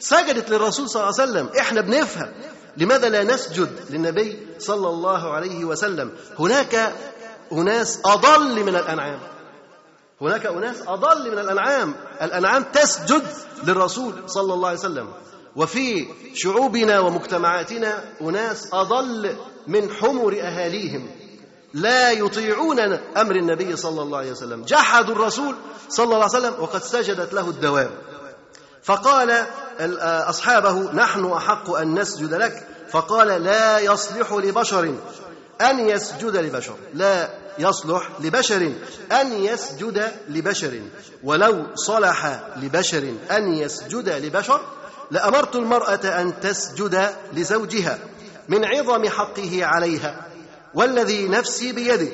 سجدت 0.00 0.50
للرسول 0.50 0.88
صلى 0.90 1.02
الله 1.02 1.14
عليه 1.20 1.30
وسلم. 1.30 1.48
إحنا 1.58 1.80
بنفهم. 1.80 2.32
لماذا 2.76 3.08
لا 3.08 3.24
نسجد 3.24 3.70
للنبي 3.90 4.46
صلى 4.58 4.88
الله 4.88 5.32
عليه 5.32 5.64
وسلم؟ 5.64 6.12
هناك 6.38 6.92
أناس 7.52 8.00
أضل 8.04 8.64
من 8.64 8.76
الأنعام. 8.76 9.20
هناك 10.20 10.46
أناس 10.46 10.76
أضل 10.86 11.30
من 11.30 11.38
الأنعام. 11.38 11.94
الأنعام 12.22 12.62
تسجد 12.62 13.22
للرسول 13.64 14.14
صلى 14.26 14.54
الله 14.54 14.68
عليه 14.68 14.78
وسلم. 14.78 15.12
وفي 15.56 16.06
شعوبنا 16.34 17.00
ومجتمعاتنا 17.00 18.04
أناس 18.20 18.68
أضل 18.72 19.36
من 19.66 19.90
حمر 19.90 20.40
أهاليهم. 20.40 21.10
لا 21.74 22.10
يطيعون 22.10 22.80
أمر 23.16 23.36
النبي 23.36 23.76
صلى 23.76 24.02
الله 24.02 24.18
عليه 24.18 24.30
وسلم. 24.30 24.64
جحدوا 24.64 25.14
الرسول 25.14 25.56
صلى 25.88 26.04
الله 26.04 26.16
عليه 26.16 26.38
وسلم 26.38 26.54
وقد 26.58 26.82
سجدت 26.82 27.32
له 27.32 27.48
الدواب 27.48 27.90
فقال 28.82 29.46
أصحابه 30.28 30.92
نحن 30.92 31.32
أحق 31.32 31.70
أن 31.70 32.00
نسجد 32.00 32.34
لك. 32.34 32.66
فقال 32.90 33.28
لا 33.28 33.78
يصلح 33.78 34.32
لبشر 34.32 34.94
أن 35.60 35.88
يسجد 35.88 36.36
لبشر. 36.36 36.74
لا 36.94 37.30
يصلح 37.58 38.10
لبشر 38.20 38.72
أن 39.12 39.32
يسجد 39.32 40.12
لبشر. 40.28 40.80
ولو 41.24 41.66
صلح 41.74 42.40
لبشر 42.56 43.12
أن 43.30 43.54
يسجد 43.54 44.08
لبشر 44.08 44.60
لأمرت 45.10 45.56
المرأة 45.56 46.20
أن 46.20 46.40
تسجد 46.40 47.14
لزوجها 47.32 47.98
من 48.48 48.64
عظم 48.64 49.08
حقه 49.08 49.64
عليها. 49.64 50.29
والذي 50.74 51.28
نفسي 51.28 51.72
بيده. 51.72 52.08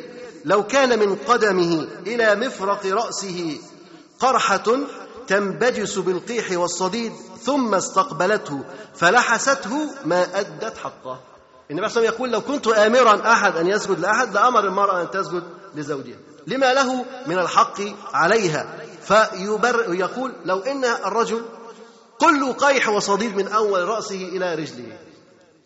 لو 0.45 0.67
كان 0.67 0.99
من 0.99 1.17
قدمه 1.17 1.89
إلى 2.07 2.35
مفرق 2.35 2.87
رأسه 2.87 3.59
قرحة 4.21 4.65
تنبجس 5.27 5.99
بالقيح 5.99 6.59
والصديد 6.59 7.13
ثم 7.43 7.75
استقبلته 7.75 8.65
فلحسته 8.95 9.91
ما 10.05 10.41
أدت 10.41 10.79
حقه. 10.79 11.21
النبي 11.71 11.89
صلى 11.89 12.05
يقول 12.05 12.31
لو 12.31 12.41
كنت 12.41 12.67
آمرا 12.67 13.33
أحد 13.33 13.57
أن 13.57 13.67
يسجد 13.67 14.01
لأحد 14.01 14.35
لأمر 14.35 14.65
المرأة 14.65 15.03
أن 15.03 15.11
تسجد 15.11 15.43
لزوجها. 15.75 16.19
لما 16.47 16.75
له 16.75 17.05
من 17.27 17.39
الحق 17.39 17.81
عليها. 18.13 18.79
فيبر 19.03 19.95
يقول 19.95 20.33
لو 20.45 20.59
إن 20.59 20.85
الرجل 20.85 21.43
كل 22.19 22.53
قيح 22.53 22.89
وصديد 22.89 23.37
من 23.37 23.49
أول 23.49 23.89
رأسه 23.89 24.29
إلى 24.29 24.55
رجله. 24.55 24.99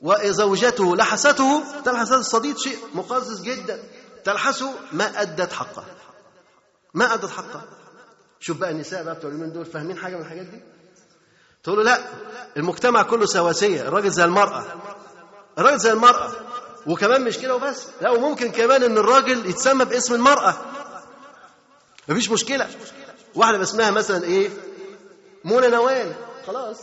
وزوجته 0.03 0.97
لحسته 0.97 1.63
تلحس 1.85 2.13
الصديد 2.13 2.59
شيء 2.59 2.79
مقزز 2.95 3.43
جدا. 3.43 3.83
تلحسه 4.25 4.75
ما 4.93 5.23
أدت 5.23 5.53
حقه. 5.53 5.85
ما 6.95 7.15
أدت 7.15 7.31
حقه. 7.31 7.63
شوف 8.41 8.57
بقى 8.57 8.71
النساء 8.71 9.03
بقى 9.05 9.15
بتوع 9.15 9.31
اليومين 9.31 9.53
دول 9.53 9.67
فاهمين 9.67 9.97
حاجة 9.97 10.17
من 10.17 10.23
الحاجات 10.23 10.47
دي؟ 10.47 10.61
تقول 11.63 11.79
له 11.79 11.83
لا 11.85 11.99
المجتمع 12.57 13.03
كله 13.03 13.27
سواسية 13.27 13.83
الراجل 13.83 14.11
زي 14.11 14.25
المرأة. 14.25 14.65
الراجل 15.59 15.79
زي 15.79 15.93
المرأة. 15.93 16.31
وكمان 16.87 17.25
مش 17.25 17.39
كده 17.39 17.55
وبس. 17.55 17.87
لا 18.01 18.11
وممكن 18.11 18.51
كمان 18.53 18.83
إن 18.83 18.99
الراجل 18.99 19.47
يتسمى 19.47 19.85
باسم 19.85 20.15
المرأة. 20.15 20.55
مفيش 22.09 22.31
مشكلة. 22.31 22.69
واحدة 23.35 23.57
بقى 23.57 23.65
اسمها 23.67 23.91
مثلا 23.91 24.25
إيه؟ 24.25 24.51
منى 25.45 25.69
نوال. 25.69 26.13
خلاص. 26.47 26.79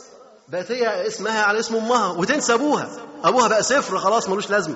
بقت 0.50 0.72
هي 0.72 1.08
اسمها 1.08 1.42
على 1.44 1.60
اسم 1.60 1.76
أمها 1.76 2.08
وتنسى 2.08 2.54
أبوها. 2.54 2.90
أبوها 3.24 3.48
بقى 3.48 3.64
صفر 3.64 3.98
خلاص 3.98 4.30
ملوش 4.30 4.50
لازمة. 4.50 4.76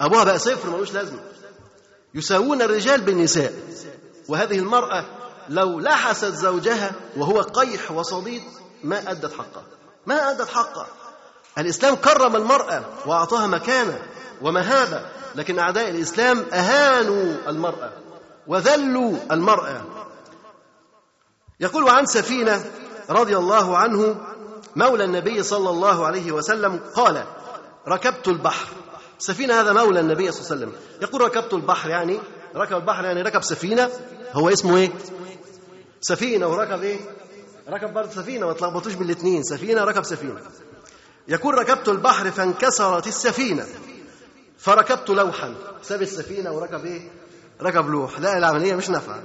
أبوها 0.00 0.24
بقى 0.24 0.38
صفر 0.38 0.70
ملوش 0.70 0.92
لازمة. 0.92 1.20
يساوون 2.14 2.62
الرجال 2.62 3.00
بالنساء. 3.00 3.52
وهذه 4.28 4.58
المرأة 4.58 5.04
لو 5.48 5.80
لحست 5.80 6.24
زوجها 6.34 6.92
وهو 7.16 7.40
قيح 7.40 7.90
وصديد 7.90 8.42
ما 8.84 9.10
أدت 9.10 9.32
حقها. 9.34 9.64
ما 10.06 10.30
أدت 10.30 10.48
حقها. 10.48 10.86
الإسلام 11.58 11.94
كرم 11.94 12.36
المرأة 12.36 12.82
وأعطاها 13.06 13.46
مكانة 13.46 13.98
ومهابة 14.42 15.00
لكن 15.34 15.58
أعداء 15.58 15.90
الإسلام 15.90 16.44
أهانوا 16.52 17.34
المرأة 17.48 17.92
وذلوا 18.46 19.16
المرأة. 19.30 19.82
يقول 21.60 21.88
عن 21.88 22.06
سفينة 22.06 22.64
رضي 23.10 23.36
الله 23.36 23.76
عنه 23.78 24.16
مولى 24.76 25.04
النبي 25.04 25.42
صلى 25.42 25.70
الله 25.70 26.06
عليه 26.06 26.32
وسلم 26.32 26.80
قال 26.94 27.24
ركبت 27.88 28.28
البحر. 28.28 28.66
سفينة 29.18 29.60
هذا 29.60 29.72
مولى 29.72 30.00
النبي 30.00 30.32
صلى 30.32 30.40
الله 30.40 30.50
عليه 30.50 30.66
وسلم. 30.66 30.72
يقول 31.02 31.20
ركبت 31.20 31.52
البحر 31.52 31.90
يعني 31.90 32.18
ركب 32.56 32.76
البحر 32.76 33.04
يعني 33.04 33.22
ركب 33.22 33.42
سفينة 33.42 33.90
هو 34.32 34.48
اسمه 34.48 34.76
إيه؟ 34.76 34.90
سفينة. 36.00 36.46
وركب 36.48 36.82
إيه؟ 36.82 36.98
ركب 37.68 37.94
برضه 37.94 38.10
سفينة 38.10 38.46
ما 38.46 38.52
تلخبطوش 38.52 38.94
بالاثنين 38.94 39.42
سفينة 39.42 39.84
ركب 39.84 40.02
سفينة. 40.02 40.40
يقول 41.28 41.54
ركبت 41.54 41.88
البحر 41.88 42.30
فانكسرت 42.30 43.06
السفينة. 43.06 43.66
فركبت 44.58 45.10
لوحا. 45.10 45.54
ساب 45.82 46.02
السفينة 46.02 46.52
وركب 46.52 46.84
إيه؟ 46.84 47.10
ركب 47.62 47.88
لوح. 47.88 48.20
لا 48.20 48.38
العملية 48.38 48.74
مش 48.74 48.90
نافعة. 48.90 49.22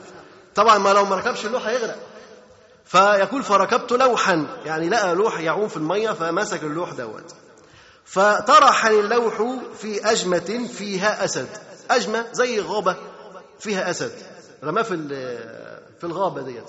طبعا 0.56 0.78
ما 0.78 0.90
لو 0.90 1.06
ما 1.06 1.16
ركبش 1.16 1.46
اللوح 1.46 1.68
هيغرق 1.68 1.96
فيقول 2.90 3.44
فركبت 3.44 3.92
لوحا 3.92 4.48
يعني 4.66 4.90
لقى 4.90 5.16
لوح 5.16 5.40
يعوم 5.40 5.68
في 5.68 5.78
المية 5.78 6.12
فمسك 6.12 6.64
اللوح 6.64 6.94
دوت. 6.94 7.36
فطرحني 8.06 9.00
اللوح 9.00 9.42
في 9.80 10.12
أجمة 10.12 10.68
فيها 10.78 11.26
أسد. 11.26 11.48
أجمة 11.92 12.26
زي 12.32 12.60
غابة 12.62 12.96
فيها 13.60 13.90
أسد. 13.90 14.12
رماه 14.64 14.82
في 14.82 14.98
في 16.00 16.04
الغابة 16.04 16.42
ديت. 16.42 16.64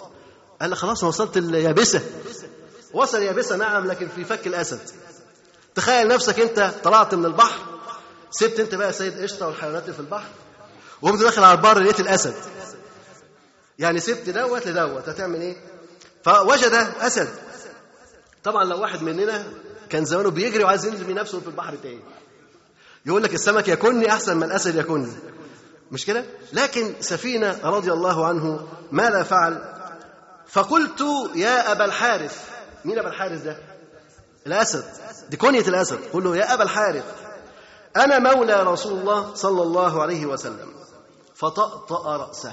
قال 0.61 0.77
خلاص 0.77 1.05
وصلت 1.05 1.37
اليابسة. 1.37 2.01
وصل 2.93 3.19
اليابسة 3.19 3.57
نعم 3.57 3.87
لكن 3.87 4.09
في 4.09 4.25
فك 4.25 4.47
الأسد. 4.47 4.81
تخيل 5.75 6.09
نفسك 6.09 6.41
أنت 6.41 6.71
طلعت 6.85 7.15
من 7.15 7.25
البحر. 7.27 7.59
سبت 8.31 8.61
أنت 8.61 8.75
بقى 8.75 8.93
سيد 8.93 9.23
قشطة 9.23 9.47
والحيوانات 9.47 9.83
اللي 9.83 9.95
في 9.95 10.01
البحر. 10.01 10.29
وقمت 11.03 11.21
داخل 11.21 11.45
على 11.45 11.59
البر 11.59 11.79
لقيت 11.79 12.01
الأسد. 12.01 12.35
يعني 13.79 14.01
سبت 14.01 14.29
دوت 14.31 14.67
لدوت. 14.67 15.09
هتعمل 15.09 15.41
إيه؟ 15.41 15.57
فوجد 16.23 16.73
أسد. 17.01 17.29
طبعا 18.45 18.65
لو 18.65 18.81
واحد 18.81 19.03
مننا 19.03 19.47
كان 19.91 20.05
زمانه 20.05 20.31
بيجري 20.31 20.65
وعايز 20.65 20.85
ينزل 20.85 21.15
نفسه 21.15 21.41
في 21.41 21.47
البحر 21.47 21.77
تاني 21.77 22.01
يقول 23.07 23.23
لك 23.23 23.35
السمك 23.35 23.69
يكني 23.69 24.13
أحسن 24.13 24.37
من 24.37 24.43
الأسد 24.43 24.77
يكني. 24.77 25.13
مش 25.91 26.07
كده؟ 26.07 26.25
لكن 26.53 26.95
سفينة 27.01 27.59
رضي 27.65 27.93
الله 27.93 28.27
عنه 28.27 28.69
ماذا 28.93 29.23
فعل؟ 29.23 29.75
فقلت 30.49 31.05
يا 31.35 31.73
أبا 31.73 31.85
الحارث 31.85 32.49
مين 32.85 32.99
أبا 32.99 33.09
الحارث 33.09 33.43
ده؟ 33.43 33.59
الأسد. 34.47 34.85
دي 35.31 35.37
كنية 35.37 35.69
الأسد. 35.69 35.99
قل 36.13 36.25
له 36.25 36.37
يا 36.37 36.55
أبا 36.55 36.63
الحارث 36.63 37.05
أنا 37.97 38.19
مولى 38.19 38.63
رسول 38.63 38.99
الله 38.99 39.35
صلى 39.35 39.63
الله 39.63 40.03
عليه 40.03 40.27
وسلم. 40.27 40.69
فطأطأ 41.35 42.17
رأسه. 42.17 42.53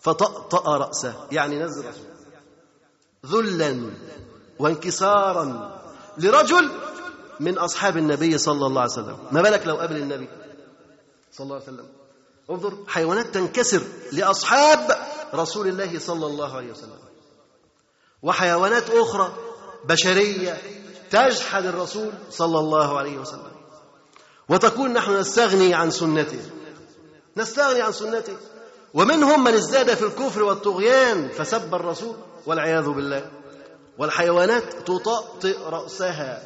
فطأطأ 0.00 0.76
رأسه. 0.76 1.26
يعني 1.30 1.58
نزل 1.58 1.86
رأسه 1.86 2.13
ذلا 3.24 3.90
وانكسارا 4.58 5.74
لرجل 6.18 6.70
من 7.40 7.58
أصحاب 7.58 7.96
النبي 7.96 8.38
صلى 8.38 8.66
الله 8.66 8.80
عليه 8.80 8.92
وسلم. 8.92 9.18
ما 9.32 9.42
بالك 9.42 9.66
لو 9.66 9.76
قابل 9.76 9.96
النبي 9.96 10.28
صلى 11.32 11.44
الله 11.44 11.54
عليه 11.54 11.64
وسلم؟ 11.64 11.86
انظر 12.50 12.78
حيوانات 12.86 13.26
تنكسر 13.26 13.82
لأصحاب 14.12 14.98
رسول 15.34 15.68
الله 15.68 15.98
صلى 15.98 16.26
الله 16.26 16.56
عليه 16.56 16.70
وسلم. 16.70 16.98
وحيوانات 18.22 18.90
أخرى 18.90 19.32
بشرية 19.84 20.62
تجحد 21.10 21.66
الرسول 21.66 22.12
صلى 22.30 22.58
الله 22.58 22.98
عليه 22.98 23.18
وسلم. 23.18 23.52
وتكون 24.48 24.92
نحن 24.92 25.16
نستغني 25.16 25.74
عن 25.74 25.90
سنته. 25.90 26.50
نستغني 27.36 27.82
عن 27.82 27.92
سنته. 27.92 28.36
ومنهم 28.94 29.44
من 29.44 29.54
ازداد 29.54 29.94
في 29.94 30.02
الكفر 30.02 30.42
والطغيان 30.42 31.28
فسب 31.28 31.74
الرسول 31.74 32.16
والعياذ 32.46 32.88
بالله. 32.88 33.24
والحيوانات 33.98 34.62
تطأطئ 34.86 35.56
رأسها. 35.66 36.42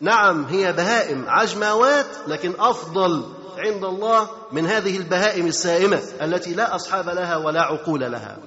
نعم 0.00 0.44
هي 0.44 0.72
بهائم 0.72 1.24
عجماوات 1.28 2.06
لكن 2.26 2.52
أفضل 2.58 3.24
عند 3.58 3.84
الله 3.84 4.30
من 4.52 4.66
هذه 4.66 4.96
البهائم 4.96 5.46
السائمة 5.46 6.00
التي 6.22 6.54
لا 6.54 6.74
أصحاب 6.74 7.08
لها 7.08 7.36
ولا 7.36 7.62
عقول 7.62 8.00
لها. 8.00 8.38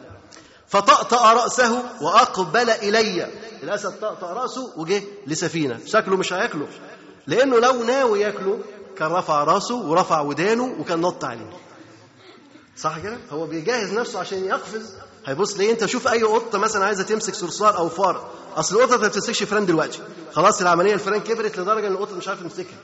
فطأطأ 0.68 1.34
رأسه 1.34 1.84
وأقبل 2.02 2.70
إلي. 2.70 3.28
الأسد 3.64 3.92
طأطأ 4.02 4.34
رأسه 4.34 4.72
وجه 4.78 5.04
لسفينة. 5.28 5.80
شكله 5.86 6.18
مش 6.18 6.34
هياكله. 6.34 6.68
لأنه 7.28 7.60
لو 7.60 7.84
ناوي 7.84 8.22
ياكله 8.22 8.60
كان 8.98 9.12
رفع 9.12 9.44
رأسه 9.44 9.76
ورفع 9.76 10.22
ودانه 10.22 10.76
وكان 10.80 11.02
نط 11.02 11.26
عليه. 11.26 11.50
صح 12.78 13.00
كده؟ 13.00 13.18
هو 13.32 13.46
بيجهز 13.48 13.94
نفسه 13.94 14.20
عشان 14.20 14.46
يقفز. 14.46 14.96
هيبص 15.26 15.58
ليه 15.58 15.72
انت 15.72 15.86
شوف 15.86 16.08
أي 16.08 16.24
قطة 16.24 16.58
مثلا 16.58 16.86
عايزة 16.86 17.04
تمسك 17.04 17.34
صرصار 17.36 17.78
أو 17.78 17.90
فار؟ 17.90 18.30
أصل 18.56 18.76
القطة 18.76 18.98
ما 18.98 19.08
بتمسكش 19.08 19.44
فران 19.44 19.66
دلوقتي. 19.66 20.00
خلاص 20.34 20.62
العملية 20.62 20.94
الفران 20.94 21.20
كبرت 21.22 21.60
لدرجة 21.60 21.88
إن 21.88 21.92
القطة 21.92 22.16
مش 22.16 22.28
عارفة 22.28 22.44
تمسكها. 22.44 22.78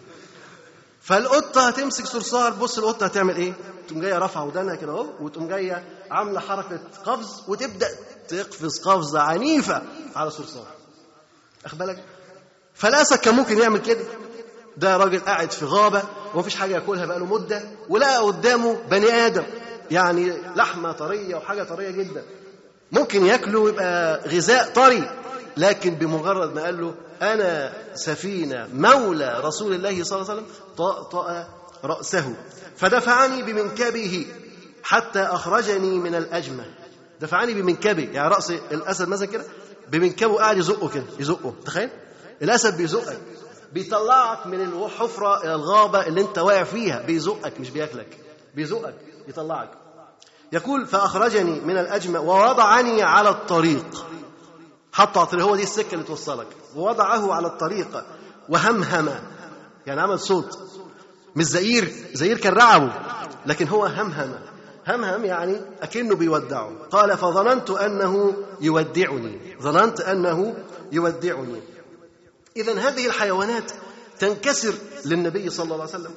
فالقطة 1.01 1.67
هتمسك 1.67 2.05
صرصار 2.05 2.51
بص 2.53 2.77
القطة 2.77 3.05
هتعمل 3.05 3.35
إيه؟ 3.35 3.53
تقوم 3.87 4.01
جاية 4.01 4.17
رافعة 4.17 4.45
ودانها 4.45 4.75
كده 4.75 4.91
أهو 4.91 5.05
وتقوم 5.21 5.47
جاية 5.47 5.83
عاملة 6.11 6.39
حركة 6.39 6.79
قفز 7.05 7.43
وتبدأ 7.47 7.89
تقفز 8.27 8.79
قفزة 8.79 9.19
عنيفة 9.21 9.81
على 10.15 10.31
صرصار 10.31 10.67
أخد 11.65 11.77
بالك؟ 11.77 12.03
فالاسد 12.73 13.17
كان 13.17 13.35
ممكن 13.35 13.57
يعمل 13.57 13.79
كده. 13.79 14.03
ده 14.77 14.97
راجل 14.97 15.19
قاعد 15.19 15.51
في 15.51 15.65
غابة 15.65 16.03
ومفيش 16.35 16.55
حاجة 16.55 16.73
ياكلها 16.75 17.05
بقاله 17.05 17.25
مدة 17.25 17.63
ولقى 17.89 18.17
قدامه 18.17 18.73
بني 18.73 19.11
آدم. 19.11 19.43
يعني 19.91 20.33
لحمة 20.55 20.91
طرية 20.91 21.35
وحاجة 21.35 21.63
طرية 21.63 21.89
جدا. 21.91 22.23
ممكن 22.91 23.25
ياكله 23.25 23.59
ويبقى 23.59 24.21
غذاء 24.27 24.73
طري 24.73 25.09
لكن 25.57 25.95
بمجرد 25.95 26.55
ما 26.55 26.63
قال 26.63 26.81
له 26.81 26.95
أنا 27.21 27.73
سفينة 27.95 28.67
مولى 28.73 29.41
رسول 29.43 29.73
الله 29.73 30.03
صلى 30.03 30.21
الله 30.21 30.31
عليه 30.31 30.41
وسلم 30.41 30.55
طأطأ 30.77 31.47
رأسه 31.83 32.33
فدفعني 32.77 33.43
بمنكبه 33.43 34.27
حتى 34.83 35.19
أخرجني 35.19 35.99
من 35.99 36.15
الاجمه 36.15 36.65
دفعني 37.21 37.53
بمنكبه 37.53 38.03
يعني 38.13 38.29
رأس 38.29 38.51
الأسد 38.51 39.07
مثلا 39.07 39.27
كده 39.27 39.43
بمنكبه 39.91 40.35
قاعد 40.35 40.57
يزقه 40.57 40.89
كده 40.89 41.03
يزقه 41.19 41.53
تخيل؟ 41.65 41.89
الأسد 42.41 42.77
بيزقك 42.77 43.17
بيطلعك 43.73 44.47
من 44.47 44.61
الحفرة 44.61 45.43
إلى 45.43 45.55
الغابة 45.55 46.07
اللي 46.07 46.21
أنت 46.21 46.37
واقع 46.37 46.63
فيها 46.63 47.01
بيزقك 47.01 47.59
مش 47.59 47.69
بياكلك 47.69 48.17
بيزقك 48.55 48.95
يطلعك. 49.27 49.69
يقول 50.51 50.87
فأخرجني 50.87 51.59
من 51.59 51.77
الأجمع 51.77 52.19
ووضعني 52.19 53.03
على 53.03 53.29
الطريق. 53.29 54.05
على 54.97 55.07
الطريق 55.07 55.45
هو 55.45 55.55
دي 55.55 55.63
السكة 55.63 55.93
اللي 55.93 56.05
توصلك. 56.05 56.47
ووضعه 56.75 57.33
على 57.33 57.47
الطريق 57.47 58.05
وهمهم. 58.49 59.09
يعني 59.85 60.01
عمل 60.01 60.19
صوت. 60.19 60.59
مش 61.35 61.43
زئير. 61.43 61.93
زئير 62.13 62.37
كان 62.37 62.53
رعبه 62.53 62.93
لكن 63.45 63.67
هو 63.67 63.85
همهم. 63.85 64.35
همهم 64.87 65.25
يعني 65.25 65.61
أكنه 65.81 66.15
بيودعه. 66.15 66.71
قال 66.91 67.17
فظننت 67.17 67.69
أنه 67.69 68.33
يودعني. 68.61 69.57
ظننت 69.61 70.01
أنه 70.01 70.55
يودعني. 70.91 71.61
إذا 72.57 72.73
هذه 72.73 73.05
الحيوانات 73.05 73.71
تنكسر 74.19 74.73
للنبي 75.05 75.49
صلى 75.49 75.63
الله 75.63 75.75
عليه 75.75 75.83
وسلم. 75.83 76.11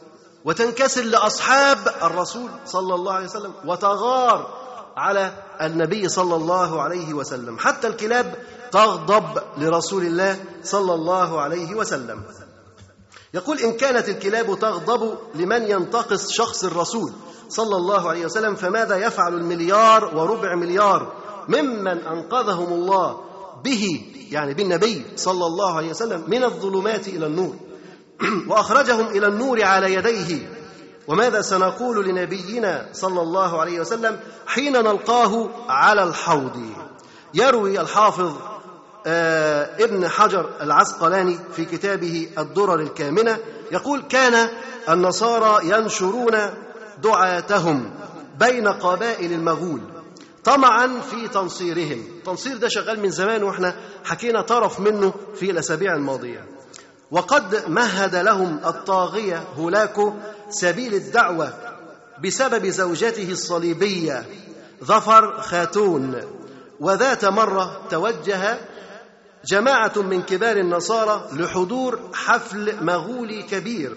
وتنكسر 0.45 1.03
لأصحاب 1.03 1.78
الرسول 2.03 2.51
صلى 2.66 2.95
الله 2.95 3.12
عليه 3.12 3.26
وسلم 3.26 3.53
وتغار 3.66 4.62
على 4.97 5.32
النبي 5.61 6.09
صلى 6.09 6.34
الله 6.34 6.82
عليه 6.82 7.14
وسلم. 7.14 7.59
حتى 7.59 7.86
الكلاب 7.86 8.34
تغضب 8.72 9.43
لرسول 9.59 10.03
الله 10.07 10.45
صلى 10.64 10.95
الله 10.95 11.40
عليه 11.40 11.74
وسلم. 11.74 12.22
يقول 13.34 13.59
إن 13.59 13.72
كانت 13.72 14.09
الكلاب 14.09 14.59
تغضب 14.59 15.18
لمن 15.34 15.70
ينتقص 15.70 16.30
شخص 16.30 16.64
الرسول 16.64 17.12
صلى 17.49 17.76
الله 17.76 18.09
عليه 18.11 18.24
وسلم 18.24 18.55
فماذا 18.55 18.97
يفعل 18.97 19.34
المليار 19.34 20.16
وربع 20.16 20.55
مليار 20.55 21.12
ممن 21.49 21.99
أنقذهم 22.07 22.72
الله 22.72 23.20
به 23.64 24.05
يعني 24.30 24.55
بالنبي 24.55 25.07
صلى 25.16 25.47
الله 25.47 25.76
عليه 25.76 25.90
وسلم 25.90 26.24
من 26.28 26.45
الظلمات 26.45 27.09
إلى 27.09 27.26
النور؟ 27.26 27.55
واخرجهم 28.50 29.06
إلى 29.06 29.26
النور 29.26 29.62
على 29.62 29.94
يديه. 29.94 30.48
وماذا 31.08 31.42
سنقول 31.42 32.08
لنبينا 32.08 32.88
صلى 32.92 33.20
الله 33.22 33.60
عليه 33.60 33.80
وسلم 33.80 34.20
حين 34.46 34.72
نلقاه 34.72 35.50
على 35.68 36.02
الحوض؟ 36.02 36.66
يروي 37.34 37.80
الحافظ 37.80 38.36
آه 39.06 39.84
ابن 39.84 40.08
حجر 40.08 40.50
العسقلاني 40.60 41.38
في 41.56 41.64
كتابه 41.64 42.28
الدرر 42.38 42.80
الكامنة 42.80 43.38
يقول 43.72 44.02
كان 44.02 44.48
النصارى 44.88 45.68
ينشرون 45.68 46.36
دعاتهم 47.02 47.90
بين 48.40 48.68
قبائل 48.68 49.32
المغول 49.32 49.80
طمعا 50.44 51.00
في 51.10 51.28
تنصيرهم. 51.28 52.04
تنصير 52.26 52.56
ده 52.56 52.68
شغال 52.68 53.00
من 53.00 53.10
زمان 53.10 53.42
وإحنا 53.42 53.74
حكينا 54.04 54.40
طرف 54.40 54.80
منه 54.80 55.14
في 55.34 55.50
الأسابيع 55.50 55.94
الماضية. 55.94 56.46
وقد 57.12 57.68
مهد 57.68 58.14
لهم 58.14 58.60
الطاغية 58.66 59.44
هولاكو 59.56 60.12
سبيل 60.50 60.94
الدعوة 60.94 61.52
بسبب 62.24 62.66
زوجته 62.66 63.32
الصليبية 63.32 64.26
ظفر 64.84 65.40
خاتون. 65.40 66.20
وذات 66.80 67.24
مرة 67.24 67.82
توجه 67.90 68.58
جماعة 69.44 69.92
من 69.96 70.22
كبار 70.22 70.56
النصارى 70.56 71.28
لحضور 71.32 71.98
حفل 72.14 72.84
مغولي 72.84 73.42
كبير. 73.42 73.96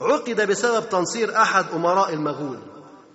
عقد 0.00 0.40
بسبب 0.40 0.88
تنصير 0.88 1.36
أحد 1.42 1.64
أمراء 1.74 2.12
المغول. 2.12 2.58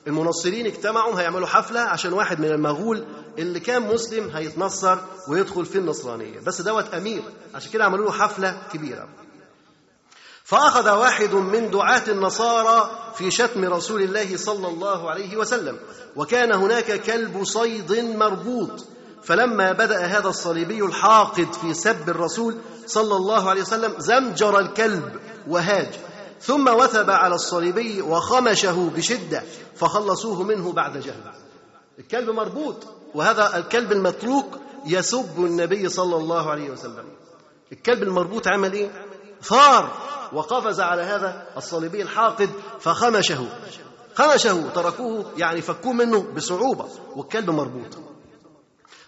المنصرين 0.07 0.65
اجتمعوا 0.65 1.19
هيعملوا 1.19 1.47
حفلة 1.47 1.79
عشان 1.79 2.13
واحد 2.13 2.39
من 2.39 2.47
المغول 2.51 3.05
اللي 3.37 3.59
كان 3.59 3.81
مسلم 3.81 4.29
هيتنصر 4.29 4.97
ويدخل 5.27 5.65
في 5.65 5.77
النصرانية. 5.77 6.39
بس 6.39 6.61
دوت 6.61 6.93
أمير 6.93 7.21
عشان 7.55 7.71
كده 7.71 7.85
عملوا 7.85 8.05
له 8.05 8.11
حفلة 8.11 8.57
كبيرة. 8.73 9.07
فأخذ 10.43 10.89
واحد 10.89 11.33
من 11.33 11.71
دعاة 11.71 12.03
النصارى 12.07 12.91
في 13.15 13.31
شتم 13.31 13.65
رسول 13.65 14.01
الله 14.01 14.37
صلى 14.37 14.67
الله 14.67 15.09
عليه 15.09 15.37
وسلم 15.37 15.79
وكان 16.15 16.51
هناك 16.51 17.01
كلب 17.01 17.43
صيد 17.43 17.91
مربوط. 18.15 18.85
فلما 19.23 19.71
بدأ 19.71 20.05
هذا 20.05 20.27
الصليبي 20.27 20.83
الحاقد 20.85 21.53
في 21.53 21.73
سب 21.73 22.09
الرسول 22.09 22.55
صلى 22.85 23.15
الله 23.15 23.49
عليه 23.49 23.61
وسلم 23.61 23.93
زمجر 23.97 24.59
الكلب 24.59 25.19
وهاج. 25.47 25.89
ثم 26.41 26.67
وثب 26.67 27.09
على 27.09 27.35
الصليبي 27.35 28.01
وخمشه 28.01 28.91
بشدة 28.95 29.43
فخلصوه 29.75 30.43
منه 30.43 30.71
بعد 30.71 30.97
جهل. 30.97 31.33
الكلب 31.99 32.29
مربوط 32.29 32.75
وهذا 33.15 33.57
الكلب 33.57 33.91
المطلوق 33.91 34.45
يسب 34.85 35.45
النبي 35.45 35.89
صلى 35.89 36.15
الله 36.15 36.51
عليه 36.51 36.69
وسلم. 36.69 37.05
الكلب 37.71 38.03
المربوط 38.03 38.47
عمل 38.47 38.73
إيه؟ 38.73 38.89
ثار 39.43 39.91
وقفز 40.33 40.79
على 40.79 41.01
هذا 41.01 41.47
الصليبي 41.57 42.01
الحاقد 42.01 42.49
فخمشه. 42.79 43.47
خمشه 44.15 44.69
تركوه 44.75 45.25
يعني 45.37 45.61
فكوه 45.61 45.93
منه 45.93 46.21
بصعوبة 46.35 46.85
والكلب 47.15 47.49
مربوط. 47.49 47.97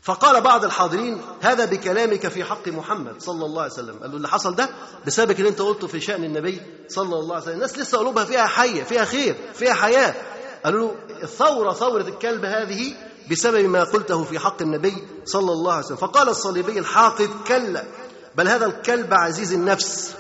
فقال 0.02 0.42
بعض 0.42 0.66
الحاضرين 0.66 1.22
هذا 1.42 1.66
بكلامك 1.66 2.28
في 2.28 2.44
حق 2.44 2.68
محمد 2.68 3.22
صلى 3.22 3.46
الله 3.46 3.62
عليه 3.62 3.74
وسلم. 3.74 4.00
قال 4.00 4.12
له 4.12 4.18
اللي 4.18 4.28
حصل 4.28 4.56
ده 4.56 4.70
بسبب 5.08 5.32
اللي 5.32 5.50
انت 5.50 5.62
قلته 5.62 5.88
في 5.88 6.02
شأن 6.02 6.24
النبي 6.24 6.62
صلى 6.88 7.20
الله 7.20 7.36
عليه 7.36 7.44
وسلم. 7.44 7.54
الناس 7.54 7.78
لسه 7.78 7.98
قلوبها 7.98 8.26
فيها 8.26 8.48
حية 8.48 8.84
فيها 8.84 9.06
خير 9.06 9.36
فيها 9.54 9.74
حياة. 9.74 10.16
قالوا 10.66 10.92
له 11.10 11.24
الثورة 11.24 11.74
ثورة 11.74 12.02
الكلب 12.02 12.46
هذه 12.46 12.94
بسبب 13.32 13.66
ما 13.66 13.84
قلته 13.84 14.24
في 14.24 14.40
حق 14.40 14.62
النبي 14.62 15.08
صلى 15.26 15.52
الله 15.52 15.74
عليه 15.74 15.86
وسلم. 15.86 15.98
فقال 15.98 16.30
الصليبي 16.30 16.80
الحاقد 16.80 17.30
كلا 17.48 17.84
بل 18.36 18.48
هذا 18.48 18.66
الكلب 18.66 19.14
عزيز 19.14 19.54
النفس. 19.54 20.16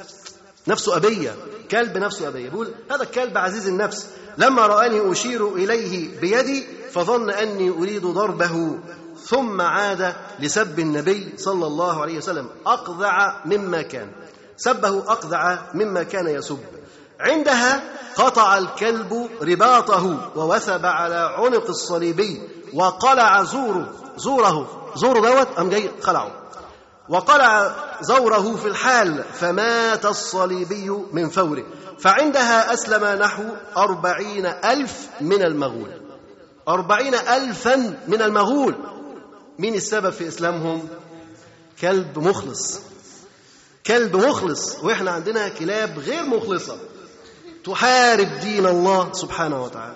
نفسه 0.68 0.96
أبية 0.96 1.36
كلب 1.72 1.98
نفسه 1.98 2.28
أبية. 2.28 2.50
بيقول 2.50 2.72
هذا 2.92 3.04
الكلب 3.04 3.38
عزيز 3.38 3.68
النفس. 3.68 4.08
لما 4.38 4.68
رآني 4.68 5.12
أشير 5.12 5.56
إليه 5.56 6.20
بيدي 6.20 6.68
فظن 6.92 7.30
أني 7.30 7.70
أريد 7.70 8.06
ضربه. 8.06 8.80
ثم 9.26 9.62
عاد 9.62 10.14
لسب 10.40 10.80
النبي 10.80 11.34
صلى 11.38 11.68
الله 11.68 12.02
عليه 12.02 12.18
وسلم. 12.18 12.50
أقذع 12.68 13.42
مما 13.46 13.82
كان. 13.82 14.12
سبه 14.58 14.98
أقذع 14.98 15.60
مما 15.74 16.04
كان 16.04 16.28
يسب. 16.28 16.60
عندها 17.20 17.84
قطع 18.16 18.58
الكلب 18.58 19.30
رباطه 19.42 20.32
ووثب 20.36 20.86
على 20.86 21.36
عنق 21.38 21.70
الصليبي 21.70 22.42
وقلع 22.74 23.44
زوره. 23.44 23.94
زوره. 24.18 24.92
زوره 24.96 25.20
دوت 25.20 25.48
أم 25.60 25.70
جاي 25.70 25.92
خلعه. 26.02 26.32
وقلع 27.10 27.76
زوره 28.02 28.56
في 28.56 28.68
الحال 28.68 29.24
فمات 29.34 30.06
الصليبي 30.06 30.90
من 30.90 31.30
فوره. 31.30 31.64
فعندها 32.00 32.74
أسلم 32.74 33.22
نحو 33.22 33.44
أربعين 33.78 34.46
ألف 34.46 35.10
من 35.22 35.42
المغول. 35.44 36.02
أربعين 36.68 37.16
ألفا 37.16 37.76
من 38.08 38.22
المغول. 38.22 38.76
مين 39.60 39.76
السبب 39.76 40.10
في 40.10 40.28
إسلامهم؟ 40.28 40.88
كلب 41.82 42.20
مخلص. 42.20 42.80
كلب 43.88 44.16
مخلص. 44.16 44.84
وإحنا 44.84 45.12
عندنا 45.12 45.48
كلاب 45.50 46.00
غير 46.00 46.24
مخلصة. 46.24 46.78
تحارب 47.66 48.40
دين 48.42 48.66
الله 48.66 49.14
سبحانه 49.14 49.64
وتعالى. 49.64 49.96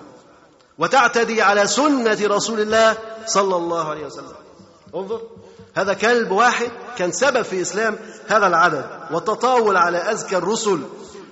وتعتدي 0.78 1.42
على 1.42 1.66
سنة 1.66 2.18
رسول 2.22 2.60
الله 2.60 2.96
صلى 3.26 3.56
الله 3.56 3.90
عليه 3.90 4.06
وسلم. 4.06 4.34
انظر. 4.94 5.20
هذا 5.74 5.94
كلب 5.94 6.30
واحد 6.30 6.70
كان 6.98 7.12
سبب 7.12 7.42
في 7.42 7.60
إسلام 7.62 7.98
هذا 8.28 8.46
العدد 8.46 8.84
والتطاول 9.10 9.76
على 9.76 10.12
أزكى 10.12 10.36
الرسل. 10.36 10.80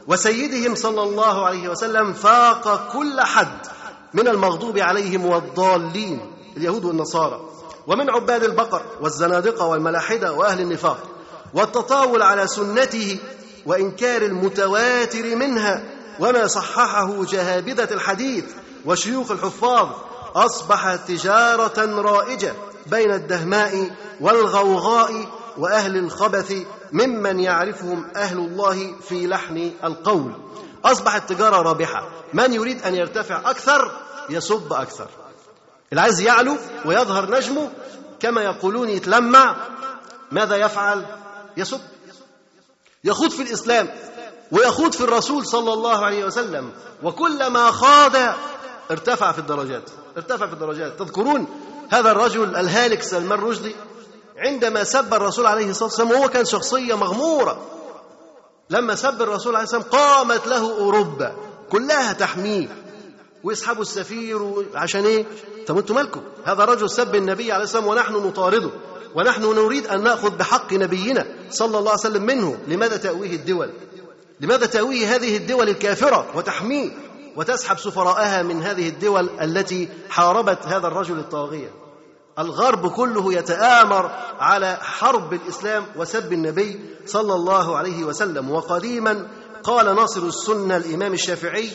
وسيدهم 0.06 0.74
صلى 0.74 1.02
الله 1.02 1.46
عليه 1.46 1.68
وسلم 1.68 2.12
فاق 2.12 2.92
كل 2.92 3.20
حد 3.20 3.66
من 4.14 4.28
المغضوب 4.28 4.78
عليهم 4.78 5.26
والضالين 5.26 6.20
اليهود 6.56 6.84
والنصارى. 6.84 7.40
ومن 7.86 8.10
عباد 8.10 8.44
البقر 8.44 8.82
والزنادقة 9.00 9.66
والملاحدة 9.66 10.32
وأهل 10.32 10.60
النفاق. 10.60 10.98
والتطاول 11.54 12.22
على 12.22 12.46
سنته 12.46 13.18
وإنكار 13.66 14.22
المتواتر 14.22 15.36
منها 15.36 15.82
وما 16.20 16.46
صححه 16.46 17.24
جهابذة 17.24 17.88
الحديث 17.94 18.44
وشيوخ 18.86 19.30
الحفاظ 19.30 19.88
أصبح 20.34 20.96
تجارة 20.96 22.00
رائجة 22.02 22.54
بين 22.86 23.12
الدهماء 23.12 23.90
والغوغاء 24.20 25.26
وأهل 25.58 25.96
الخبث 25.96 26.54
ممن 26.92 27.40
يعرفهم 27.40 28.10
أهل 28.16 28.38
الله 28.38 28.94
في 29.08 29.26
لحن 29.26 29.72
القول. 29.84 30.32
أصبحت 30.84 31.28
تجارة 31.32 31.56
رابحة. 31.62 32.08
من 32.34 32.52
يريد 32.52 32.82
أن 32.82 32.94
يرتفع 32.94 33.50
أكثر 33.50 33.92
يسب 34.30 34.72
أكثر. 34.72 35.08
اللي 35.90 36.00
عايز 36.00 36.20
يعلو 36.20 36.56
ويظهر 36.84 37.30
نجمه 37.30 37.70
كما 38.20 38.42
يقولون 38.42 38.88
يتلمع 38.88 39.56
ماذا 40.32 40.56
يفعل؟ 40.56 41.06
يسب 41.56 41.80
يخوض 43.04 43.30
في 43.30 43.42
الإسلام 43.42 43.88
ويخوض 44.52 44.92
في 44.92 45.04
الرسول 45.04 45.46
صلى 45.46 45.72
الله 45.72 46.04
عليه 46.04 46.24
وسلم. 46.24 46.70
وكلما 47.02 47.70
خاض 47.70 48.16
ارتفع 48.90 49.32
في 49.32 49.38
الدرجات. 49.38 49.90
ارتفع 50.16 50.46
في 50.46 50.52
الدرجات. 50.52 50.98
تذكرون 50.98 51.46
هذا 51.90 52.10
الرجل 52.10 52.56
الهالك 52.56 53.02
سلمان 53.02 53.38
رشدي؟ 53.38 53.74
عندما 54.38 54.84
سب 54.84 55.14
الرسول 55.14 55.46
عليه 55.46 55.70
الصلاة 55.70 55.88
والسلام 55.88 56.10
وهو 56.10 56.28
كان 56.28 56.44
شخصية 56.44 56.94
مغمورة 56.94 57.66
لما 58.70 58.94
سب 58.94 59.22
الرسول 59.22 59.54
عليه 59.56 59.64
الصلاة 59.64 59.80
والسلام 59.82 60.02
قامت 60.02 60.46
له 60.46 60.78
أوروبا 60.78 61.36
كلها 61.70 62.12
تحميه 62.12 62.68
ويسحبوا 63.44 63.82
السفير 63.82 64.64
عشان 64.74 65.04
إيه؟ 65.06 65.24
طب 65.66 65.78
أنتوا 65.78 65.96
مالكم؟ 65.96 66.20
هذا 66.44 66.64
رجل 66.64 66.90
سب 66.90 67.14
النبي 67.14 67.52
عليه 67.52 67.64
الصلاة 67.64 67.86
والسلام 67.86 68.14
ونحن 68.14 68.26
نطارده 68.28 68.70
ونحن 69.14 69.42
نريد 69.42 69.86
أن 69.86 70.02
نأخذ 70.02 70.30
بحق 70.30 70.72
نبينا 70.72 71.26
صلى 71.50 71.78
الله 71.78 71.90
عليه 71.90 72.00
وسلم 72.00 72.22
منه، 72.22 72.58
لماذا 72.68 72.96
تأويه 72.96 73.36
الدول؟ 73.36 73.70
لماذا 74.40 74.66
تأويه 74.66 75.14
هذه 75.14 75.36
الدول 75.36 75.68
الكافرة 75.68 76.26
وتحميه 76.34 76.90
وتسحب 77.36 77.78
سفراءها 77.78 78.42
من 78.42 78.62
هذه 78.62 78.88
الدول 78.88 79.30
التي 79.40 79.88
حاربت 80.10 80.58
هذا 80.66 80.86
الرجل 80.86 81.18
الطاغية؟ 81.18 81.70
الغرب 82.38 82.90
كله 82.90 83.34
يتآمر 83.34 84.10
على 84.40 84.78
حرب 84.80 85.32
الإسلام 85.32 85.86
وسب 85.96 86.32
النبي 86.32 86.80
صلى 87.06 87.34
الله 87.34 87.76
عليه 87.76 88.04
وسلم. 88.04 88.50
وقديما 88.50 89.28
قال 89.62 89.96
ناصر 89.96 90.22
السنة 90.22 90.76
الإمام 90.76 91.12
الشافعي 91.12 91.70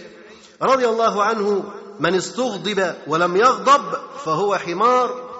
رضي 0.61 0.87
الله 0.87 1.23
عنه 1.23 1.63
من 1.99 2.15
استغضب 2.15 2.95
ولم 3.07 3.37
يغضب 3.37 3.97
فهو 4.25 4.55
حمار. 4.55 5.33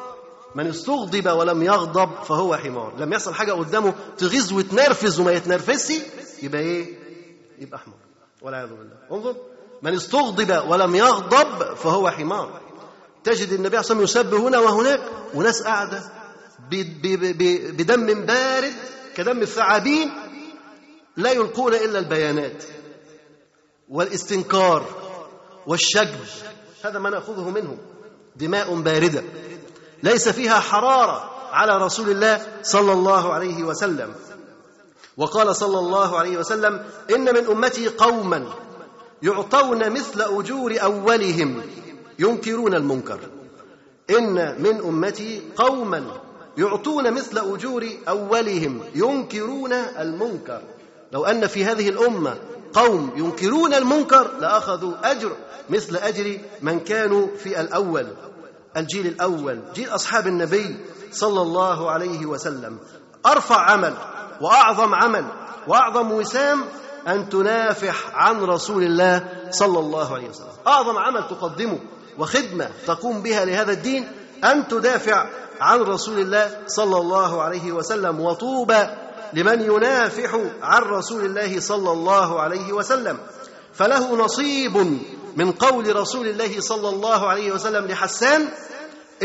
من 0.56 0.68
استغضب 0.68 1.28
ولم 1.28 1.64
يغضب 1.64 2.10
فهو 2.24 2.56
حمار. 2.56 2.94
لم 2.98 3.14
يحصل 3.14 3.34
حاجة 3.34 3.52
قدامه 3.52 3.94
تغيظ 4.18 4.54
وتنرفز 4.54 5.20
وما 5.20 5.32
يتنرفزش 5.32 6.02
يبقى 6.44 6.62
إيه؟ 6.62 7.00
يبقى 7.60 7.80
حمار 7.80 7.98
والعياذ 8.42 8.70
بالله. 8.70 8.96
انظر. 9.12 9.36
من 9.82 9.94
استغضب 9.94 10.64
ولم 10.70 10.96
يغضب 10.96 11.74
فهو 11.76 12.10
حمار. 12.10 12.63
تجد 13.24 13.52
النبي 13.52 13.78
عليه 13.78 13.86
وسلم 13.86 14.02
يسب 14.02 14.34
هنا 14.34 14.60
وهناك 14.60 15.02
وناس 15.34 15.62
قاعدة 15.64 16.04
بدم 17.72 18.26
بارد 18.26 18.74
كدم 19.16 19.42
الثعابين 19.42 20.12
لا 21.18 21.32
يلقون 21.32 21.74
إلا 21.74 22.00
البيانات 22.00 22.64
والاستنكار 23.90 24.86
والشجب 25.68 26.20
هذا 26.86 27.00
ما 27.00 27.10
نأخذه 27.10 27.50
منه 27.50 27.78
دماء 28.36 28.76
باردة. 28.76 29.24
ليس 30.04 30.30
فيها 30.30 30.60
حرارة 30.60 31.32
على 31.52 31.86
رسول 31.86 32.10
الله 32.10 32.48
صلى 32.64 32.94
الله 32.94 33.34
عليه 33.34 33.64
وسلم. 33.64 34.16
وقال 35.18 35.56
صلى 35.56 35.80
الله 35.80 36.20
عليه 36.20 36.38
وسلم 36.38 36.86
إن 37.16 37.34
من 37.34 37.46
أمتي 37.46 37.88
قوما 37.88 38.54
يعطون 39.24 39.90
مثل 39.90 40.22
أجور 40.22 40.82
أولهم 40.84 41.62
ينكرون 42.20 42.74
المنكر. 42.74 43.20
إن 44.10 44.62
من 44.62 44.80
أمتي 44.86 45.42
قوما 45.56 46.04
يعطون 46.58 47.14
مثل 47.14 47.38
أجور 47.38 47.90
أولهم 48.08 48.82
ينكرون 48.96 49.74
المنكر. 49.74 50.62
لو 51.12 51.26
أن 51.26 51.48
في 51.48 51.66
هذه 51.66 51.90
الأمة 51.90 52.38
قوم 52.74 53.12
ينكرون 53.16 53.74
المنكر 53.74 54.32
لأخذوا 54.40 55.12
أجر 55.12 55.32
مثل 55.70 55.96
أجر 55.96 56.38
من 56.62 56.80
كانوا 56.80 57.28
في 57.38 57.62
الأول. 57.62 58.08
الجيل 58.78 59.08
الأول 59.08 59.60
جيل 59.74 59.90
أصحاب 59.90 60.28
النبي 60.28 60.76
صلى 61.12 61.42
الله 61.42 61.92
عليه 61.92 62.26
وسلم. 62.26 62.78
أرفع 63.26 63.72
عمل 63.72 63.94
وأعظم 64.42 64.96
عمل 64.96 65.26
وأعظم 65.68 66.12
وسام 66.12 66.64
أن 67.08 67.30
تنافح 67.30 68.16
عن 68.16 68.42
رسول 68.42 68.84
الله 68.84 69.30
صلى 69.50 69.80
الله 69.80 70.14
عليه 70.14 70.30
وسلم. 70.30 70.48
أعظم 70.68 70.98
عمل 70.98 71.28
تقدمه. 71.28 71.80
وخدمة 72.18 72.70
تقوم 72.88 73.22
بها 73.22 73.46
لهذا 73.46 73.72
الدين 73.72 74.12
أن 74.44 74.68
تدافع 74.68 75.30
عن 75.62 75.80
رسول 75.80 76.20
الله 76.20 76.58
صلى 76.68 76.98
الله 76.98 77.42
عليه 77.42 77.72
وسلم 77.72 78.20
وطوبى 78.20 78.88
لمن 79.34 79.62
ينافح 79.62 80.40
عن 80.62 80.82
رسول 80.82 81.26
الله 81.26 81.60
صلى 81.60 81.92
الله 81.92 82.42
عليه 82.42 82.74
وسلم. 82.74 83.18
فله 83.74 84.16
نصيب 84.16 84.78
من 85.36 85.52
قول 85.52 85.96
رسول 85.96 86.28
الله 86.28 86.62
صلى 86.62 86.90
الله 86.90 87.28
عليه 87.28 87.52
وسلم 87.52 87.86
لحسان 87.86 88.48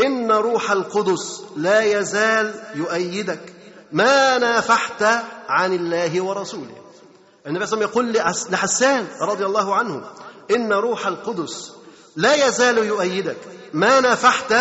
إن 0.05 0.31
روح 0.31 0.71
القدس 0.71 1.43
لا 1.57 1.81
يزال 1.81 2.53
يؤيدك 2.75 3.53
ما 3.91 4.37
نافحت 4.37 5.03
عن 5.49 5.73
الله 5.73 6.21
ورسوله. 6.23 6.75
النبي 7.47 7.65
صلى 7.65 7.77
الله 7.77 7.87
عليه 7.87 8.11
وسلم 8.11 8.13
يقول 8.13 8.33
لحسان 8.53 9.07
رضي 9.21 9.45
الله 9.45 9.75
عنه 9.75 10.01
إن 10.51 10.73
روح 10.73 11.07
القدس 11.07 11.71
لا 12.15 12.47
يزال 12.47 12.77
يؤيدك 12.77 13.37
ما 13.73 13.99
نافحت 13.99 14.53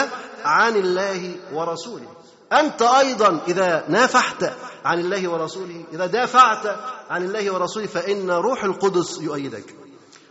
عن 0.44 0.76
الله 0.76 1.36
ورسوله. 1.52 2.08
أنت 2.52 2.82
أيضا 2.82 3.40
إذا 3.48 3.84
نافحت 3.88 4.52
عن 4.84 5.00
الله 5.00 5.28
ورسوله 5.28 5.84
إذا 5.92 6.06
دافعت 6.06 6.76
عن 7.10 7.24
الله 7.24 7.50
ورسوله 7.54 7.86
فإن 7.86 8.30
روح 8.30 8.64
القدس 8.64 9.18
يؤيدك. 9.20 9.74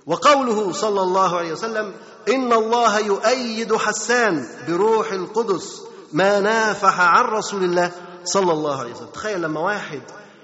وقوله 0.05 0.72
صلى 0.72 1.01
الله 1.01 1.38
عليه 1.38 1.51
وسلم 1.51 1.93
إن 2.30 2.53
الله 2.53 2.99
يؤيد 2.99 3.76
حسان 3.76 4.47
بروح 4.68 5.11
القدس 5.11 5.82
ما 6.13 6.39
نافح 6.39 6.99
عن 6.99 7.26
رسول 7.26 7.63
الله 7.63 7.91
صلى 8.24 8.51
الله 8.51 8.80
عليه 8.80 8.91
وسلم. 8.91 9.09
تخيل 9.13 9.41
لما 9.41 9.59
واحد 9.59 10.01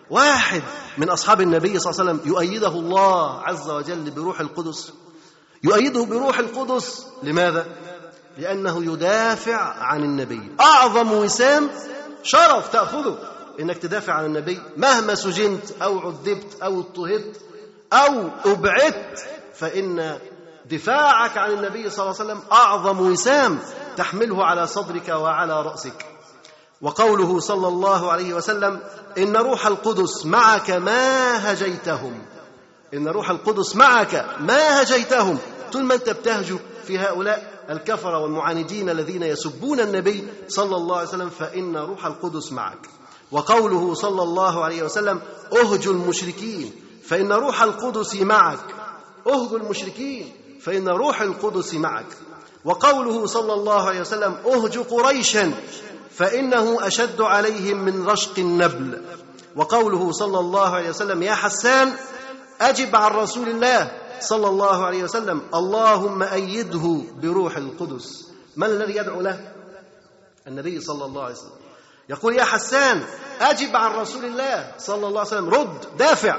واحد 0.10 0.64
من 0.98 1.10
أصحاب 1.10 1.42
النبي 1.42 1.80
صلى 1.80 1.92
الله 1.92 2.02
عليه 2.02 2.12
وسلم 2.12 2.32
يؤيده 2.34 2.68
الله 2.68 3.42
عز 3.42 3.70
وجل 3.70 4.12
بروح 4.12 4.40
القدس. 4.40 4.94
يؤيده 5.64 6.06
بروح 6.06 6.40
القدس. 6.40 7.08
لماذا؟ 7.24 7.66
لأنه 8.38 8.94
يدافع 8.94 9.58
عن 9.84 10.04
النبي. 10.04 10.42
أعظم 10.62 11.12
وسام 11.12 11.70
شرف 12.24 12.70
تأخذه 12.70 13.18
إنك 13.60 13.78
تدافع 13.78 14.14
عن 14.14 14.26
النبي 14.26 14.62
مهما 14.78 15.16
سجنت 15.16 15.82
أو 15.82 16.00
عذبت 16.00 16.62
أو 16.64 16.80
اضطهدت 16.80 17.42
أو 17.94 18.30
أبعدت 18.46 19.26
فإن 19.56 20.20
دفاعك 20.66 21.38
عن 21.38 21.52
النبي 21.52 21.90
صلى 21.90 22.06
الله 22.06 22.16
عليه 22.20 22.34
وسلم 22.34 22.42
أعظم 22.52 23.12
وسام 23.12 23.60
تحمله 23.98 24.46
على 24.46 24.68
صدرك 24.68 25.10
وعلى 25.10 25.62
رأسك. 25.62 26.06
وقوله 26.82 27.40
صلى 27.40 27.68
الله 27.68 28.12
عليه 28.12 28.34
وسلم 28.34 28.80
إن 29.18 29.38
روح 29.38 29.68
القدس 29.68 30.26
معك 30.26 30.72
ما 30.72 31.52
هجيتهم. 31.52 32.26
إن 32.94 33.08
روح 33.08 33.30
القدس 33.30 33.76
معك 33.76 34.26
ما 34.40 34.82
هجيتهم. 34.82 35.40
طول 35.74 35.84
ما 35.84 35.94
انت 35.96 36.10
بتهجو 36.10 36.58
في 36.88 37.00
هؤلاء 37.00 37.66
الكفرة 37.70 38.20
والمعاندين 38.20 38.90
الذين 38.90 39.24
يسبون 39.24 39.80
النبي 39.80 40.28
صلى 40.48 40.76
الله 40.76 40.98
عليه 40.98 41.08
وسلم 41.08 41.30
فإن 41.30 41.78
روح 41.78 42.06
القدس 42.06 42.52
معك. 42.52 42.90
وقوله 43.32 43.94
صلى 43.94 44.24
الله 44.24 44.64
عليه 44.64 44.84
وسلم 44.84 45.22
اهجوا 45.54 45.94
المشركين 45.94 46.72
فإن 47.06 47.32
روح 47.32 47.62
القدس 47.62 48.16
معك. 48.16 48.66
اهجوا 49.28 49.58
المشركين 49.58 50.32
فإن 50.62 50.90
روح 50.90 51.22
القدس 51.22 51.74
معك. 51.74 52.18
وقوله 52.66 53.26
صلى 53.26 53.54
الله 53.54 53.82
عليه 53.82 54.02
وسلم 54.02 54.36
أهج 54.46 54.78
قريشا 54.78 55.54
فإنه 56.12 56.88
أشد 56.88 57.22
عليهم 57.22 57.78
من 57.78 58.06
رشق 58.06 58.40
النبل. 58.40 59.02
وقوله 59.56 60.12
صلى 60.12 60.40
الله 60.40 60.70
عليه 60.70 60.90
وسلم 60.90 61.24
يا 61.24 61.34
حسان 61.36 61.94
أجب 62.70 62.96
عن 62.96 63.12
رسول 63.12 63.50
الله 63.50 63.92
صلى 64.20 64.48
الله 64.48 64.86
عليه 64.86 65.04
وسلم 65.04 65.42
اللهم 65.54 66.24
أيده 66.24 67.02
بروح 67.22 67.58
القدس. 67.58 68.28
من 68.56 68.68
الذي 68.68 68.96
يدعو 68.96 69.22
له؟ 69.22 69.52
النبي 70.48 70.82
صلى 70.82 71.06
الله 71.06 71.24
عليه 71.24 71.36
وسلم. 71.36 71.60
يقول 72.10 72.36
يا 72.36 72.44
حسان 72.44 73.04
أجب 73.42 73.76
عن 73.76 73.92
رسول 73.92 74.26
الله 74.26 74.72
صلى 74.78 75.08
الله 75.08 75.20
عليه 75.20 75.30
وسلم. 75.30 75.50
رد 75.50 75.98
دافع. 75.98 76.38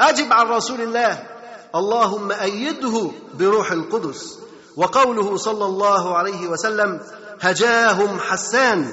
أجب 0.00 0.32
عن 0.32 0.46
رسول 0.46 0.80
الله. 0.80 1.26
اللهم 1.74 2.32
أيده 2.32 3.10
بروح 3.34 3.72
القدس. 3.72 4.38
وقوله 4.76 5.36
صلى 5.36 5.64
الله 5.64 6.16
عليه 6.16 6.48
وسلم 6.48 7.00
هجاهم 7.40 8.20
حسان 8.20 8.92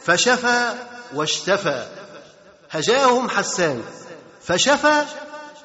فشفى 0.00 0.74
واشتفى. 1.14 1.86
هجاهم 2.70 3.28
حسان 3.28 3.82
فشفى 4.40 5.04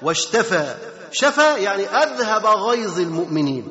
واشتفى. 0.02 0.76
شفى 1.12 1.64
يعني 1.64 1.86
أذهب 1.86 2.46
غيظ 2.46 3.00
المؤمنين. 3.00 3.68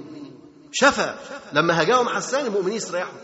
شفى. 0.73 1.15
لما 1.53 1.83
هجاهم 1.83 2.09
حسان 2.09 2.47
المؤمنين 2.47 2.77
استريحوا 2.77 3.19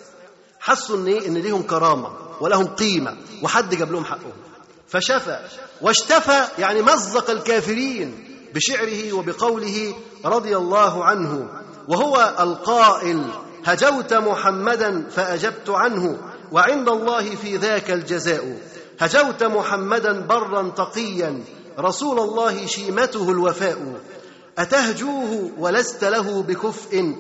حسوا 0.61 0.97
إن 0.97 1.07
إيه؟ 1.07 1.29
إن 1.29 1.35
ليهم 1.35 1.63
كرامة 1.63 2.09
ولهم 2.41 2.67
قيمة 2.67 3.17
وحد 3.43 3.75
جاب 3.75 3.93
لهم 3.93 4.05
حقهم. 4.05 4.33
فشفى. 4.89 5.41
واشتفى 5.81 6.45
يعني 6.59 6.83
مزق 6.83 7.31
الكافرين 7.31 8.29
بشعره 8.55 9.13
وبقوله 9.13 9.95
رضي 10.25 10.57
الله 10.57 11.05
عنه. 11.05 11.49
وهو 11.89 12.35
القائل 12.41 13.25
هجوت 13.65 14.15
محمدا 14.15 15.09
فأجبت 15.11 15.71
عنه 15.71 16.19
وعند 16.53 16.89
الله 16.89 17.35
في 17.35 17.57
ذاك 17.57 17.91
الجزاء. 17.91 18.59
هجوت 19.01 19.43
محمدا 19.43 20.21
برا 20.21 20.69
تقيا 20.69 21.45
رسول 21.79 22.19
الله 22.19 22.67
شيمته 22.67 23.31
الوفاء 23.31 24.01
أتهجوه 24.59 25.51
ولست 25.59 26.05
له 26.05 26.43
بكفء 26.43 27.17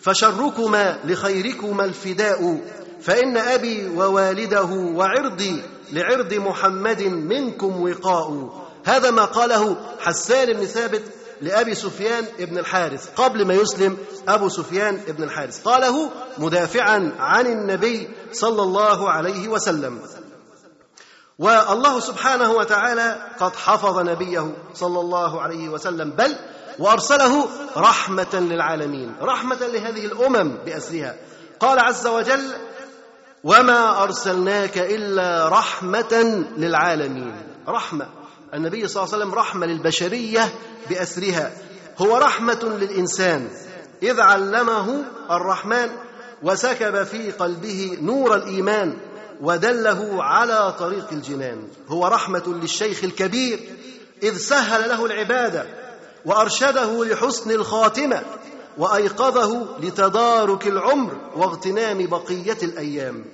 فشركما 0.00 0.98
لخيركما 1.04 1.84
الفداء 1.84 2.60
فإن 3.00 3.36
أبي 3.36 3.88
ووالده 3.88 4.64
وعرضي 4.64 5.62
لعرض 5.92 6.34
محمد 6.34 7.02
منكم 7.02 7.82
وقاء. 7.82 8.54
هذا 8.84 9.10
ما 9.10 9.24
قاله 9.24 9.76
حسان 10.00 10.52
بن 10.52 10.64
ثابت 10.64 11.02
لأبي 11.40 11.74
سفيان 11.74 12.24
بن 12.38 12.58
الحارث 12.58 13.08
قبل 13.16 13.46
ما 13.46 13.54
يسلم 13.54 13.96
أبو 14.28 14.48
سفيان 14.48 15.00
بن 15.08 15.24
الحارث. 15.24 15.62
قاله 15.62 16.10
مدافعا 16.38 17.12
عن 17.18 17.46
النبي 17.46 18.08
صلى 18.32 18.62
الله 18.62 19.10
عليه 19.10 19.48
وسلم. 19.48 19.98
والله 21.38 22.00
سبحانه 22.00 22.50
وتعالى 22.50 23.16
قد 23.40 23.56
حفظ 23.56 23.98
نبيه 23.98 24.52
صلى 24.74 25.00
الله 25.00 25.40
عليه 25.42 25.68
وسلم 25.68 26.10
بل 26.10 26.36
وأرسله 26.78 27.48
رحمة 27.76 28.34
للعالمين 28.34 29.14
رحمة 29.22 29.56
لهذه 29.60 30.06
الأمم 30.06 30.56
بأسرها. 30.66 31.14
قال 31.60 31.78
عز 31.78 32.06
وجل 32.06 32.52
وما 33.44 34.02
أرسلناك 34.02 34.78
إلا 34.78 35.48
رحمة 35.48 36.44
للعالمين. 36.56 37.34
رحمة. 37.68 38.06
النبي 38.54 38.88
صلى 38.88 39.02
الله 39.02 39.14
عليه 39.14 39.24
وسلم 39.24 39.34
رحمة 39.34 39.66
للبشرية 39.66 40.54
بأسرها. 40.90 41.52
هو 41.98 42.16
رحمة 42.16 42.60
للإنسان. 42.62 43.48
إذ 44.02 44.20
علمه 44.20 45.04
الرحمن 45.30 45.88
وسكب 46.42 47.02
في 47.04 47.30
قلبه 47.30 47.98
نور 48.02 48.34
الإيمان. 48.34 48.98
ودله 49.40 50.24
على 50.24 50.74
طريق 50.78 51.06
الجنان. 51.12 51.68
هو 51.88 52.06
رحمة 52.06 52.42
للشيخ 52.46 53.04
الكبير. 53.04 53.60
إذ 54.22 54.36
سهل 54.36 54.88
له 54.88 55.06
العبادة 55.06 55.66
وأرشده 56.24 57.04
لحسن 57.04 57.50
الخاتمة 57.50 58.22
وأيقظه 58.78 59.66
لتدارك 59.80 60.66
العمر 60.66 61.16
واغتنام 61.36 62.06
بقية 62.06 62.58
الأيام. 62.62 63.24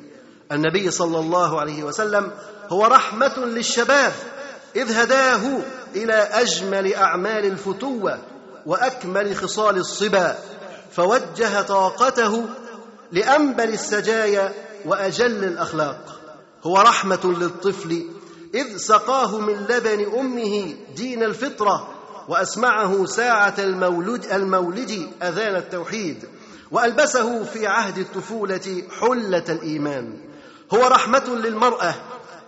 النبي 0.53 0.91
صلى 0.91 1.19
الله 1.19 1.61
عليه 1.61 1.85
وسلم 1.85 2.31
هو 2.69 2.87
رحمة 2.87 3.39
للشباب. 3.39 4.13
إذ 4.77 4.93
هداه 4.93 5.59
إلى 5.97 6.15
أجمل 6.15 6.95
أعمال 6.95 7.45
الفتوة 7.45 8.19
وأكمل 8.67 9.37
خصال 9.37 9.77
الصبا. 9.77 10.39
فوجه 10.93 11.63
طاقته 11.63 12.45
لأنبل 13.13 13.69
السجايا 13.69 14.53
وأجل 14.87 15.45
الأخلاق. 15.45 16.21
هو 16.65 16.79
رحمة 16.79 17.21
للطفل. 17.25 18.07
إذ 18.55 18.77
سقاه 18.77 19.39
من 19.39 19.67
لبن 19.69 20.19
أمه 20.19 20.75
دين 20.97 21.23
الفطرة 21.23 21.89
وأسمعه 22.29 23.07
ساعة 23.07 23.55
المولد 23.59 24.25
المولد 24.33 25.11
أذان 25.23 25.57
التوحيد 25.57 26.29
وألبسه 26.71 27.45
في 27.45 27.67
عهد 27.67 27.99
الطفولة 27.99 28.83
حلة 29.01 29.45
الإيمان. 29.49 30.19
هو 30.75 30.87
رحمة 30.87 31.25
للمرأة. 31.29 31.95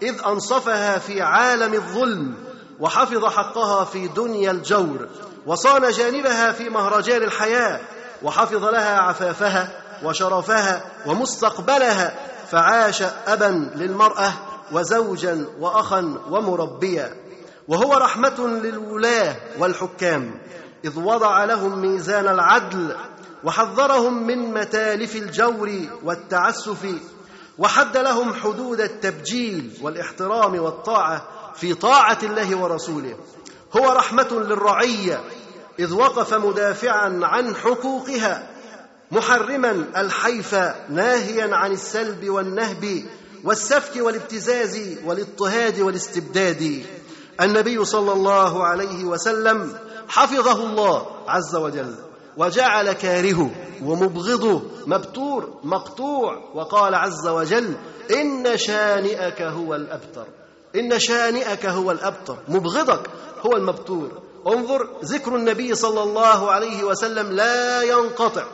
إذ 0.03 0.15
أنصفها 0.27 0.99
في 0.99 1.23
عالم 1.23 1.75
الظلم 1.75 2.35
وحفظ 2.81 3.25
حقها 3.25 3.85
في 3.85 4.09
دنيا 4.09 4.51
الجور 4.51 5.09
وصان 5.47 5.91
جانبها 5.91 6.53
في 6.53 6.69
مهرجان 6.69 7.23
الحياة 7.23 7.81
وحفظ 8.23 8.65
لها 8.65 8.99
عفافها 8.99 9.83
وشرفها 10.05 10.85
ومستقبلها 11.07 12.15
فعاش 12.51 13.03
أبا 13.27 13.71
للمرأة 13.75 14.33
وزوجا 14.73 15.47
وأخا 15.61 16.19
ومربيا. 16.31 17.15
وهو 17.69 17.95
رحمة 17.95 18.49
للولاة 18.49 19.37
والحكام. 19.59 20.41
إذ 20.85 20.99
وضع 20.99 21.45
لهم 21.45 21.81
ميزان 21.81 22.29
العدل 22.29 22.97
وحذرهم 23.45 24.27
من 24.27 24.55
متالف 24.55 25.17
الجور 25.17 25.81
والتعسف 26.05 26.87
وحد 27.59 27.97
لهم 27.97 28.35
حدود 28.35 28.81
التبجيل 28.81 29.79
والاحترام 29.83 30.59
والطاعة 30.59 31.29
في 31.55 31.75
طاعة 31.75 32.19
الله 32.23 32.57
ورسوله. 32.57 33.17
هو 33.77 33.93
رحمة 33.93 34.29
للرعية 34.33 35.21
إذ 35.79 35.93
وقف 35.93 36.35
مدافعا 36.35 37.21
عن 37.23 37.57
حقوقها. 37.57 38.56
محرما 39.11 39.85
الحيف 39.97 40.55
ناهيا 40.89 41.57
عن 41.57 41.73
السلب 41.73 42.29
والنهب 42.29 43.05
والسفك 43.45 43.97
والابتزاز 43.97 44.81
والاضطهاد 45.05 45.81
والاستبداد. 45.81 46.85
النبي 47.41 47.85
صلى 47.85 48.13
الله 48.13 48.65
عليه 48.65 49.05
وسلم 49.05 49.79
حفظه 50.09 50.67
الله 50.67 51.07
عز 51.29 51.57
وجل 51.57 51.95
وجعل 52.37 52.93
كارهه 52.93 53.51
ومبغضه 53.83 54.63
مبتور 54.87 55.61
مقطوع 55.65 56.43
وقال 56.55 56.95
عز 56.95 57.27
وجل 57.27 57.75
إن 58.11 58.57
شانئك 58.57 59.43
هو 59.43 59.75
الأبتر. 59.75 60.27
إن 60.77 60.99
شانئك 60.99 61.67
هو 61.67 61.91
الأبتر. 61.91 62.37
مبغضك 62.49 63.11
هو 63.47 63.57
المبتور. 63.57 64.23
انظر 64.47 64.89
ذكر 65.05 65.37
النبي 65.37 65.75
صلى 65.75 66.03
الله 66.03 66.51
عليه 66.51 66.85
وسلم 66.85 67.33
لا 67.33 67.83
ينقطع. 67.83 68.45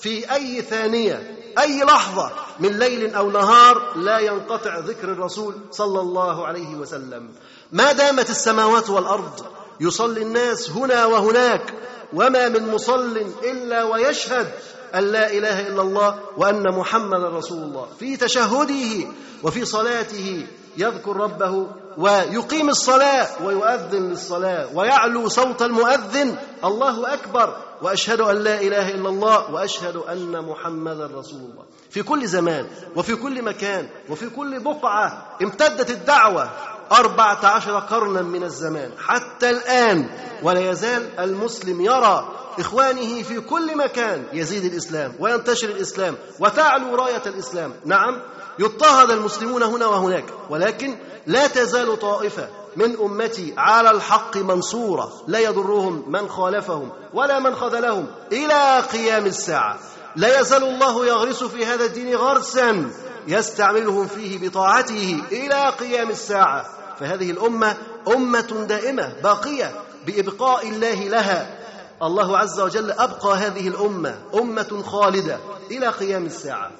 في 0.00 0.32
أي 0.34 0.62
ثانية 0.62 1.36
أي 1.58 1.82
لحظة 1.84 2.30
من 2.60 2.78
ليل 2.78 3.14
أو 3.14 3.30
نهار 3.30 3.96
لا 3.96 4.18
ينقطع 4.18 4.78
ذكر 4.78 5.12
الرسول 5.12 5.54
صلى 5.70 6.00
الله 6.00 6.46
عليه 6.46 6.74
وسلم. 6.74 7.28
ما 7.72 7.92
دامت 7.92 8.30
السماوات 8.30 8.90
والأرض 8.90 9.46
يصلي 9.80 10.22
الناس 10.22 10.70
هنا 10.70 11.06
وهناك 11.06 11.74
وما 12.12 12.48
من 12.48 12.68
مصل 12.68 13.26
إلا 13.44 13.84
ويشهد 13.84 14.50
أن 14.94 15.04
لا 15.04 15.32
إله 15.32 15.68
إلا 15.68 15.82
الله 15.82 16.18
وأن 16.36 16.78
محمدا 16.78 17.28
رسول 17.28 17.62
الله. 17.62 17.86
في 17.98 18.16
تشهده 18.16 19.08
وفي 19.42 19.64
صلاته 19.64 20.46
يذكر 20.76 21.16
ربه 21.16 21.66
ويقيم 21.98 22.68
الصلاة 22.68 23.28
ويؤذن 23.44 24.10
للصلاة 24.10 24.68
ويعلو 24.74 25.28
صوت 25.28 25.62
المؤذن. 25.62 26.36
الله 26.64 27.14
أكبر. 27.14 27.56
وأشهد 27.82 28.20
أن 28.20 28.36
لا 28.36 28.60
إله 28.60 28.88
إلا 28.88 29.08
الله 29.08 29.50
وأشهد 29.50 29.96
أن 29.96 30.44
محمدا 30.44 31.06
رسول 31.06 31.40
الله. 31.40 31.64
في 31.90 32.02
كل 32.02 32.26
زمان 32.26 32.66
وفي 32.96 33.16
كل 33.16 33.42
مكان 33.42 33.88
وفي 34.08 34.30
كل 34.30 34.60
بقعة 34.60 35.36
امتدت 35.42 35.90
الدعوة 35.90 36.50
أربعة 36.92 37.46
عشر 37.46 37.78
قرنا 37.78 38.22
من 38.22 38.44
الزمان. 38.44 38.90
حتى 38.98 39.50
الآن 39.50 40.08
ولا 40.42 40.70
يزال 40.70 41.20
المسلم 41.20 41.80
يرى 41.80 42.28
إخوانه 42.58 43.22
في 43.22 43.40
كل 43.40 43.76
مكان 43.76 44.24
يزيد 44.32 44.64
الإسلام 44.64 45.14
وينتشر 45.18 45.68
الإسلام 45.68 46.16
وتعلو 46.40 46.94
راية 46.94 47.22
الإسلام. 47.26 47.72
نعم 47.84 48.22
يضطهد 48.58 49.10
المسلمون 49.10 49.62
هنا 49.62 49.86
وهناك 49.86 50.24
ولكن 50.50 50.96
لا 51.26 51.46
تزال 51.46 51.98
طائفة 51.98 52.48
من 52.76 52.96
أمتي 53.00 53.54
على 53.56 53.90
الحق 53.90 54.36
منصورة 54.36 55.12
لا 55.26 55.38
يضرهم 55.38 56.04
من 56.12 56.28
خالفهم 56.28 56.90
ولا 57.14 57.38
من 57.38 57.54
خذلهم 57.54 58.06
إلى 58.32 58.80
قيام 58.80 59.26
الساعة. 59.26 59.78
لا 60.16 60.40
يزال 60.40 60.64
الله 60.64 61.06
يغرس 61.06 61.44
في 61.44 61.66
هذا 61.66 61.84
الدين 61.84 62.16
غرسا 62.16 62.90
يستعملهم 63.26 64.06
فيه 64.06 64.48
بطاعته 64.48 65.22
إلى 65.32 65.68
قيام 65.68 66.10
الساعة. 66.10 66.66
فهذه 67.00 67.30
الأمة 67.30 67.76
أمة 68.08 68.66
دائمة 68.68 69.12
باقية 69.22 69.72
بإبقاء 70.06 70.68
الله 70.68 71.08
لها. 71.08 71.58
الله 72.02 72.38
عز 72.38 72.60
وجل 72.60 72.90
أبقى 72.90 73.36
هذه 73.36 73.68
الأمة 73.68 74.18
أمة 74.34 74.82
خالدة 74.86 75.38
إلى 75.70 75.88
قيام 75.88 76.26
الساعة. 76.26 76.70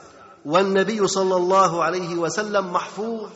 والنبي 0.44 1.08
صلى 1.08 1.36
الله 1.36 1.84
عليه 1.84 2.14
وسلم 2.16 2.72
محفوظ 2.72 3.28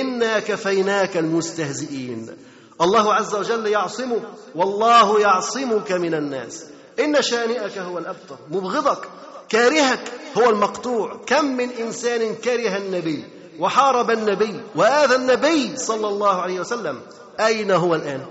إنا 0.00 0.40
كفيناك 0.40 1.16
المستهزئين. 1.16 2.36
الله 2.80 3.14
عز 3.14 3.34
وجل 3.34 3.66
يعصمك 3.66 4.22
والله 4.54 5.20
يعصمك 5.20 5.92
من 5.92 6.14
الناس. 6.14 6.64
إن 7.00 7.22
شانئك 7.22 7.78
هو 7.78 7.98
الأبتر 7.98 8.36
مبغضك 8.50 9.08
كارهك 9.48 10.12
هو 10.38 10.50
المقطوع. 10.50 11.20
كم 11.26 11.44
من 11.44 11.70
إنسان 11.70 12.34
كره 12.34 12.76
النبي 12.76 13.24
وحارب 13.58 14.10
النبي 14.10 14.60
وآذى 14.76 15.14
النبي 15.14 15.76
صلى 15.76 16.08
الله 16.08 16.42
عليه 16.42 16.60
وسلم. 16.60 17.00
أين 17.40 17.70
هو 17.70 17.94
الآن؟ 17.94 18.26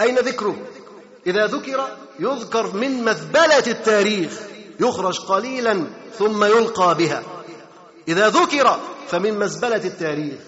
أين 0.00 0.18
ذكره؟ 0.18 0.56
إذا 1.26 1.46
ذكر 1.46 1.88
يذكر 2.20 2.76
من 2.76 3.04
مذبلة 3.04 3.66
التاريخ. 3.66 4.32
يخرج 4.80 5.18
قليلا 5.20 5.84
ثم 6.18 6.44
يلقى 6.44 6.94
بها. 6.94 7.22
إذا 8.08 8.28
ذكر 8.28 8.78
فمن 9.08 9.38
مزبلة 9.38 9.84
التاريخ 9.84 10.38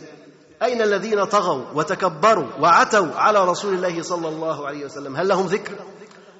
أين 0.62 0.82
الذين 0.82 1.24
طغوا 1.24 1.64
وتكبروا 1.74 2.46
وعتوا 2.60 3.14
على 3.14 3.44
رسول 3.44 3.74
الله 3.74 4.02
صلى 4.02 4.28
الله 4.28 4.66
عليه 4.66 4.84
وسلم؟ 4.84 5.16
هل 5.16 5.28
لهم 5.28 5.46
ذكر؟ 5.46 5.74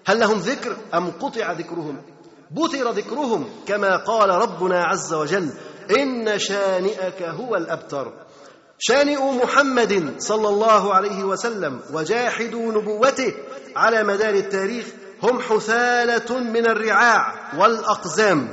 هل 0.07 0.21
لهم 0.21 0.39
ذكر 0.39 0.77
أم 0.95 1.11
قطع 1.11 1.53
ذكرهم؟ 1.53 2.03
بتر 2.51 2.91
ذكرهم 2.91 3.51
كما 3.67 3.97
قال 3.97 4.31
ربنا 4.31 4.85
عز 4.85 5.13
وجل 5.15 5.51
إن 5.91 6.39
شانئك 6.39 7.23
هو 7.23 7.57
الأبتر. 7.57 8.13
شانئ 8.79 9.19
محمد 9.43 10.15
صلى 10.19 10.49
الله 10.49 10.95
عليه 10.95 11.25
وسلم 11.25 11.81
وجاحدوا 11.93 12.73
نبوته 12.73 13.35
على 13.77 14.05
مدار 14.05 14.35
التاريخ 14.35 14.87
هم 15.23 15.41
حثالة 15.41 16.39
من 16.39 16.67
الرعاع 16.67 17.35
والأقزام. 17.59 18.49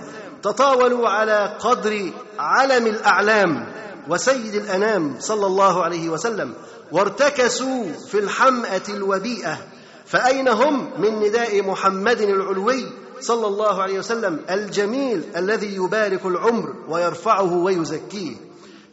تطاولوا 0.47 1.09
على 1.09 1.55
قدر 1.59 2.11
علم 2.39 2.87
الأعلام 2.87 3.67
وسيد 4.09 4.55
الأنام 4.55 5.15
صلى 5.19 5.45
الله 5.45 5.83
عليه 5.83 6.09
وسلم 6.09 6.53
وارتكسوا 6.91 7.83
في 8.11 8.19
الحمأة 8.19 8.81
الوبيئة 8.89 9.57
فأين 10.05 10.47
هم 10.47 10.89
من 10.97 11.19
نداء 11.19 11.61
محمد 11.61 12.21
العلوي 12.21 12.85
صلى 13.19 13.47
الله 13.47 13.81
عليه 13.81 13.99
وسلم 13.99 14.39
الجميل 14.49 15.23
الذي 15.35 15.75
يبارك 15.75 16.25
العمر 16.25 16.73
ويرفعه 16.89 17.53
ويزكيه؟ 17.53 18.35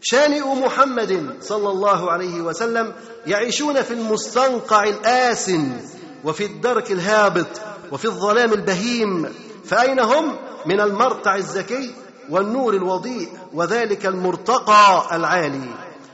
شانئ 0.02 0.55
محمد 0.55 1.36
صلى 1.40 1.68
الله 1.68 2.11
عليه 2.11 2.40
وسلم 2.40 2.92
يعيشون 3.26 3.82
في 3.82 3.94
المستنقع 3.94 4.84
الآسن 4.84 5.76
وفي 6.24 6.44
الدرك 6.44 6.92
الهابط 6.92 7.46
وفي 7.92 8.05
الظلام 8.05 8.52
البهيم 8.52 9.34
فأين 9.64 10.00
هم 10.00 10.36
من 10.66 10.80
المرتع 10.80 11.36
الزكي 11.36 11.94
والنور 12.30 12.74
الوضيء 12.74 13.28
وذلك 13.54 14.06
المرتقى 14.06 15.16
العالي. 15.16 15.68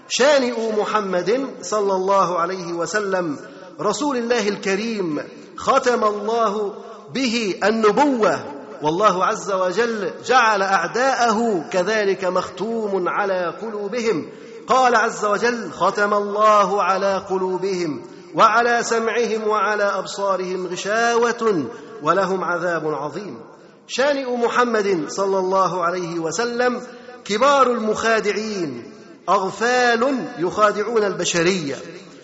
شانئ 0.09 0.80
محمد 0.80 1.46
صلى 1.62 1.92
الله 1.92 2.38
عليه 2.38 2.72
وسلم. 2.72 3.36
رسول 3.80 4.16
الله 4.16 4.48
الكريم 4.48 5.22
ختم 5.57 6.05
الله 6.05 6.74
به 7.14 7.55
النبوة. 7.64 8.38
والله 8.82 9.24
عز 9.24 9.53
وجل 9.53 10.11
جعل 10.26 10.62
أعداءه 10.62 11.64
كذلك 11.70 12.24
مختوم 12.24 13.09
على 13.09 13.55
قلوبهم. 13.62 14.28
قال 14.66 14.96
عز 14.96 15.24
وجل 15.24 15.70
ختم 15.72 16.14
الله 16.14 16.82
على 16.82 17.16
قلوبهم 17.30 18.03
وعلى 18.34 18.82
سمعهم 18.82 19.48
وعلى 19.48 19.84
أبصارهم 19.84 20.66
غشاوة 20.66 21.64
ولهم 22.03 22.44
عذاب 22.44 22.86
عظيم. 22.86 23.49
شانئ 23.93 24.36
محمد 24.36 25.05
صلى 25.09 25.38
الله 25.38 25.84
عليه 25.84 26.18
وسلم 26.18 26.82
كبار 27.24 27.72
المخادعين 27.72 28.93
أغفال 29.28 30.24
يخادعون 30.38 31.05
البشرية 31.05 31.76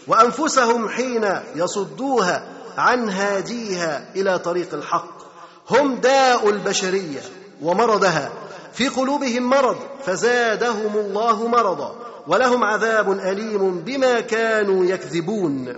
وأنفسهم 0.06 0.88
حين 0.88 1.38
يصدوها 1.56 2.48
عن 2.76 3.08
هاديها 3.08 4.12
إلى 4.16 4.38
طريق 4.38 4.74
الحق. 4.74 5.16
هم 5.70 5.94
داء 5.94 6.48
البشرية 6.48 7.20
ومرضها. 7.62 8.32
في 8.72 8.88
قلوبهم 8.88 9.42
مرض 9.42 9.76
فزادهم 10.04 10.96
الله 10.96 11.48
مرضا 11.48 11.96
ولهم 12.26 12.64
عذاب 12.64 13.12
أليم 13.12 13.80
بما 13.80 14.20
كانوا 14.20 14.84
يكذبون. 14.84 15.76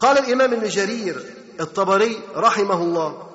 قال 0.00 0.18
الإمام 0.18 0.52
ابن 0.52 0.68
جرير 0.68 1.22
الطبري 1.60 2.18
رحمه 2.36 2.82
الله 2.82 3.31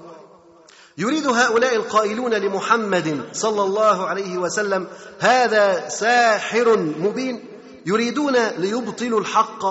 يريد 1.00 1.28
هؤلاء 1.28 1.76
القائلون 1.76 2.34
لمحمد 2.34 3.22
صلى 3.34 3.64
الله 3.64 4.06
عليه 4.08 4.38
وسلم 4.38 4.88
هذا 5.20 5.90
ساحر 5.90 6.78
مبين. 6.78 7.46
يريدون 7.86 8.36
ليبطلوا 8.58 9.20
الحق 9.20 9.66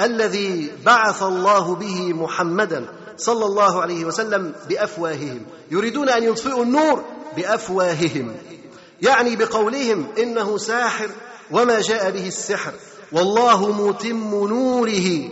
الذي 0.00 0.72
بعث 0.86 1.22
الله 1.22 1.74
به 1.74 2.12
محمدا 2.12 2.86
صلى 3.16 3.44
الله 3.44 3.80
عليه 3.80 4.04
وسلم 4.04 4.52
بأفواههم. 4.68 5.40
يريدون 5.70 6.08
أن 6.08 6.22
يطفئوا 6.22 6.64
النور 6.64 7.04
بأفواههم. 7.36 8.36
يعني 9.02 9.36
بقولهم 9.36 10.06
إنه 10.18 10.58
ساحر 10.58 11.10
وما 11.50 11.80
جاء 11.80 12.10
به 12.10 12.26
السحر. 12.28 12.72
والله 13.12 13.72
متم 13.72 14.46
نوره. 14.48 15.30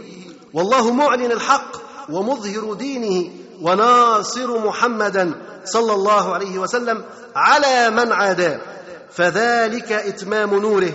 والله 0.53 0.93
معلن 0.93 1.33
الحق 1.33 1.77
ومظهر 2.11 2.73
دينه. 2.73 3.31
وناصر 3.65 4.59
محمدا 4.59 5.35
صلى 5.65 5.93
الله 5.93 6.35
عليه 6.35 6.59
وسلم 6.59 7.05
على 7.37 7.91
من 7.91 8.13
عاداه 8.13 8.61
فذلك 9.11 9.93
إتمام 9.93 10.55
نوره 10.55 10.93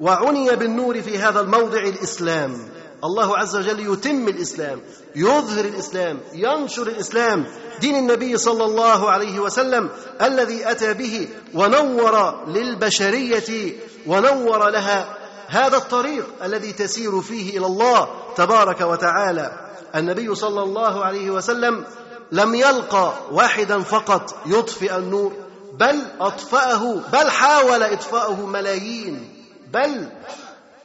وعني 0.00 0.56
بالنور 0.56 1.02
في 1.02 1.18
هذا 1.18 1.40
الموضع 1.40 1.80
الإسلام. 1.80 2.68
الله 3.04 3.38
عز 3.38 3.56
وجل 3.56 3.92
يتم 3.92 4.28
الإسلام 4.28 4.80
يظهر 5.16 5.64
الإسلام 5.64 6.20
ينشر 6.34 6.86
الإسلام. 6.86 7.46
دين 7.80 7.96
النبي 7.96 8.36
صلى 8.36 8.64
الله 8.64 9.10
عليه 9.10 9.40
وسلم 9.40 9.88
الذي 10.22 10.70
أتى 10.70 10.94
به 10.94 11.28
ونور 11.54 12.44
للبشرية 12.46 13.72
ونور 14.06 14.70
لها 14.70 15.16
هذا 15.48 15.76
الطريق 15.76 16.26
الذي 16.42 16.72
تسير 16.72 17.20
فيه 17.20 17.58
إلى 17.58 17.66
الله 17.66 18.08
تبارك 18.36 18.80
وتعالى. 18.80 19.65
النبي 19.96 20.34
صلى 20.34 20.62
الله 20.62 21.04
عليه 21.04 21.30
وسلم 21.30 21.84
لم 22.32 22.54
يلقى 22.54 23.12
واحدا 23.32 23.82
فقط 23.82 24.34
يطفئ 24.46 24.96
النور 24.96 25.32
بل 25.72 26.02
أطفأه 26.20 26.94
بل 27.12 27.30
حاول 27.30 27.82
اطفاءه 27.82 28.46
ملايين 28.46 29.32
بل 29.72 30.08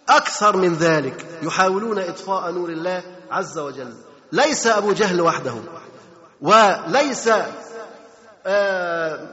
أكثر 0.09 0.57
من 0.57 0.73
ذلك 0.73 1.25
يحاولون 1.41 1.99
إطفاء 1.99 2.51
نور 2.51 2.69
الله 2.69 3.03
عز 3.31 3.59
وجل. 3.59 3.93
ليس 4.31 4.67
أبو 4.67 4.91
جهل 4.91 5.21
وحده 5.21 5.53
وليس 6.41 7.29
آه 8.45 9.27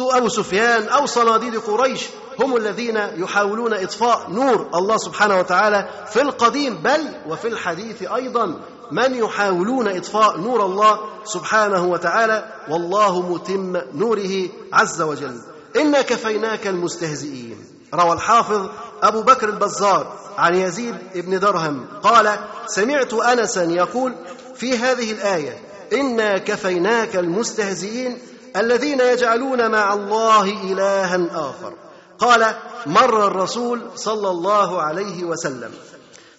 أبو 0.00 0.28
سفيان 0.28 0.88
أو 0.88 1.06
صناديد 1.06 1.56
قريش 1.56 2.06
هم 2.40 2.56
الذين 2.56 2.96
يحاولون 2.96 3.74
إطفاء 3.74 4.30
نور 4.30 4.70
الله 4.74 4.96
سبحانه 4.96 5.38
وتعالى 5.38 5.88
في 6.06 6.22
القديم 6.22 6.74
بل 6.74 7.14
وفي 7.28 7.48
الحديث 7.48 8.02
أيضا 8.02 8.60
من 8.92 9.14
يحاولون 9.14 9.88
إطفاء 9.88 10.40
نور 10.40 10.64
الله 10.64 10.98
سبحانه 11.24 11.84
وتعالى 11.84 12.52
والله 12.68 13.20
متم 13.20 13.76
نوره 13.94 14.48
عز 14.72 15.02
وجل. 15.02 15.40
انا 15.76 16.02
كفيناك 16.02 16.66
المستهزئين. 16.66 17.64
روى 17.94 18.12
الحافظ 18.12 18.68
أبو 19.02 19.22
بكر 19.22 19.48
البزار 19.48 20.18
عن 20.38 20.54
يزيد 20.54 20.94
بن 21.14 21.38
درهم 21.38 21.86
قال 22.02 22.38
سمعت 22.66 23.14
انسا 23.14 23.62
يقول 23.62 24.14
في 24.54 24.78
هذه 24.78 25.12
الآية 25.12 25.62
انا 25.92 26.38
كفيناك 26.38 27.16
المستهزئين 27.16 28.18
الذين 28.56 29.00
يجعلون 29.00 29.70
مع 29.70 29.94
الله 29.94 30.42
الها 30.42 31.26
آخر. 31.32 31.74
قال 32.18 32.54
مر 32.86 33.26
الرسول 33.26 33.82
صلى 33.94 34.30
الله 34.30 34.82
عليه 34.82 35.24
وسلم 35.24 35.70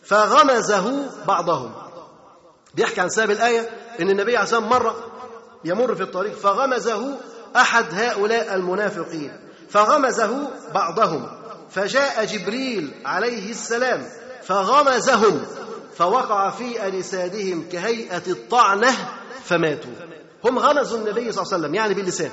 فغمزه 0.03 1.09
بعضهم. 1.27 1.71
بيحكي 2.75 3.01
عن 3.01 3.09
سبب 3.09 3.31
الآية 3.31 3.69
إن 3.99 4.09
النبي 4.09 4.37
عليه 4.37 4.43
الصلاة 4.43 4.61
والسلام 4.61 4.83
مر 4.83 4.95
يمر 5.65 5.95
في 5.95 6.03
الطريق 6.03 6.35
فغمزه 6.35 7.17
أحد 7.55 7.85
هؤلاء 7.93 8.55
المنافقين 8.55 9.39
فغمزه 9.69 10.47
بعضهم 10.73 11.27
فجاء 11.69 12.25
جبريل 12.25 12.91
عليه 13.05 13.51
السلام 13.51 14.05
فغمزهم 14.43 15.45
فوقع 15.95 16.49
في 16.49 16.87
أجسادهم 16.87 17.69
كهيئة 17.71 18.21
الطعنة 18.27 18.95
فماتوا. 19.43 19.91
هم 20.45 20.59
غمزوا 20.59 20.97
النبي 20.97 21.31
صلى 21.31 21.41
الله 21.41 21.53
عليه 21.53 21.63
وسلم 21.63 21.75
يعني 21.75 21.93
باللسان. 21.93 22.31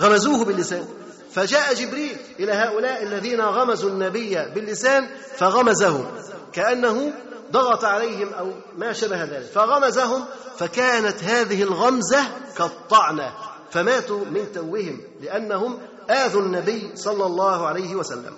غمزوه 0.00 0.44
باللسان. 0.44 0.88
فجاء 1.32 1.74
جبريل 1.74 2.16
إلى 2.40 2.52
هؤلاء 2.52 3.02
الذين 3.02 3.40
غمزوا 3.40 3.90
النبي 3.90 4.34
باللسان 4.54 5.08
فغمزهم. 5.36 6.06
كأنه 6.52 7.12
ضغط 7.54 7.84
عليهم 7.84 8.34
أو 8.34 8.52
ما 8.76 8.92
شبه 8.92 9.24
ذلك. 9.24 9.50
فغمزهم 9.54 10.24
فكانت 10.58 11.24
هذه 11.24 11.62
الغمزة 11.62 12.24
كالطعنة 12.56 13.32
فماتوا 13.70 14.24
من 14.24 14.52
توهم 14.54 15.00
لأنهم 15.20 15.78
آذوا 16.10 16.42
النبي 16.42 16.90
صلى 16.94 17.26
الله 17.26 17.66
عليه 17.66 17.94
وسلم. 17.94 18.32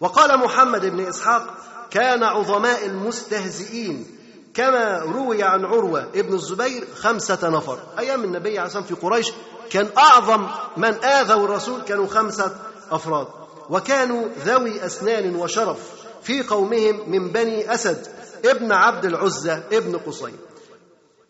وقال 0.00 0.38
محمد 0.38 0.86
بن 0.86 1.00
إسحاق 1.00 1.46
كان 1.90 2.22
عظماء 2.22 2.86
المستهزئين 2.86 4.06
كما 4.54 4.98
روي 4.98 5.42
عن 5.42 5.64
عروة 5.64 6.08
ابن 6.14 6.34
الزبير 6.34 6.84
خمسة 6.96 7.48
نفر. 7.48 7.78
أيام 7.98 8.24
النبي 8.24 8.58
عليه 8.58 8.68
الصلاة 8.68 8.84
في 8.84 8.94
قريش 8.94 9.32
كان 9.70 9.88
أعظم 9.98 10.46
من 10.76 11.04
آذوا 11.04 11.44
الرسول 11.44 11.82
كانوا 11.82 12.06
خمسة 12.06 12.56
أفراد. 12.90 13.26
وكانوا 13.70 14.28
ذوي 14.44 14.86
أسنان 14.86 15.36
وشرف 15.36 15.78
في 16.22 16.42
قومهم 16.42 17.10
من 17.10 17.28
بني 17.28 17.74
أسد. 17.74 18.06
ابن 18.44 18.72
عبد 18.72 19.04
العزة 19.04 19.62
ابن 19.72 19.96
قصي. 19.96 20.34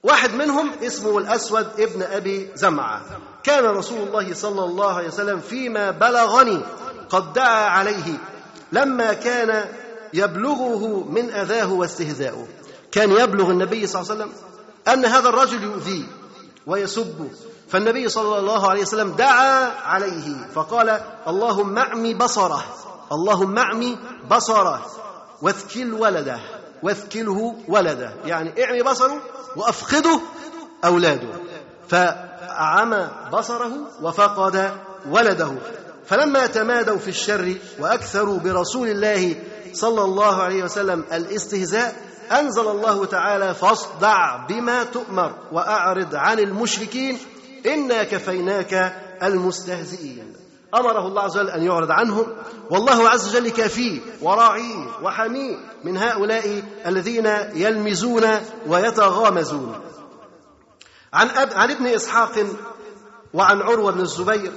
واحد 0.02 0.34
منهم 0.34 0.70
اسمه 0.82 1.18
الأسود 1.18 1.66
ابن 1.78 2.02
أبي 2.02 2.48
زمعة. 2.54 3.02
كان 3.42 3.64
رسول 3.64 4.08
الله 4.08 4.34
صلى 4.34 4.64
الله 4.64 4.92
عليه 4.92 5.08
وسلم 5.08 5.40
فيما 5.40 5.90
بلغني 5.90 6.60
قد 7.10 7.32
دعا 7.32 7.68
عليه 7.68 8.18
لما 8.72 9.12
كان 9.12 9.64
يبلغه 10.14 11.08
من 11.10 11.30
أذاه 11.30 11.72
واستهزاؤه. 11.72 12.46
كان 12.92 13.10
يبلغ 13.10 13.50
النبي 13.50 13.86
صلى 13.86 14.02
الله 14.02 14.12
عليه 14.12 14.22
وسلم 14.24 14.32
أن 14.88 15.04
هذا 15.04 15.28
الرجل 15.28 15.62
يؤذيه 15.62 16.04
ويسبه. 16.66 17.30
فالنبي 17.68 18.08
صلى 18.08 18.38
الله 18.38 18.70
عليه 18.70 18.82
وسلم 18.82 19.10
دعا 19.12 19.70
عليه 19.84 20.48
فقال 20.54 21.00
اللهم 21.28 21.78
اعمي 21.78 22.14
بصره 22.14 22.64
اللهم 23.12 23.58
اعمي 23.58 23.98
بصره 24.30 24.86
واثكل 25.42 25.92
ولده. 25.92 26.40
واثكله 26.82 27.56
ولده. 27.68 28.12
يعني 28.24 28.64
اعمي 28.64 28.82
بصره 28.82 29.22
وافقده 29.56 30.20
أولاده. 30.84 31.28
فعمى 31.88 33.10
بصره 33.32 33.72
وفقد 34.02 34.70
ولده. 35.10 35.52
فلما 36.06 36.46
تمادوا 36.46 36.98
في 36.98 37.08
الشر 37.08 37.54
وأكثروا 37.78 38.38
برسول 38.38 38.88
الله 38.88 39.36
صلى 39.72 40.04
الله 40.04 40.42
عليه 40.42 40.64
وسلم 40.64 41.04
الاستهزاء 41.12 41.94
أنزل 42.32 42.68
الله 42.68 43.04
تعالى 43.04 43.54
فاصدع 43.54 44.46
بما 44.46 44.84
تؤمر 44.84 45.32
وأعرض 45.52 46.14
عن 46.14 46.38
المشركين 46.38 47.18
إنا 47.66 48.04
كفيناك 48.04 48.96
المستهزئين. 49.22 50.32
أمره 50.74 51.06
الله 51.06 51.22
عز 51.22 51.38
وجل 51.38 51.50
أن 51.50 51.62
يعرض 51.62 51.90
عنهم. 51.90 52.26
والله 52.70 53.08
عز 53.08 53.28
وجل 53.28 53.48
كافيه 53.48 54.00
وراعيه 54.22 54.86
وحميه 55.02 55.56
من 55.84 55.96
هؤلاء 55.96 56.62
الذين 56.86 57.26
يلمزون 57.54 58.24
ويتغامزون. 58.66 59.80
عن 61.12 61.28
أب 61.28 61.52
عن 61.52 61.70
ابن 61.70 61.86
إسحاق 61.86 62.46
وعن 63.34 63.62
عروة 63.62 63.92
بن 63.92 64.00
الزبير 64.00 64.52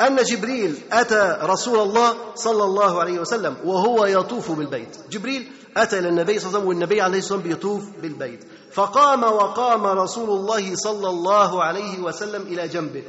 أن 0.00 0.16
جبريل 0.16 0.78
أتى 0.92 1.38
رسول 1.42 1.78
الله 1.78 2.14
صلى 2.34 2.64
الله 2.64 3.00
عليه 3.00 3.18
وسلم 3.18 3.56
وهو 3.64 4.06
يطوف 4.06 4.50
بالبيت. 4.50 4.96
جبريل 5.10 5.52
أتى 5.76 5.98
إلى 5.98 6.08
النبي 6.08 6.38
صلى 6.38 6.48
الله 6.48 6.58
عليه 6.58 6.58
وسلم 6.58 6.68
والنبي 6.68 7.00
عليه 7.00 7.18
الصلاة 7.18 7.38
والسلام 7.38 7.58
يطوف 7.58 7.84
بالبيت. 8.02 8.44
فقام 8.72 9.22
وقام 9.22 9.86
رسول 9.86 10.30
الله 10.30 10.74
صلى 10.74 11.08
الله 11.08 11.62
عليه 11.62 12.00
وسلم 12.00 12.42
إلى 12.42 12.68
جنبه. 12.68 13.02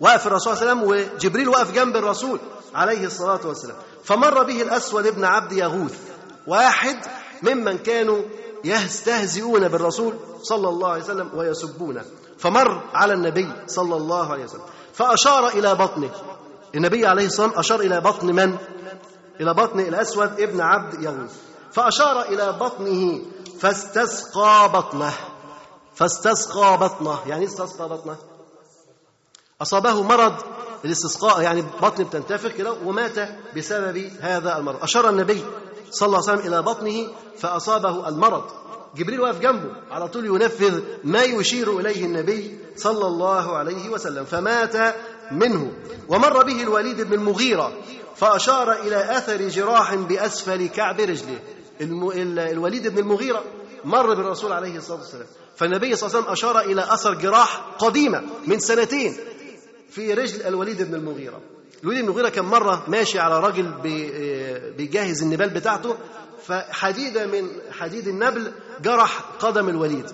وقف 0.00 0.26
الرسول 0.26 0.56
صلى 0.56 0.72
الله 0.72 0.82
عليه 0.82 0.92
وسلم 0.92 1.14
وجبريل 1.14 1.48
وقف 1.48 1.72
جنب 1.72 1.96
الرسول 1.96 2.38
عليه 2.74 3.06
الصلاة 3.06 3.40
والسلام. 3.44 3.76
فمر 4.04 4.42
به 4.42 4.62
الأسود 4.62 5.14
بن 5.14 5.24
عبد 5.24 5.52
يغوث 5.52 5.98
واحد 6.46 6.96
ممن 7.42 7.78
كانوا 7.78 8.22
يستهزئون 8.64 9.68
بالرسول 9.68 10.14
صلى 10.42 10.68
الله 10.68 10.88
عليه 10.88 11.04
وسلم 11.04 11.30
ويسبونه. 11.34 12.04
فمر 12.38 12.82
على 12.94 13.14
النبي 13.14 13.52
صلى 13.66 13.96
الله 13.96 14.32
عليه 14.32 14.44
وسلم 14.44 14.62
فأشار 14.94 15.48
إلى 15.48 15.74
بطنه. 15.74 16.10
النبي 16.74 17.06
عليه 17.06 17.26
الصلاة 17.26 17.46
والسلام 17.46 17.58
أشار 17.58 17.80
إلى 17.80 18.00
بطن 18.00 18.26
من؟ 18.26 18.56
إلى 19.40 19.54
بطن 19.54 19.80
الأسود 19.80 20.40
ابن 20.40 20.60
عبد 20.60 21.02
يغوث. 21.02 21.34
فأشار 21.72 22.22
إلى 22.22 22.52
بطنه 22.52 23.20
فاستسقى 23.60 24.70
بطنه. 24.72 25.12
فاستسقى 25.94 26.78
بطنه. 26.78 27.18
يعني 27.26 27.44
استسقى 27.44 27.88
بطنه. 27.88 28.16
أصابه 29.62 30.02
مرض 30.02 30.34
الاستسقاء 30.84 31.40
يعني 31.40 31.64
بطن 31.82 32.04
بتنتفخ 32.04 32.48
كده 32.48 32.72
ومات 32.72 33.28
بسبب 33.56 34.10
هذا 34.20 34.58
المرض. 34.58 34.82
أشار 34.82 35.08
النبي 35.08 35.44
صلى 35.90 36.06
الله 36.06 36.28
عليه 36.28 36.38
وسلم 36.38 36.52
إلى 36.52 36.62
بطنه 36.62 37.08
فأصابه 37.38 38.08
المرض. 38.08 38.44
جبريل 38.96 39.20
واقف 39.20 39.40
جنبه 39.40 39.70
على 39.90 40.08
طول 40.08 40.26
ينفذ 40.26 40.80
ما 41.04 41.22
يشير 41.22 41.80
إليه 41.80 42.04
النبي 42.04 42.58
صلى 42.76 43.06
الله 43.06 43.56
عليه 43.56 43.88
وسلم 43.88 44.24
فمات 44.24 44.94
منه. 45.32 45.72
ومر 46.08 46.42
به 46.42 46.62
الوليد 46.62 47.00
بن 47.00 47.12
المغيرة 47.12 47.72
فأشار 48.16 48.72
إلى 48.72 49.18
أثر 49.18 49.48
جراح 49.48 49.94
بأسفل 49.94 50.66
كعب 50.66 51.00
رجله. 51.00 51.38
الوليد 52.50 52.88
بن 52.88 52.98
المغيرة 52.98 53.44
مر 53.84 54.14
بالرسول 54.14 54.52
عليه 54.52 54.76
الصلاة 54.76 54.98
والسلام. 54.98 55.26
فالنبي 55.56 55.96
صلى 55.96 56.06
الله 56.06 56.16
عليه 56.16 56.26
وسلم 56.26 56.32
أشار 56.32 56.60
إلى 56.60 56.92
أثر 56.94 57.14
جراح 57.14 57.60
قديمة 57.78 58.22
من 58.46 58.58
سنتين. 58.60 59.16
في 59.96 60.14
رجل 60.14 60.42
الوليد 60.42 60.82
بن 60.82 60.94
المغيرة. 60.94 61.40
الوليد 61.82 62.02
بن 62.02 62.08
المغيرة 62.08 62.28
كان 62.28 62.44
مرة 62.44 62.84
ماشي 62.88 63.18
على 63.18 63.40
راجل 63.40 63.72
بيجهز 64.76 65.22
النبال 65.22 65.50
بتاعته 65.50 65.96
فحديدة 66.46 67.26
من 67.26 67.48
حديد 67.70 68.08
النبل 68.08 68.52
جرح 68.82 69.20
قدم 69.40 69.68
الوليد 69.68 70.06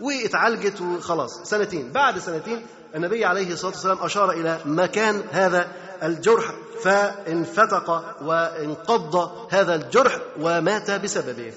واتعالجت 0.00 0.80
وخلاص. 0.80 1.42
سنتين 1.44 1.92
بعد 1.92 2.18
سنتين 2.18 2.66
النبي 2.94 3.24
عليه 3.24 3.52
الصلاة 3.52 3.72
والسلام 3.72 3.98
أشار 3.98 4.30
إلى 4.30 4.60
مكان 4.64 5.22
هذا 5.30 5.68
الجرح 6.02 6.54
فانفتق 6.82 7.90
وانقض 8.22 9.30
هذا 9.50 9.74
الجرح 9.74 10.18
ومات 10.40 10.90
بسببه. 10.90 11.52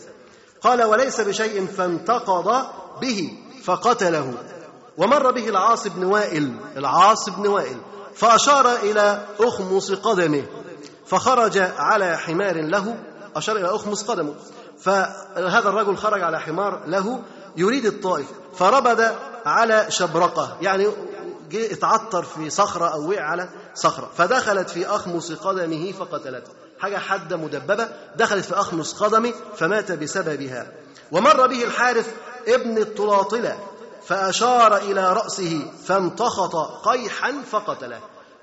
قال 0.61 0.83
وليس 0.83 1.21
بشيء 1.21 1.65
فانتقض 1.65 2.65
به 3.01 3.31
فقتله. 3.63 4.33
ومر 4.97 5.31
به 5.31 5.49
العاص 5.49 5.87
بن 5.87 6.03
وائل 6.03 6.55
العاص 6.77 7.29
بن 7.29 7.47
وائل 7.47 7.77
فأشار 8.15 8.75
إلى 8.75 9.25
أخمص 9.39 9.91
قدمه 9.91 10.43
فخرج 11.05 11.57
على 11.77 12.17
حمار 12.17 12.61
له 12.61 12.95
أشار 13.35 13.57
إلى 13.57 13.75
أخمص 13.75 14.03
قدمه 14.03 14.33
فهذا 14.79 15.69
الرجل 15.69 15.97
خرج 15.97 16.21
على 16.23 16.39
حمار 16.39 16.81
له 16.87 17.21
يريد 17.57 17.85
الطائف 17.85 18.27
فربد 18.57 19.15
على 19.45 19.85
شبرقة 19.89 20.57
يعني 20.61 20.87
جه 21.49 21.73
اتعطر 21.73 22.23
في 22.23 22.49
صخرة 22.49 22.85
أو 22.85 23.09
وقع 23.09 23.21
على 23.21 23.49
صخرة 23.75 24.09
فدخلت 24.17 24.69
في 24.69 24.87
أخمص 24.87 25.31
قدمه 25.31 25.91
فقتلته 25.91 26.51
حاجة 26.79 26.97
حادة 26.97 27.37
مدببة 27.37 27.87
دخلت 28.15 28.45
في 28.45 28.53
أخمص 28.53 28.93
قدمه 29.03 29.33
فمات 29.55 29.91
بسببها 29.91 30.71
ومر 31.11 31.47
به 31.47 31.63
الحارث 31.63 32.07
ابن 32.47 32.77
الطلاطلة 32.77 33.57
فأشار 34.05 34.77
إلى 34.77 35.13
رأسه 35.13 35.71
فامتخط 35.85 36.55
قيحا 36.87 37.33
فقتله. 37.51 37.99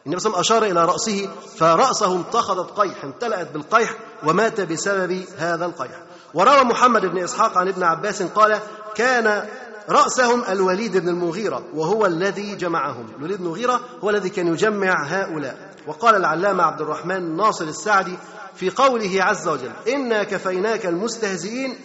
النبي 0.06 0.20
صلى 0.20 0.26
الله 0.30 0.38
عليه 0.38 0.46
وسلم 0.46 0.56
أشار 0.56 0.64
إلى 0.64 0.84
رأسه 0.84 1.28
فرأسه 1.56 2.14
امتخطت 2.14 2.78
قيح 2.80 3.04
امتلأت 3.04 3.50
بالقيح 3.50 3.94
ومات 4.26 4.61
بسبب 4.61 5.24
هذا 5.38 5.66
القيح. 5.66 6.02
وروى 6.34 6.64
محمد 6.64 7.06
بن 7.06 7.18
إسحاق 7.18 7.58
عن 7.58 7.68
ابن 7.68 7.82
عباس 7.82 8.22
قال 8.22 8.58
كان 8.94 9.48
رأسهم 9.88 10.44
الوليد 10.48 10.96
بن 10.96 11.08
المغيرة 11.08 11.64
وهو 11.74 12.06
الذي 12.06 12.54
جمعهم. 12.54 13.06
الوليد 13.18 13.38
بن 13.38 13.44
المغيرة 13.44 13.80
هو 14.04 14.11
الذي 14.11 14.28
كان 14.28 14.46
يجمع 14.46 15.04
هؤلاء. 15.06 15.70
وقال 15.86 16.14
العلامة 16.14 16.64
عبد 16.64 16.80
الرحمن 16.80 17.36
ناصر 17.36 17.64
السعدي 17.64 18.18
في 18.54 18.70
قوله 18.70 19.24
عز 19.24 19.48
وجل 19.48 19.70
إنا 19.88 20.24
كفيناك 20.24 20.86
المستهزئين 20.86 21.78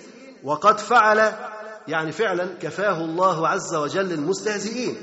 وقد 0.43 0.80
فعل 0.80 1.34
يعني 1.88 2.12
فعلا 2.12 2.48
كفاه 2.62 2.98
الله 2.98 3.48
عز 3.48 3.76
وجل 3.76 4.12
المستهزئين. 4.12 4.98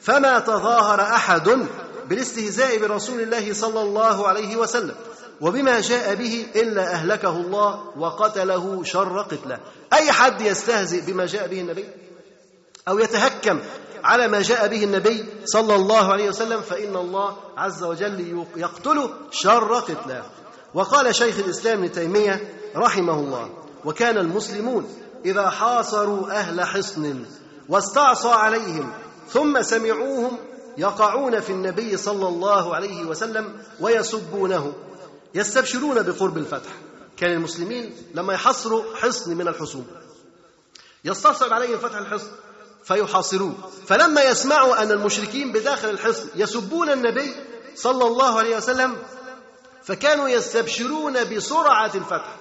فما 0.00 0.38
تظاهر 0.38 1.00
أحد 1.00 1.66
بالاستهزاء 2.08 2.78
برسول 2.78 3.20
الله 3.20 3.52
صلى 3.52 3.82
الله 3.82 4.28
عليه 4.28 4.56
وسلم 4.56 4.94
وبما 5.40 5.80
جاء 5.80 6.14
به 6.14 6.46
إلا 6.56 6.92
أهلكه 6.92 7.36
الله 7.36 7.98
وقتله 7.98 8.84
شر 8.84 9.22
قتله. 9.22 9.58
أي 9.92 10.12
حد 10.12 10.40
يستهزئ 10.40 11.00
بما 11.00 11.26
جاء 11.26 11.48
به 11.48 11.60
النبي؟ 11.60 11.84
أو 12.88 12.98
يتهكم 12.98 13.60
على 14.04 14.28
ما 14.28 14.42
جاء 14.42 14.68
به 14.68 14.84
النبي 14.84 15.24
صلى 15.44 15.74
الله 15.74 16.12
عليه 16.12 16.28
وسلم 16.28 16.60
فإن 16.60 16.96
الله 16.96 17.36
عز 17.56 17.84
وجل 17.84 18.44
يقتله 18.56 19.10
شر 19.30 19.74
قتله. 19.74 20.22
وقال 20.74 21.14
شيخ 21.14 21.38
الإسلام 21.38 21.78
ابن 21.78 21.92
تيمية 21.92 22.54
رحمه 22.76 23.14
الله 23.14 23.50
وكان 23.84 24.18
المسلمون 24.18 24.88
إذا 25.24 25.50
حاصروا 25.50 26.30
أهل 26.30 26.64
حصن 26.64 27.24
واستعصى 27.68 28.28
عليهم 28.28 28.92
ثم 29.28 29.62
سمعوهم 29.62 30.38
يقعون 30.78 31.40
في 31.40 31.50
النبي 31.50 31.96
صلى 31.96 32.28
الله 32.28 32.74
عليه 32.74 33.04
وسلم 33.04 33.62
ويسبونه. 33.80 34.72
يستبشرون 35.34 36.02
بقرب 36.02 36.38
الفتح. 36.38 36.70
كان 37.16 37.32
المسلمين 37.32 37.96
لما 38.14 38.34
يحصروا 38.34 38.96
حصن 38.96 39.36
من 39.36 39.48
الحصون. 39.48 39.86
يستصعب 41.04 41.52
عليهم 41.52 41.78
فتح 41.78 41.96
الحصن 41.96 42.30
فيحاصروه 42.84 43.54
فلما 43.86 44.22
يسمعوا 44.22 44.82
أن 44.82 44.90
المشركين 44.90 45.52
بداخل 45.52 45.90
الحصن 45.90 46.28
يسبون 46.34 46.90
النبي 46.90 47.34
صلى 47.74 48.06
الله 48.06 48.38
عليه 48.38 48.56
وسلم 48.56 48.96
فكانوا 49.82 50.28
يستبشرون 50.28 51.24
بسرعة 51.24 51.90
الفتح. 51.94 52.36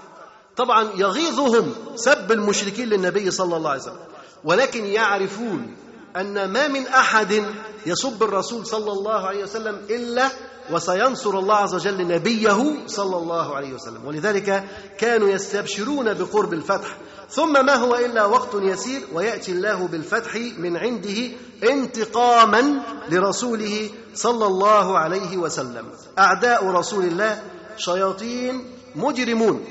طبعا 0.58 0.89
يغيظهم 0.95 1.74
سب 1.95 2.32
المشركين 2.32 2.89
للنبي 2.89 3.32
صلى 3.32 3.58
الله 3.58 3.70
عليه 3.70 3.82
وسلم. 3.82 3.99
ولكن 4.43 4.86
يعرفون 4.86 5.76
أن 6.16 6.45
ما 6.45 6.68
من 6.68 6.88
أحد 6.88 7.43
يسب 7.86 8.24
الرسول 8.24 8.66
صلى 8.66 8.91
الله 8.91 9.28
عليه 9.28 9.43
وسلم 9.43 9.82
إلا 9.89 10.30
وسينصر 10.72 11.39
الله 11.39 11.56
عز 11.56 11.76
وجل 11.76 12.08
نبيه 12.08 12.88
صلى 12.88 13.18
الله 13.18 13.56
عليه 13.56 13.74
وسلم. 13.74 14.06
ولذلك 14.06 14.64
كانوا 14.97 15.30
يستبشرون 15.30 16.14
بقرب 16.14 16.53
الفتح. 16.53 16.97
ثم 17.30 17.66
ما 17.66 17.76
هو 17.76 17.95
إلا 17.95 18.26
وقت 18.26 18.56
يسير 18.56 19.01
ويأتي 19.14 19.51
الله 19.51 19.88
بالفتح 19.88 20.36
من 20.58 20.78
عنده 20.78 21.32
انتقاما 21.64 22.82
لرسوله 23.10 23.89
صلى 24.16 24.45
الله 24.45 24.97
عليه 24.97 25.38
وسلم. 25.38 25.86
أعداء 26.20 26.66
رسول 26.66 27.06
الله 27.06 27.43
شياطين 27.78 28.66
مجرمون. 28.95 29.66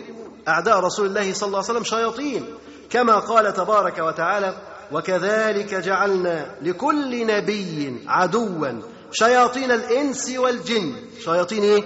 أعداء 0.49 0.81
رسول 0.81 1.07
الله 1.07 1.33
صلى 1.33 1.47
الله 1.47 1.59
عليه 1.59 1.69
وسلم 1.71 1.85
شياطين. 1.85 2.47
كما 2.91 3.19
قال 3.19 3.53
تبارك 3.55 3.99
وتعالى 3.99 4.55
وكذلك 4.93 5.75
جعلنا 5.75 6.47
لكل 6.63 7.27
نبي 7.27 8.03
عدوا. 8.07 8.69
شياطين 9.13 9.73
الإنس 9.73 10.31
والجن. 10.39 10.95
شياطين 11.25 11.63
إيه؟ 11.63 11.85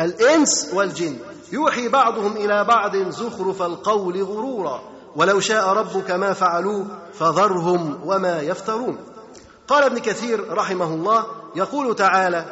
الإنس 0.00 0.70
والجن. 0.74 1.16
يوحي 1.52 1.88
بعضهم 1.88 2.36
إلى 2.36 2.64
بعض 2.64 2.96
زخرف 2.96 3.62
القول 3.62 4.22
غرورا. 4.22 4.82
ولو 5.16 5.40
شاء 5.40 5.68
ربك 5.68 6.10
ما 6.10 6.32
فعلوه 6.32 6.86
فذرهم 7.12 8.00
وما 8.04 8.40
يفترون. 8.40 8.98
قال 9.68 9.84
ابن 9.84 9.98
كثير 9.98 10.52
رحمه 10.52 10.94
الله 10.94 11.26
يقول 11.56 11.96
تعالى 11.96 12.44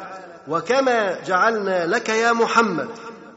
وكما 0.47 1.19
جعلنا 1.21 1.85
لك 1.85 2.09
يا 2.09 2.31
محمد 2.31 2.89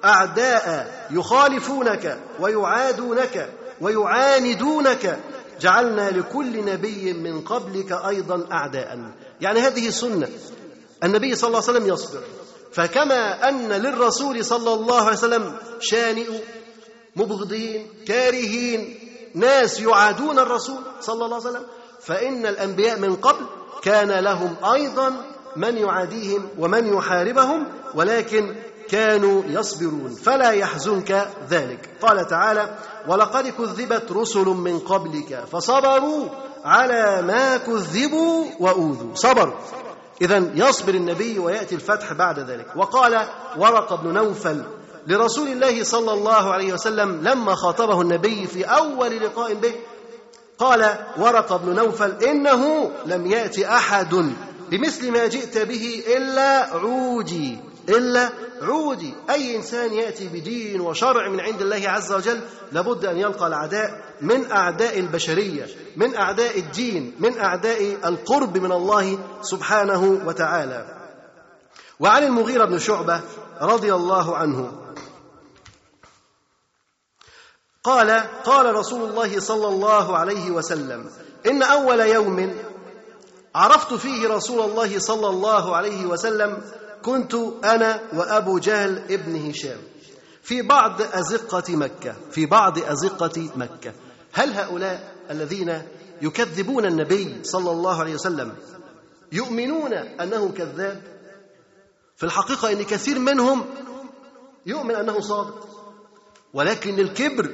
أعداء 0.06 0.94
يخالفونك 1.10 2.18
ويعادونك 2.40 3.48
ويعاندونك. 3.80 5.18
جعلنا 5.60 6.10
لكل 6.10 6.64
نبي 6.64 7.12
من 7.12 7.40
قبلك 7.40 7.92
أيضا 7.92 8.46
اعداء. 8.52 8.98
يعني 9.40 9.60
هذه 9.60 9.90
سنة. 9.90 10.28
النبي 11.04 11.34
صلى 11.34 11.48
الله 11.48 11.62
عليه 11.68 11.70
وسلم 11.78 11.88
يصبر. 11.92 12.20
فكما 12.72 13.48
أن 13.48 13.72
للرسول 13.72 14.44
صلى 14.44 14.74
الله 14.74 15.00
عليه 15.00 15.16
وسلم 15.16 15.56
شانئ 15.80 16.26
مبغضين 17.16 17.86
كارهين 18.08 18.98
ناس 19.34 19.80
يعادون 19.80 20.38
الرسول 20.38 20.80
صلى 21.00 21.24
الله 21.24 21.36
عليه 21.36 21.48
وسلم 21.48 21.66
فإن 22.00 22.46
الأنبياء 22.46 22.98
من 22.98 23.16
قبل 23.16 23.46
كان 23.82 24.12
لهم 24.12 24.56
أيضا 24.64 25.16
من 25.56 25.76
يعاديهم 25.76 26.48
ومن 26.58 26.94
يحاربهم 26.94 27.66
ولكن 27.94 28.54
كانوا 28.90 29.42
يصبرون 29.46 30.14
فلا 30.22 30.50
يحزنك 30.50 31.28
ذلك. 31.50 31.90
قال 32.02 32.26
تعالى 32.26 32.74
ولقد 33.08 33.48
كذبت 33.48 34.12
رسل 34.12 34.44
من 34.44 34.78
قبلك 34.78 35.44
فصبروا 35.52 36.28
على 36.64 37.22
ما 37.22 37.56
كذبوا 37.56 38.44
وأوذوا. 38.60 39.14
صبروا 39.14 39.54
اذا 40.22 40.50
يصبر 40.54 40.94
النبي 40.94 41.38
ويأتي 41.38 41.74
الفتح 41.74 42.12
بعد 42.12 42.38
ذلك. 42.38 42.66
وقال 42.76 43.26
ورق 43.58 44.02
بن 44.02 44.12
نوفل 44.12 44.64
لرسول 45.06 45.48
الله 45.48 45.84
صلى 45.84 46.12
الله 46.12 46.52
عليه 46.52 46.72
وسلم 46.72 47.22
لما 47.22 47.54
خاطبه 47.54 48.00
النبي 48.00 48.46
في 48.46 48.64
أول 48.64 49.16
لقاء 49.20 49.54
به 49.54 49.74
قال 50.58 50.94
ورق 51.18 51.56
بن 51.56 51.74
نوفل 51.74 52.24
إنه 52.24 52.90
لم 53.06 53.26
يات 53.26 53.58
أحد 53.58 54.32
بمثل 54.70 55.12
ما 55.12 55.26
جئت 55.26 55.58
به 55.58 56.02
إلا 56.16 56.74
عودي 56.74 57.58
إلا 57.88 58.30
عودي 58.62 59.14
أي 59.30 59.56
إنسان 59.56 59.92
يأتي 59.92 60.28
بدين 60.28 60.80
وشرع 60.80 61.28
من 61.28 61.40
عند 61.40 61.62
الله 61.62 61.88
عز 61.88 62.12
وجل 62.12 62.40
لابد 62.72 63.04
أن 63.04 63.16
يلقى 63.16 63.46
الأعداء 63.46 64.14
من 64.20 64.50
أعداء 64.52 64.98
البشرية 64.98 65.66
من 65.96 66.14
أعداء 66.14 66.58
الدين 66.58 67.14
من 67.18 67.38
أعداء 67.38 67.98
القرب 68.04 68.58
من 68.58 68.72
الله 68.72 69.18
سبحانه 69.42 70.20
وتعالى. 70.26 70.96
وعن 72.00 72.24
المغيرة 72.24 72.64
بن 72.64 72.78
شعبة 72.78 73.20
رضي 73.60 73.94
الله 73.94 74.36
عنه. 74.36 74.72
قال 77.84 78.10
قال 78.44 78.74
رسول 78.74 79.10
الله 79.10 79.40
صلى 79.40 79.68
الله 79.68 80.16
عليه 80.16 80.50
وسلم 80.50 81.10
إن 81.46 81.62
أول 81.62 82.00
يوم 82.00 82.54
عرفت 83.54 83.94
فيه 83.94 84.28
رسول 84.28 84.70
الله 84.70 84.98
صلى 84.98 85.28
الله 85.28 85.76
عليه 85.76 86.06
وسلم 86.06 86.62
كنت 87.06 87.34
أنا 87.64 88.00
وأبو 88.12 88.58
جهل 88.58 88.98
ابن 89.12 89.50
هشام 89.50 89.78
في 90.42 90.62
بعض 90.62 91.02
أزقة 91.02 91.76
مكة 91.76 92.16
في 92.30 92.46
بعض 92.46 92.78
أزقة 92.78 93.50
مكة. 93.56 93.92
هل 94.32 94.52
هؤلاء 94.52 95.14
الذين 95.30 95.82
يكذبون 96.22 96.86
النبي 96.86 97.36
صلى 97.42 97.70
الله 97.70 98.00
عليه 98.00 98.14
وسلم 98.14 98.54
يؤمنون 99.32 99.92
أنه 99.94 100.48
كذاب؟ 100.48 101.02
في 102.16 102.24
الحقيقة 102.24 102.72
أن 102.72 102.82
كثير 102.82 103.18
منهم 103.18 103.64
يؤمن 104.66 104.94
أنه 104.94 105.20
صادق. 105.20 105.68
ولكن 106.54 106.98
الكبر 106.98 107.50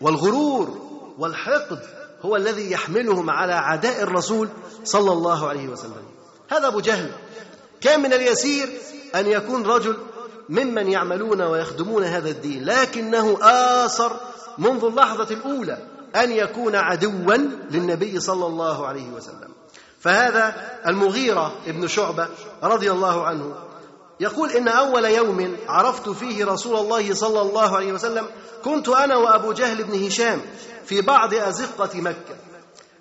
والغرور 0.00 0.78
والحقد 1.18 1.82
هو 2.22 2.36
الذي 2.36 2.70
يحملهم 2.70 3.30
على 3.30 3.54
عداء 3.54 4.02
الرسول 4.02 4.48
صلى 4.84 5.12
الله 5.12 5.48
عليه 5.48 5.68
وسلم. 5.68 6.04
هذا 6.48 6.66
أبو 6.66 6.80
جهل. 6.80 7.12
كان 7.80 8.00
من 8.02 8.12
اليسير 8.12 8.68
أن 9.14 9.26
يكون 9.26 9.66
رجل 9.66 9.96
ممن 10.48 10.88
يعملون 10.88 11.42
ويخدمون 11.42 12.04
هذا 12.04 12.30
الدين 12.30 12.64
لكنه 12.64 13.38
آثر 13.42 14.20
منذ 14.58 14.84
اللحظة 14.84 15.34
الأولى 15.34 15.78
أن 16.16 16.32
يكون 16.32 16.76
عدوا 16.76 17.36
للنبي 17.70 18.20
صلى 18.20 18.46
الله 18.46 18.86
عليه 18.86 19.08
وسلم. 19.08 19.48
فهذا 20.00 20.54
المغيرة 20.86 21.52
ابن 21.66 21.88
شعبة 21.88 22.28
رضي 22.62 22.90
الله 22.90 23.26
عنه 23.26 23.54
يقول 24.20 24.50
إن 24.50 24.68
أول 24.68 25.04
يوم 25.04 25.56
عرفت 25.68 26.08
فيه 26.08 26.44
رسول 26.44 26.76
الله 26.76 27.14
صلى 27.14 27.40
الله 27.40 27.76
عليه 27.76 27.92
وسلم 27.92 28.26
كنت 28.64 28.88
أنا 28.88 29.16
وأبو 29.16 29.52
جهل 29.52 29.84
بن 29.84 30.06
هشام 30.06 30.40
في 30.84 31.00
بعض 31.00 31.34
أزقة 31.34 32.00
مكة. 32.00 32.36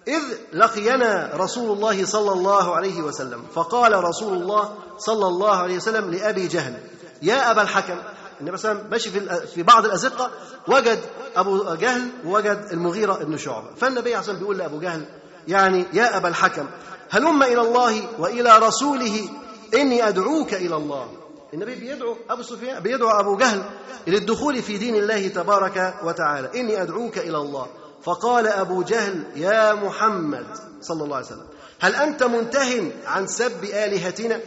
إذ 0.07 0.22
لقينا 0.53 1.32
رسول 1.34 1.77
الله 1.77 2.06
صلى 2.06 2.32
الله 2.32 2.76
عليه 2.76 3.02
وسلم 3.02 3.44
فقال 3.53 4.03
رسول 4.03 4.34
الله 4.34 4.73
صلى 4.98 5.27
الله 5.27 5.56
عليه 5.56 5.76
وسلم 5.76 6.11
لأبي 6.11 6.48
جهل 6.48 6.77
يا 7.22 7.52
أبا 7.52 7.61
الحكم 7.61 7.98
النبي 8.41 8.53
وسلم 8.53 8.88
ماشي 8.91 9.10
في 9.10 9.48
في 9.48 9.64
بعض 9.64 9.86
الأزقة 9.86 10.32
وجد 10.68 10.99
أبو 11.36 11.76
جهل 11.76 12.10
ووجد 12.26 12.68
المغيرة 12.72 13.14
بن 13.14 13.38
شعبة. 13.38 13.76
فالنبي 13.76 14.10
عليه 14.10 14.19
الصلاة 14.19 14.38
بيقول 14.40 14.57
لأبو 14.57 14.80
جهل 14.80 15.06
يعني 15.48 15.86
يا 15.94 16.18
أبا 16.18 16.27
الحكم 16.27 16.65
هلم 17.10 17.44
إلى 17.44 17.61
الله 17.61 18.03
وإلى 18.19 18.57
رسوله 18.57 19.30
إني 19.73 20.07
أدعوك 20.07 20.53
إلى 20.53 20.76
الله. 20.76 21.07
النبي 21.53 21.76
بيدعو 21.76 22.18
أبو 22.30 22.41
سفيان 22.44 22.84
بيدعو 22.84 23.10
أبو 23.10 23.38
جهل 23.38 23.64
للدخول 24.07 24.61
في 24.61 24.77
دين 24.77 24.95
الله 24.95 25.27
تبارك 25.27 25.94
وتعالى 26.03 26.52
إني 26.56 26.82
أدعوك 26.82 27.18
إلى 27.18 27.38
الله. 27.38 27.68
فقال 28.06 28.48
أبو 28.48 28.84
جهل 28.84 29.23
يا 29.36 29.73
محمد 29.73 30.45
صلى 30.82 31.03
الله 31.03 31.15
عليه 31.15 31.26
وسلم 31.26 31.48
هل 31.80 31.95
أنت 31.95 32.23
منته 32.23 32.91
عن 33.06 33.27
سب 33.27 33.64
آلهتنا؟ 33.64 34.40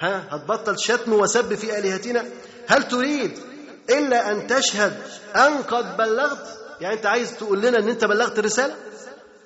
ها 0.00 0.24
هتبطل 0.30 0.78
شتم 0.78 1.12
وسب 1.12 1.54
في 1.54 1.78
آلهتنا؟ 1.78 2.24
هل 2.68 2.88
تريد 2.88 3.38
إلا 3.90 4.30
أن 4.32 4.46
تشهد 4.46 5.02
أن 5.36 5.62
قد 5.62 5.96
بلغت؟ 5.96 6.58
يعني 6.80 6.94
أنت 6.94 7.06
عايز 7.06 7.36
تقول 7.36 7.60
لنا 7.60 7.78
أن 7.78 7.88
أنت 7.88 8.04
بلغت 8.04 8.38
الرسالة؟ 8.38 8.74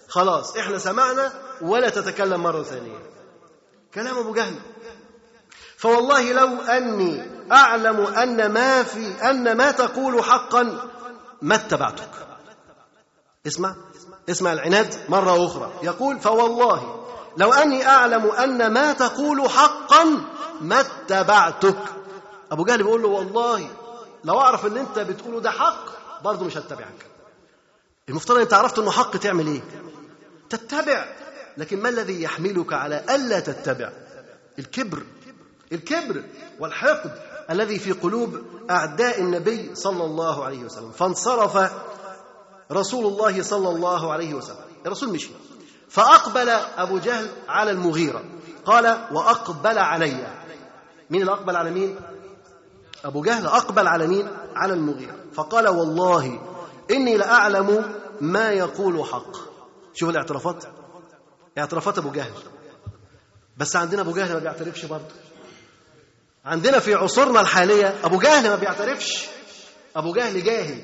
خلاص 0.08 0.56
إحنا 0.56 0.78
سمعنا 0.78 1.32
ولا 1.62 1.88
تتكلم 1.88 2.42
مرة 2.42 2.62
ثانية. 2.62 2.98
كلام 3.94 4.18
أبو 4.18 4.32
جهل. 4.34 4.54
فوالله 5.76 6.32
لو 6.32 6.60
أني 6.60 7.22
أعلم 7.52 8.00
أن 8.06 8.52
ما 8.52 8.82
في 8.82 9.30
أن 9.30 9.56
ما 9.56 9.70
تقول 9.70 10.24
حقا 10.24 10.90
ما 11.42 11.54
اتبعتك. 11.54 12.10
اسمع 13.46 13.74
اسمع 14.30 14.52
العناد 14.52 14.94
مرة 15.08 15.46
أخرى. 15.46 15.72
يقول 15.82 16.20
فوالله 16.20 17.04
لو 17.36 17.52
أني 17.52 17.86
أعلم 17.86 18.26
أن 18.26 18.72
ما 18.72 18.92
تقول 18.92 19.50
حقا 19.50 20.04
ما 20.60 20.80
اتبعتك. 20.80 21.78
أبو 22.52 22.64
جهل 22.64 22.82
بيقول 22.82 23.02
له 23.02 23.08
والله 23.08 23.70
لو 24.24 24.40
أعرف 24.40 24.66
أن 24.66 24.76
أنت 24.76 24.98
بتقوله 24.98 25.40
ده 25.40 25.50
حق 25.50 25.84
برضه 26.24 26.44
مش 26.44 26.56
هتبعك. 26.56 27.06
المفترض 28.08 28.38
أنت 28.38 28.52
عرفت 28.52 28.78
أنه 28.78 28.90
حق 28.90 29.16
تعمل 29.16 29.46
إيه؟ 29.46 29.62
تتبع. 30.50 31.04
لكن 31.56 31.82
ما 31.82 31.88
الذي 31.88 32.22
يحملك 32.22 32.72
على 32.72 33.04
ألا 33.10 33.40
تتبع؟ 33.40 33.92
الكبر. 34.58 35.02
الكبر 35.72 36.24
والحقد 36.60 37.18
الذي 37.50 37.78
في 37.78 37.92
قلوب 37.92 38.42
أعداء 38.70 39.20
النبي 39.20 39.74
صلى 39.74 40.04
الله 40.04 40.44
عليه 40.44 40.64
وسلم. 40.64 40.90
فانصرف 40.90 41.72
رسول 42.72 43.06
الله 43.06 43.42
صلى 43.42 43.68
الله 43.68 44.12
عليه 44.12 44.34
وسلم. 44.34 44.56
الرسول 44.86 45.08
مشي. 45.08 45.30
فأقبل 45.88 46.48
أبو 46.76 46.98
جهل 46.98 47.28
على 47.48 47.70
المغيرة. 47.70 48.24
قال 48.64 49.06
وأقبل 49.12 49.78
علي. 49.78 50.26
مين 51.10 51.20
اللي 51.20 51.32
أقبل 51.32 51.56
على 51.56 51.70
مين؟ 51.70 51.96
أبو 53.04 53.22
جهل 53.22 53.46
أقبل 53.46 53.88
على 53.88 54.06
مين؟ 54.06 54.28
على 54.54 54.72
المغيرة. 54.72 55.16
فقال 55.34 55.68
والله 55.68 56.40
إني 56.90 57.16
لأعلم 57.16 57.94
ما 58.20 58.50
يقول 58.50 59.04
حق. 59.04 59.36
شوف 59.94 60.10
الاعترافات. 60.10 60.64
اعترافات 61.58 61.98
أبو 61.98 62.10
جهل. 62.10 62.32
بس 63.56 63.76
عندنا 63.76 64.02
أبو 64.02 64.12
جهل 64.12 64.32
ما 64.32 64.38
بيعترفش 64.38 64.84
برضه. 64.84 65.14
عندنا 66.44 66.78
في 66.78 66.94
عصورنا 66.94 67.40
الحالية 67.40 67.94
أبو 68.04 68.18
جهل 68.18 68.48
ما 68.48 68.56
بيعترفش. 68.56 69.28
أبو 69.96 70.12
جهل 70.12 70.44
جاهل. 70.44 70.82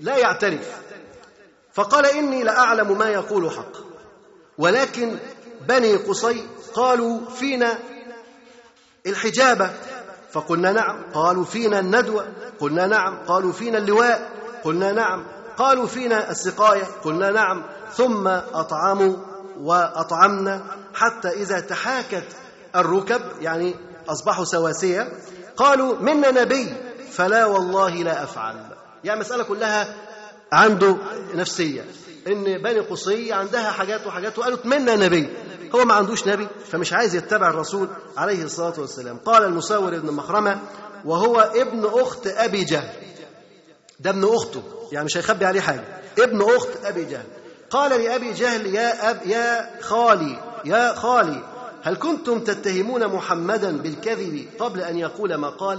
لا 0.00 0.16
يعترف. 0.16 0.87
فقال 1.78 2.06
إني 2.06 2.42
لأعلم 2.42 2.98
ما 2.98 3.08
يقول 3.08 3.50
حق. 3.50 3.72
ولكن 4.58 5.18
بني 5.68 5.96
قصي 5.96 6.46
قالوا 6.74 7.20
فينا 7.30 7.78
الحجابة. 9.06 9.70
فقلنا 10.32 10.72
نعم 10.72 11.02
قالوا 11.14 11.44
فينا 11.44 11.78
الندوة. 11.78 12.26
قلنا 12.60 12.86
نعم 12.86 13.26
قالوا 13.26 13.52
فينا 13.52 13.78
اللواء. 13.78 14.30
قلنا 14.64 14.92
نعم 14.92 15.26
قالوا 15.56 15.86
فينا 15.86 16.30
السقاية. 16.30 16.84
قلنا 17.04 17.30
نعم 17.30 17.64
ثم 17.92 18.28
أطعموا 18.28 19.16
وأطعمنا 19.60 20.62
حتى 20.94 21.28
إذا 21.28 21.60
تحاكت 21.60 22.26
الركب 22.76 23.20
يعني 23.40 23.74
أصبحوا 24.08 24.44
سواسية. 24.44 25.12
قالوا 25.56 25.96
منا 25.96 26.30
نبي 26.30 26.74
فلا 27.10 27.44
والله 27.44 27.94
لا 27.94 28.22
أفعل. 28.22 28.56
يعني 29.04 29.20
مسألة 29.20 29.44
كلها 29.44 29.94
عنده 30.52 30.96
نفسية. 31.34 31.84
إن 32.26 32.44
بني 32.62 32.80
قصي 32.80 33.32
عندها 33.32 33.70
حاجات 33.70 34.06
وحاجات 34.06 34.38
وقالوا 34.38 34.58
منا 34.64 34.96
نبي. 34.96 35.28
هو 35.74 35.84
ما 35.84 35.94
عندوش 35.94 36.26
نبي 36.26 36.48
فمش 36.70 36.92
عايز 36.92 37.14
يتبع 37.14 37.48
الرسول 37.50 37.88
عليه 38.16 38.42
الصلاة 38.44 38.74
والسلام. 38.80 39.16
قال 39.18 39.44
المساور 39.44 39.94
ابن 39.96 40.12
مخرمة 40.12 40.58
وهو 41.04 41.40
ابن 41.40 41.84
أخت 41.84 42.26
أبي 42.26 42.64
جهل. 42.64 42.94
ده 44.00 44.10
ابن 44.10 44.24
أخته 44.24 44.62
يعني 44.92 45.04
مش 45.04 45.16
هيخبي 45.16 45.44
عليه 45.44 45.60
حاجة. 45.60 45.84
ابن 46.18 46.42
أخت 46.56 46.68
أبي 46.84 47.04
جهل. 47.04 47.26
قال 47.70 48.00
لأبي 48.02 48.32
جهل 48.32 48.66
يا 48.66 49.10
أب 49.10 49.20
يا 49.26 49.70
خالي 49.80 50.38
يا 50.64 50.94
خالي 50.94 51.42
هل 51.82 51.96
كنتم 51.96 52.38
تتهمون 52.40 53.06
محمدا 53.06 53.76
بالكذب 53.76 54.46
قبل 54.58 54.80
أن 54.80 54.98
يقول 54.98 55.34
ما 55.34 55.48
قال؟ 55.48 55.78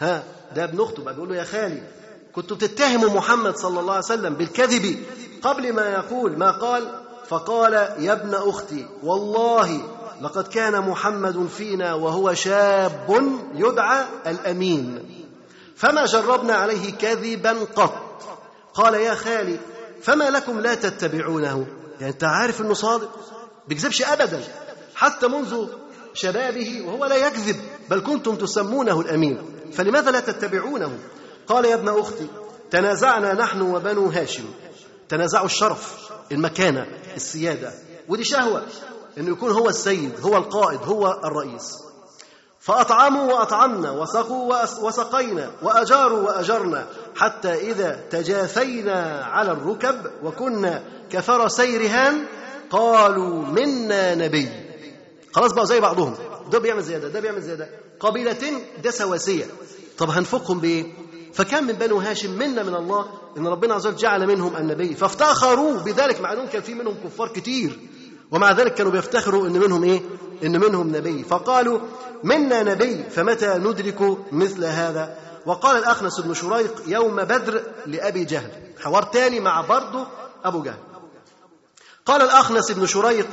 ها 0.00 0.22
ده 0.56 0.64
ابن 0.64 0.80
أخته 0.80 1.02
بقى. 1.02 1.14
بيقول 1.14 1.28
له 1.28 1.36
يا 1.36 1.44
خالي 1.44 1.82
كنتم 2.36 2.56
تتهموا 2.56 3.10
محمد 3.10 3.56
صلى 3.56 3.80
الله 3.80 3.92
عليه 3.92 4.04
وسلم 4.04 4.34
بالكذب 4.34 5.04
قبل 5.42 5.72
ما 5.72 5.88
يقول 5.88 6.38
ما 6.38 6.50
قال 6.50 6.88
فقال 7.28 7.72
يا 7.98 8.12
ابن 8.12 8.34
أختي 8.34 8.86
والله 9.02 9.80
لقد 10.22 10.48
كان 10.48 10.80
محمد 10.80 11.46
فينا 11.46 11.94
وهو 11.94 12.34
شاب 12.34 13.30
يدعى 13.54 14.04
الأمين 14.26 15.04
فما 15.76 16.04
جربنا 16.04 16.54
عليه 16.54 16.92
كذبا 16.92 17.56
قط. 17.76 17.94
قال 18.74 18.94
يا 18.94 19.14
خالي 19.14 19.58
فما 20.02 20.30
لكم 20.30 20.60
لا 20.60 20.74
تتبعونه؟ 20.74 21.66
يعني 22.00 22.12
أنت 22.12 22.24
عارف 22.24 22.60
إنه 22.60 22.74
صادق؟ 22.74 23.10
بيكذبش 23.68 24.02
ابدا 24.02 24.40
حتى 24.94 25.28
منذ 25.28 25.66
شبابه 26.14 26.82
وهو 26.86 27.04
لا 27.04 27.16
يكذب 27.16 27.56
بل 27.90 28.00
كنتم 28.00 28.36
تسمونه 28.36 29.00
الأمين 29.00 29.38
فلماذا 29.72 30.10
لا 30.10 30.20
تتبعونه؟ 30.20 30.98
قال 31.48 31.64
يا 31.64 31.74
ابن 31.74 31.88
أختي 31.88 32.26
تنازعنا 32.70 33.34
نحن 33.34 33.60
وبنو 33.60 34.06
هاشم. 34.06 34.44
تنازعوا 35.08 35.46
الشرف 35.46 36.10
المكانة 36.32 36.86
السيادة. 37.16 37.72
ودي 38.08 38.24
شهوة 38.24 38.62
إنه 39.18 39.30
يكون 39.30 39.50
هو 39.50 39.68
السيد 39.68 40.12
هو 40.20 40.36
القائد 40.36 40.80
هو 40.84 41.20
الرئيس. 41.24 41.72
فأطعموا 42.60 43.32
وأطعمنا 43.32 43.90
وسقوا 43.90 44.62
وسقينا 44.82 45.50
وأجاروا 45.62 46.18
وأجرنا 46.20 46.86
حتى 47.16 47.54
إذا 47.54 48.00
تجاثينا 48.10 49.24
على 49.24 49.52
الركب 49.52 50.10
وكنا 50.22 50.82
كفرسي 51.10 51.76
رهان 51.76 52.24
قالوا 52.70 53.42
منا 53.44 54.14
نبي. 54.14 54.48
خلاص 55.32 55.52
بقى 55.52 55.66
زي 55.66 55.80
بعضهم. 55.80 56.14
ده 56.50 56.58
بيعمل 56.58 56.82
زي 56.82 56.98
ده 56.98 57.20
بيعمل 57.20 57.42
زي 57.42 57.56
ده 57.56 57.68
قبيلتين 58.00 58.60
ده 58.84 58.90
سواسيه 58.90 59.44
طب 59.98 60.10
هنفقهم 60.10 60.60
بإيه؟ 60.60 60.84
فكان 61.36 61.64
من 61.64 61.72
بنو 61.72 61.98
هاشم 61.98 62.30
منا 62.30 62.62
من 62.62 62.74
الله 62.74 63.06
إن 63.36 63.46
ربنا 63.46 63.74
عز 63.74 63.86
وجل 63.86 63.96
جعل 63.96 64.26
منهم 64.26 64.56
النبي. 64.56 64.94
فافتخروا 64.94 65.78
بذلك 65.78 66.20
مع 66.20 66.32
أنهم 66.32 66.46
كان 66.46 66.62
في 66.62 66.74
منهم 66.74 66.94
كفار 67.04 67.28
كتير. 67.28 67.78
ومع 68.30 68.52
ذلك 68.52 68.74
كانوا 68.74 68.92
بيفتخروا 68.92 69.46
إن 69.46 69.52
منهم 69.52 69.84
إيه؟ 69.84 70.00
إن 70.44 70.60
منهم 70.60 70.96
نبي. 70.96 71.24
فقالوا 71.24 71.80
منا 72.24 72.62
نبي 72.62 73.04
فمتى 73.10 73.58
ندرك 73.58 74.18
مثل 74.32 74.64
هذا؟ 74.64 75.16
وقال 75.46 75.76
الاخنس 75.76 76.20
بن 76.20 76.34
شريق 76.34 76.82
يوم 76.86 77.16
بدر 77.16 77.62
لأبي 77.86 78.24
جهل. 78.24 78.50
حوار 78.80 79.02
تاني 79.02 79.40
مع 79.40 79.60
برضه 79.60 80.06
أبو 80.44 80.62
جهل. 80.62 80.78
قال 82.06 82.22
الأخنس 82.22 82.70
بن 82.70 82.86
شريق 82.86 83.28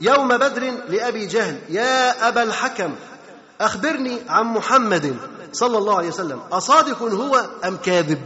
يوم 0.00 0.28
بدر 0.28 0.62
لأبي 0.88 1.26
جهل 1.26 1.58
يا 1.68 2.28
أبا 2.28 2.42
الحكم 2.42 2.94
أخبرني 3.60 4.18
عن 4.28 4.44
محمد. 4.44 5.16
صلى 5.52 5.78
الله 5.78 5.96
عليه 5.96 6.08
وسلم. 6.08 6.40
أصادق 6.52 7.02
هو 7.02 7.46
أم 7.64 7.76
كاذب؟ 7.76 8.18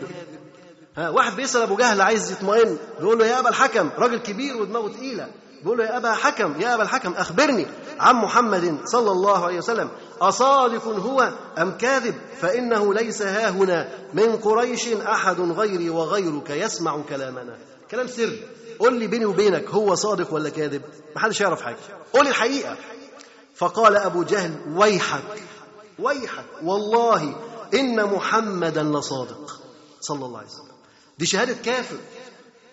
ها 0.96 1.10
واحد 1.10 1.36
بيسأل 1.36 1.62
أبو 1.62 1.76
جهل 1.76 2.00
عايز 2.00 2.32
يطمئن 2.32 2.78
بيقول 3.00 3.18
له 3.18 3.26
يا 3.26 3.38
أبا 3.38 3.48
الحكم 3.48 3.90
راجل 3.98 4.18
كبير 4.18 4.56
ودماغه 4.56 4.88
تقيلة. 4.88 5.28
بيقول 5.62 5.78
له 5.78 5.84
يا 5.84 5.96
أبا 5.96 6.12
حكم 6.12 6.60
يا 6.60 6.74
أبا 6.74 6.82
الحكم 6.82 7.12
أخبرني 7.12 7.66
عن 8.00 8.14
محمد 8.14 8.78
صلى 8.84 9.10
الله 9.10 9.44
عليه 9.44 9.58
وسلم. 9.58 9.88
أصادق 10.20 10.86
هو 10.86 11.32
أم 11.58 11.70
كاذب؟ 11.70 12.14
فإنه 12.40 12.94
ليس 12.94 13.22
ها 13.22 13.50
هنا. 13.50 13.88
من 14.14 14.36
قريش 14.36 14.88
أحد 14.88 15.40
غيري 15.40 15.90
وغيرك 15.90 16.50
يسمع 16.50 17.02
كلامنا. 17.08 17.56
كلام 17.90 18.06
سر. 18.06 18.32
قول 18.78 18.94
لي 18.94 19.06
بيني 19.06 19.24
وبينك 19.24 19.70
هو 19.70 19.94
صادق 19.94 20.34
ولا 20.34 20.48
كاذب؟ 20.48 20.82
محدش 21.16 21.40
يعرف 21.40 21.62
حاجة. 21.62 21.76
قول 22.12 22.28
الحقيقة. 22.28 22.76
فقال 23.54 23.96
أبو 23.96 24.22
جهل 24.22 24.52
ويحك. 24.76 25.22
ويحك. 26.02 26.44
والله 26.62 27.36
إن 27.74 28.04
محمدا 28.04 28.82
لصادق. 28.82 29.60
صلى 30.00 30.26
الله 30.26 30.38
عليه 30.38 30.48
وسلم. 30.48 30.72
دي 31.18 31.26
شهادة 31.26 31.54
كافر. 31.64 31.96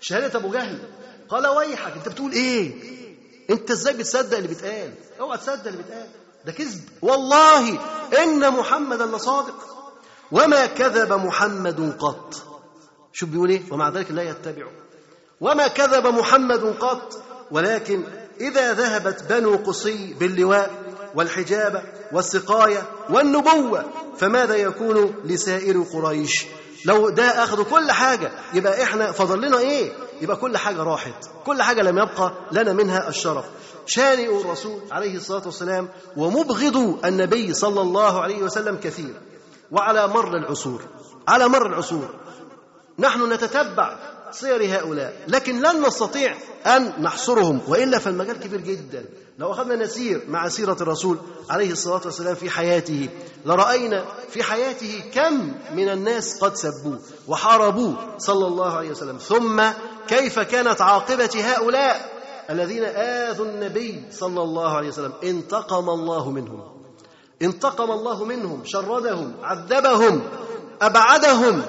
شهادة 0.01 0.39
أبو 0.39 0.51
جهل. 0.51 0.79
قال 1.29 1.47
ويحك. 1.47 1.93
أنت 1.93 2.09
بتقول 2.09 2.31
إيه؟ 2.31 2.73
أنت 3.49 3.71
إزاي 3.71 3.93
بتصدق 3.93 4.37
اللي 4.37 4.47
بيتقال؟ 4.47 4.93
أوعى 5.19 5.37
تصدق 5.37 5.67
اللي 5.67 5.77
بيتقال. 5.77 6.07
ده 6.45 6.51
كذب. 6.51 6.81
والله 7.01 7.79
إن 8.23 8.53
محمدا 8.53 9.05
لصادق. 9.05 9.55
وما 10.31 10.65
كذب 10.65 11.13
محمد 11.13 11.95
قط. 11.99 12.33
شوف 13.13 13.29
بيقول 13.29 13.49
إيه؟ 13.49 13.61
ومع 13.71 13.89
ذلك 13.89 14.11
لا 14.11 14.23
يتبعه. 14.23 14.71
وما 15.41 15.67
كذب 15.67 16.07
محمد 16.07 16.63
قط. 16.79 17.23
ولكن 17.51 18.03
إذا 18.41 18.73
ذهبت 18.73 19.23
بنو 19.23 19.55
قصي 19.55 20.13
باللواء 20.13 20.78
والحجابة 21.15 21.83
والسقاية 22.11 22.83
والنبوة 23.09 23.85
فماذا 24.17 24.55
يكون 24.55 25.15
لسائر 25.25 25.81
قريش؟ 25.81 26.45
لو 26.85 27.09
ده 27.09 27.43
أخذوا 27.43 27.65
كل 27.65 27.91
حاجة 27.91 28.31
يبقى 28.53 28.83
إحنا 28.83 29.11
فضل 29.11 29.41
لنا 29.41 29.59
إيه؟ 29.59 29.91
يبقى 30.21 30.37
كل 30.37 30.57
حاجة 30.57 30.83
راحت 30.83 31.13
كل 31.45 31.61
حاجة 31.61 31.81
لم 31.81 31.97
يبقى 31.97 32.33
لنا 32.51 32.73
منها 32.73 33.09
الشرف. 33.09 33.45
شانئ 33.85 34.41
الرسول 34.41 34.81
عليه 34.91 35.15
الصلاة 35.17 35.41
والسلام 35.45 35.87
ومبغض 36.17 37.05
النبي 37.05 37.53
صلى 37.53 37.81
الله 37.81 38.21
عليه 38.21 38.43
وسلم 38.43 38.75
كثير. 38.83 39.13
وعلى 39.71 40.07
مر 40.07 40.37
العصور 40.37 40.81
على 41.27 41.47
مر 41.47 41.65
العصور 41.65 42.09
نحن 42.99 43.33
نتتبع 43.33 43.95
سير 44.31 44.79
هؤلاء. 44.79 45.13
لكن 45.27 45.61
لن 45.61 45.87
نستطيع 45.87 46.35
أن 46.65 46.93
نحصرهم 47.01 47.61
وإلا 47.67 47.99
فالمجال 47.99 48.39
كبير 48.39 48.61
جدا. 48.61 49.05
لو 49.39 49.51
أخذنا 49.51 49.75
نسير 49.75 50.23
مع 50.27 50.47
سيرة 50.47 50.77
الرسول 50.81 51.17
عليه 51.49 51.71
الصلاة 51.71 52.01
والسلام 52.05 52.35
في 52.35 52.49
حياته 52.49 53.09
لرأينا 53.45 54.05
في 54.29 54.43
حياته 54.43 55.03
كم 55.13 55.53
من 55.73 55.89
الناس 55.89 56.39
قد 56.43 56.55
سبوه 56.55 56.99
وحاربوه 57.27 57.95
صلى 58.17 58.47
الله 58.47 58.77
عليه 58.77 58.91
وسلم. 58.91 59.17
ثم 59.17 59.63
كيف 60.07 60.39
كانت 60.39 60.81
عاقبة 60.81 61.29
هؤلاء 61.35 62.19
الذين 62.49 62.83
آذوا 62.83 63.45
النبي 63.45 64.03
صلى 64.11 64.41
الله 64.41 64.77
عليه 64.77 64.87
وسلم؟ 64.87 65.13
انتقم 65.23 65.89
الله 65.89 66.29
منهم. 66.31 66.81
انتقم 67.41 67.91
الله 67.91 68.25
منهم 68.25 68.61
شردهم 68.65 69.33
عذبهم 69.43 70.21
أبعدهم 70.81 71.61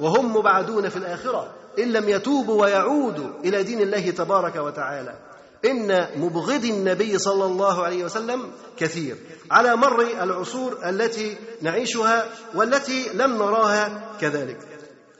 وهم 0.00 0.36
مبعدون 0.36 0.88
في 0.88 0.96
الآخرة. 0.96 1.61
إن 1.78 1.92
لم 1.92 2.08
يتوبوا 2.08 2.62
ويعودوا 2.62 3.28
إلى 3.44 3.62
دين 3.62 3.80
الله 3.80 4.10
تبارك 4.10 4.56
وتعالى. 4.56 5.18
إن 5.64 6.08
مبغضي 6.20 6.70
النبي 6.70 7.18
صلى 7.18 7.44
الله 7.44 7.84
عليه 7.84 8.04
وسلم 8.04 8.50
كثير. 8.76 9.16
على 9.50 9.76
مر 9.76 10.00
العصور 10.00 10.78
التي 10.88 11.36
نعيشها 11.62 12.26
والتي 12.54 13.08
لم 13.14 13.38
نراها 13.38 14.16
كذلك. 14.20 14.58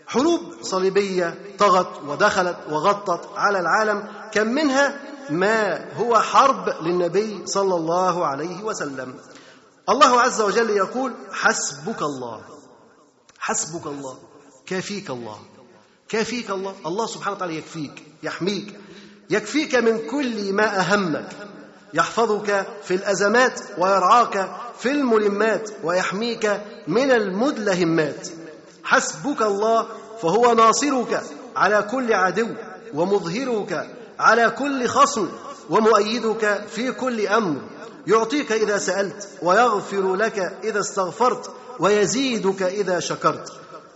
حروب 0.07 0.41
صليبية 0.63 1.35
طغت 1.59 2.03
ودخلت 2.07 2.57
وغطت 2.71 3.29
على 3.37 3.59
العالم. 3.59 4.09
كم 4.33 4.47
منها 4.47 5.01
ما 5.31 5.93
هو 5.95 6.21
حرب 6.21 6.69
للنبي 6.83 7.47
صلى 7.47 7.75
الله 7.75 8.27
عليه 8.27 8.63
وسلم. 8.63 9.15
الله 9.89 10.21
عز 10.21 10.41
وجل 10.41 10.71
يقول 10.71 11.13
حسبك 11.33 12.03
الله. 12.03 12.41
حسبك 13.39 13.87
الله. 13.87 14.19
كافيك 14.67 15.11
الله. 15.11 15.39
كافيك 16.13 16.51
الله. 16.51 16.75
الله 16.87 17.07
سبحانه 17.07 17.37
وتعالى 17.37 17.57
يكفيك 17.57 18.03
يحميك 18.23 18.75
يكفيك 19.31 19.75
من 19.75 19.99
كل 20.11 20.53
ما 20.53 20.81
أهمك 20.81 21.29
يحفظك 21.95 22.67
في 22.85 22.95
الأزمات 22.95 23.61
ويرعاك 23.79 24.51
في 24.79 24.91
الملمات 24.91 25.71
ويحميك 25.85 26.61
من 26.89 27.11
المدلهمات. 27.11 28.29
حسبك 28.85 29.43
الله 29.43 29.87
فهو 30.23 30.53
ناصرك 30.53 31.23
على 31.57 31.83
كل 31.83 32.13
عدو 32.13 32.49
ومظهرك 32.95 33.91
على 34.19 34.51
كل 34.51 34.87
خصم 34.87 35.29
ومؤيدك 35.71 36.65
في 36.69 36.93
كل 36.93 37.27
أمر. 37.27 37.61
يعطيك 38.07 38.53
إذا 38.53 38.79
سألت 38.79 39.29
ويغفر 39.43 40.15
لك 40.15 40.59
إذا 40.65 40.81
استغفرت 40.81 41.51
ويزيدك 41.79 42.63
إذا 42.63 43.01
شكرت 43.01 43.53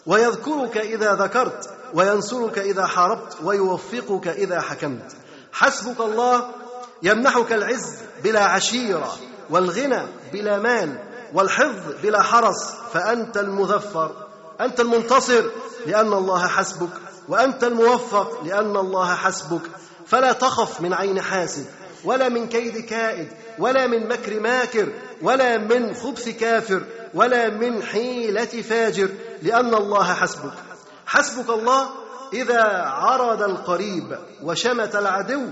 ويذكرك 0.07 0.77
إذا 0.77 1.15
ذكرت 1.15 1.76
وينصرك 1.95 2.59
إذا 2.59 2.87
حاربت 2.87 3.37
ويوفقك 3.45 4.29
إذا 4.29 4.61
حكمت. 4.61 5.13
حسبك 5.53 6.01
الله 6.01 6.51
يمنحك 7.03 7.53
العز 7.53 7.95
بلا 8.25 8.45
عشيرة 8.45 9.17
والغنى 9.51 10.03
بلا 10.33 10.59
مال 10.59 10.99
والحفظ 11.35 11.93
بلا 12.03 12.23
حرس. 12.23 12.73
فأنت 12.93 13.37
المظفر 13.37 14.27
أنت 14.61 14.81
المنتصر 14.81 15.45
لأن 15.87 16.13
الله 16.13 16.47
حسبك 16.47 16.91
وأنت 17.29 17.65
الموفق 17.65 18.45
لأن 18.45 18.77
الله 18.77 19.15
حسبك. 19.15 19.63
فلا 20.07 20.33
تخف 20.33 20.81
من 20.81 20.93
عين 20.95 21.21
حاسد 21.21 21.67
ولا 22.05 22.29
من 22.29 22.49
كيد 22.49 22.79
كائد 22.79 23.29
ولا 23.59 23.87
من 23.87 24.09
مكر 24.09 24.41
ماكر 24.41 24.89
ولا 25.23 25.59
من 25.59 25.95
خبث 25.95 26.29
كافر 26.29 26.83
ولا 27.15 27.51
من 27.51 27.83
حيلة 27.83 28.45
فاجر 28.45 29.09
لأن 29.43 29.75
الله 29.75 30.15
حسبك. 30.15 30.53
حسبك 31.07 31.51
الله 31.51 31.89
إذا 32.33 32.63
عرض 32.83 33.43
القريب 33.43 34.19
وشمت 34.43 34.97
العدو 34.97 35.43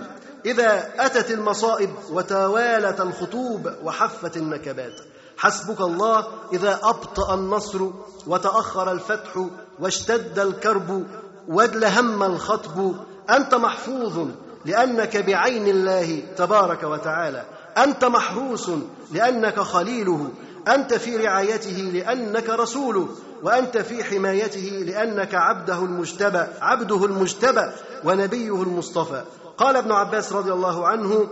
إذا 0.46 0.90
أتت 0.98 1.30
المصائب 1.30 1.90
وتوالت 2.10 3.00
الخطوب 3.00 3.72
وحفت 3.82 4.36
النكبات. 4.36 5.00
حسبك 5.36 5.80
الله 5.80 6.26
إذا 6.52 6.80
أبطأ 6.82 7.34
النصر 7.34 7.90
وتأخر 8.26 8.92
الفتح 8.92 9.46
واشتد 9.80 10.38
الكرب 10.38 11.06
وادلهم 11.48 12.22
الخطب. 12.22 12.94
أنت 13.30 13.54
محفوظ 13.54 14.28
لأنك 14.64 15.16
بعين 15.16 15.68
الله 15.68 16.22
تبارك 16.36 16.82
وتعالى. 16.82 17.44
أنت 17.78 18.04
محروس 18.04 18.70
لأنك 19.12 19.60
خليله. 19.60 20.30
أنت 20.68 20.94
في 20.94 21.16
رعايته 21.16 21.90
لأنك 21.94 22.48
رسوله 22.50 23.08
وأنت 23.42 23.78
في 23.78 24.04
حمايته 24.04 24.84
لأنك 24.86 25.34
عبده 25.34 25.78
المجتبى 25.78 26.46
عبده 26.60 27.04
المجتبى 27.04 27.70
ونبيه 28.04 28.62
المصطفى. 28.62 29.24
قال 29.58 29.76
ابن 29.76 29.92
عباس 29.92 30.32
رضي 30.32 30.52
الله 30.52 30.86
عنه 30.86 31.26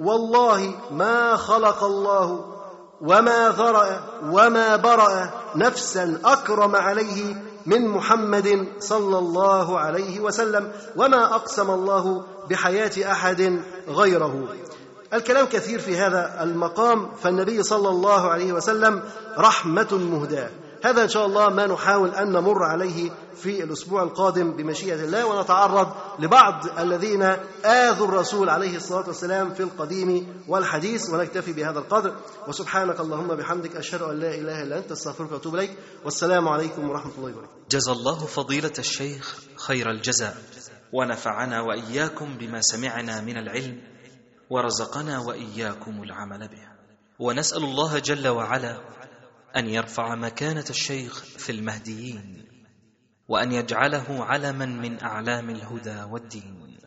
والله 0.00 0.74
ما 0.90 1.36
خلق 1.36 1.84
الله 1.84 2.44
وما 3.00 3.48
ذرأ 3.50 4.00
وما 4.30 4.76
برأ 4.76 5.30
نفسا 5.56 6.20
أكرم 6.24 6.76
عليه 6.76 7.36
من 7.66 7.88
محمد 7.88 8.66
صلى 8.78 9.18
الله 9.18 9.78
عليه 9.78 10.20
وسلم 10.20 10.72
وما 10.96 11.34
أقسم 11.34 11.70
الله 11.70 12.24
بحياة 12.50 13.12
أحد 13.12 13.60
غيره. 13.88 14.48
الكلام 15.14 15.46
كثير 15.46 15.80
في 15.80 15.96
هذا 15.96 16.42
المقام 16.42 17.14
فالنبي 17.14 17.62
صلى 17.62 17.88
الله 17.88 18.28
عليه 18.28 18.52
وسلم 18.52 19.02
رحمة 19.38 19.88
مهداة. 19.92 20.50
هذا 20.84 21.02
إن 21.02 21.08
شاء 21.08 21.26
الله 21.26 21.48
ما 21.48 21.66
نحاول 21.66 22.14
أن 22.14 22.32
نمر 22.32 22.64
عليه 22.64 23.10
في 23.36 23.62
الأسبوع 23.64 24.02
القادم 24.02 24.56
بمشيئة 24.56 24.94
الله 24.94 25.26
ونتعرض 25.26 25.88
لبعض 26.18 26.78
الذين 26.78 27.22
آذوا 27.64 28.06
الرسول 28.06 28.48
عليه 28.48 28.76
الصلاة 28.76 29.06
والسلام 29.06 29.54
في 29.54 29.62
القديم 29.62 30.42
والحديث 30.48 31.10
ونكتفي 31.10 31.52
بهذا 31.52 31.78
القدر. 31.78 32.14
وسبحانك 32.48 33.00
اللهم 33.00 33.28
بحمدك 33.28 33.76
أشهد 33.76 34.02
أن 34.02 34.20
لا 34.20 34.34
إله 34.34 34.62
إلا 34.62 34.78
أنت 34.78 34.92
أستغفرك 34.92 35.32
وأتوب 35.32 35.54
إليك. 35.54 35.78
والسلام 36.04 36.48
عليكم 36.48 36.90
ورحمة 36.90 37.12
الله 37.18 37.30
وبركاته. 37.30 37.54
جزى 37.70 37.92
الله 37.92 38.26
فضيلة 38.26 38.72
الشيخ 38.78 39.36
خير 39.56 39.90
الجزاء. 39.90 40.36
ونفعنا 40.92 41.60
وإياكم 41.60 42.36
بما 42.38 42.60
سمعنا 42.60 43.20
من 43.20 43.36
العلم. 43.36 43.93
ورزقنا 44.50 45.18
وإياكم 45.18 46.02
العمل 46.02 46.48
به 46.48 46.68
ونسأل 47.18 47.64
الله 47.64 47.98
جل 47.98 48.28
وعلا 48.28 48.80
أن 49.56 49.68
يرفع 49.68 50.14
مكانة 50.14 50.64
الشيخ 50.70 51.24
في 51.24 51.52
المهديين 51.52 52.44
وأن 53.28 53.52
يجعله 53.52 54.24
علما 54.24 54.66
من 54.66 55.02
أعلام 55.02 55.50
الهدى 55.50 56.02
والدين. 56.10 56.78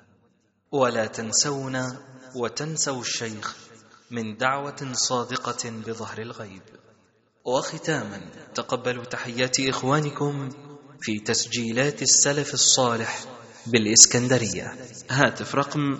ولا 0.71 1.05
تنسونا 1.05 1.97
وتنسوا 2.35 3.01
الشيخ 3.01 3.55
من 4.11 4.37
دعوة 4.37 4.93
صادقة 4.93 5.69
بظهر 5.69 6.21
الغيب. 6.21 6.61
وختاما 7.45 8.21
تقبلوا 8.55 9.03
تحيات 9.03 9.59
إخوانكم 9.59 10.49
في 11.01 11.19
تسجيلات 11.19 12.01
السلف 12.01 12.53
الصالح 12.53 13.25
بالإسكندرية. 13.67 14.75
هاتف 15.09 15.55
رقم 15.55 15.99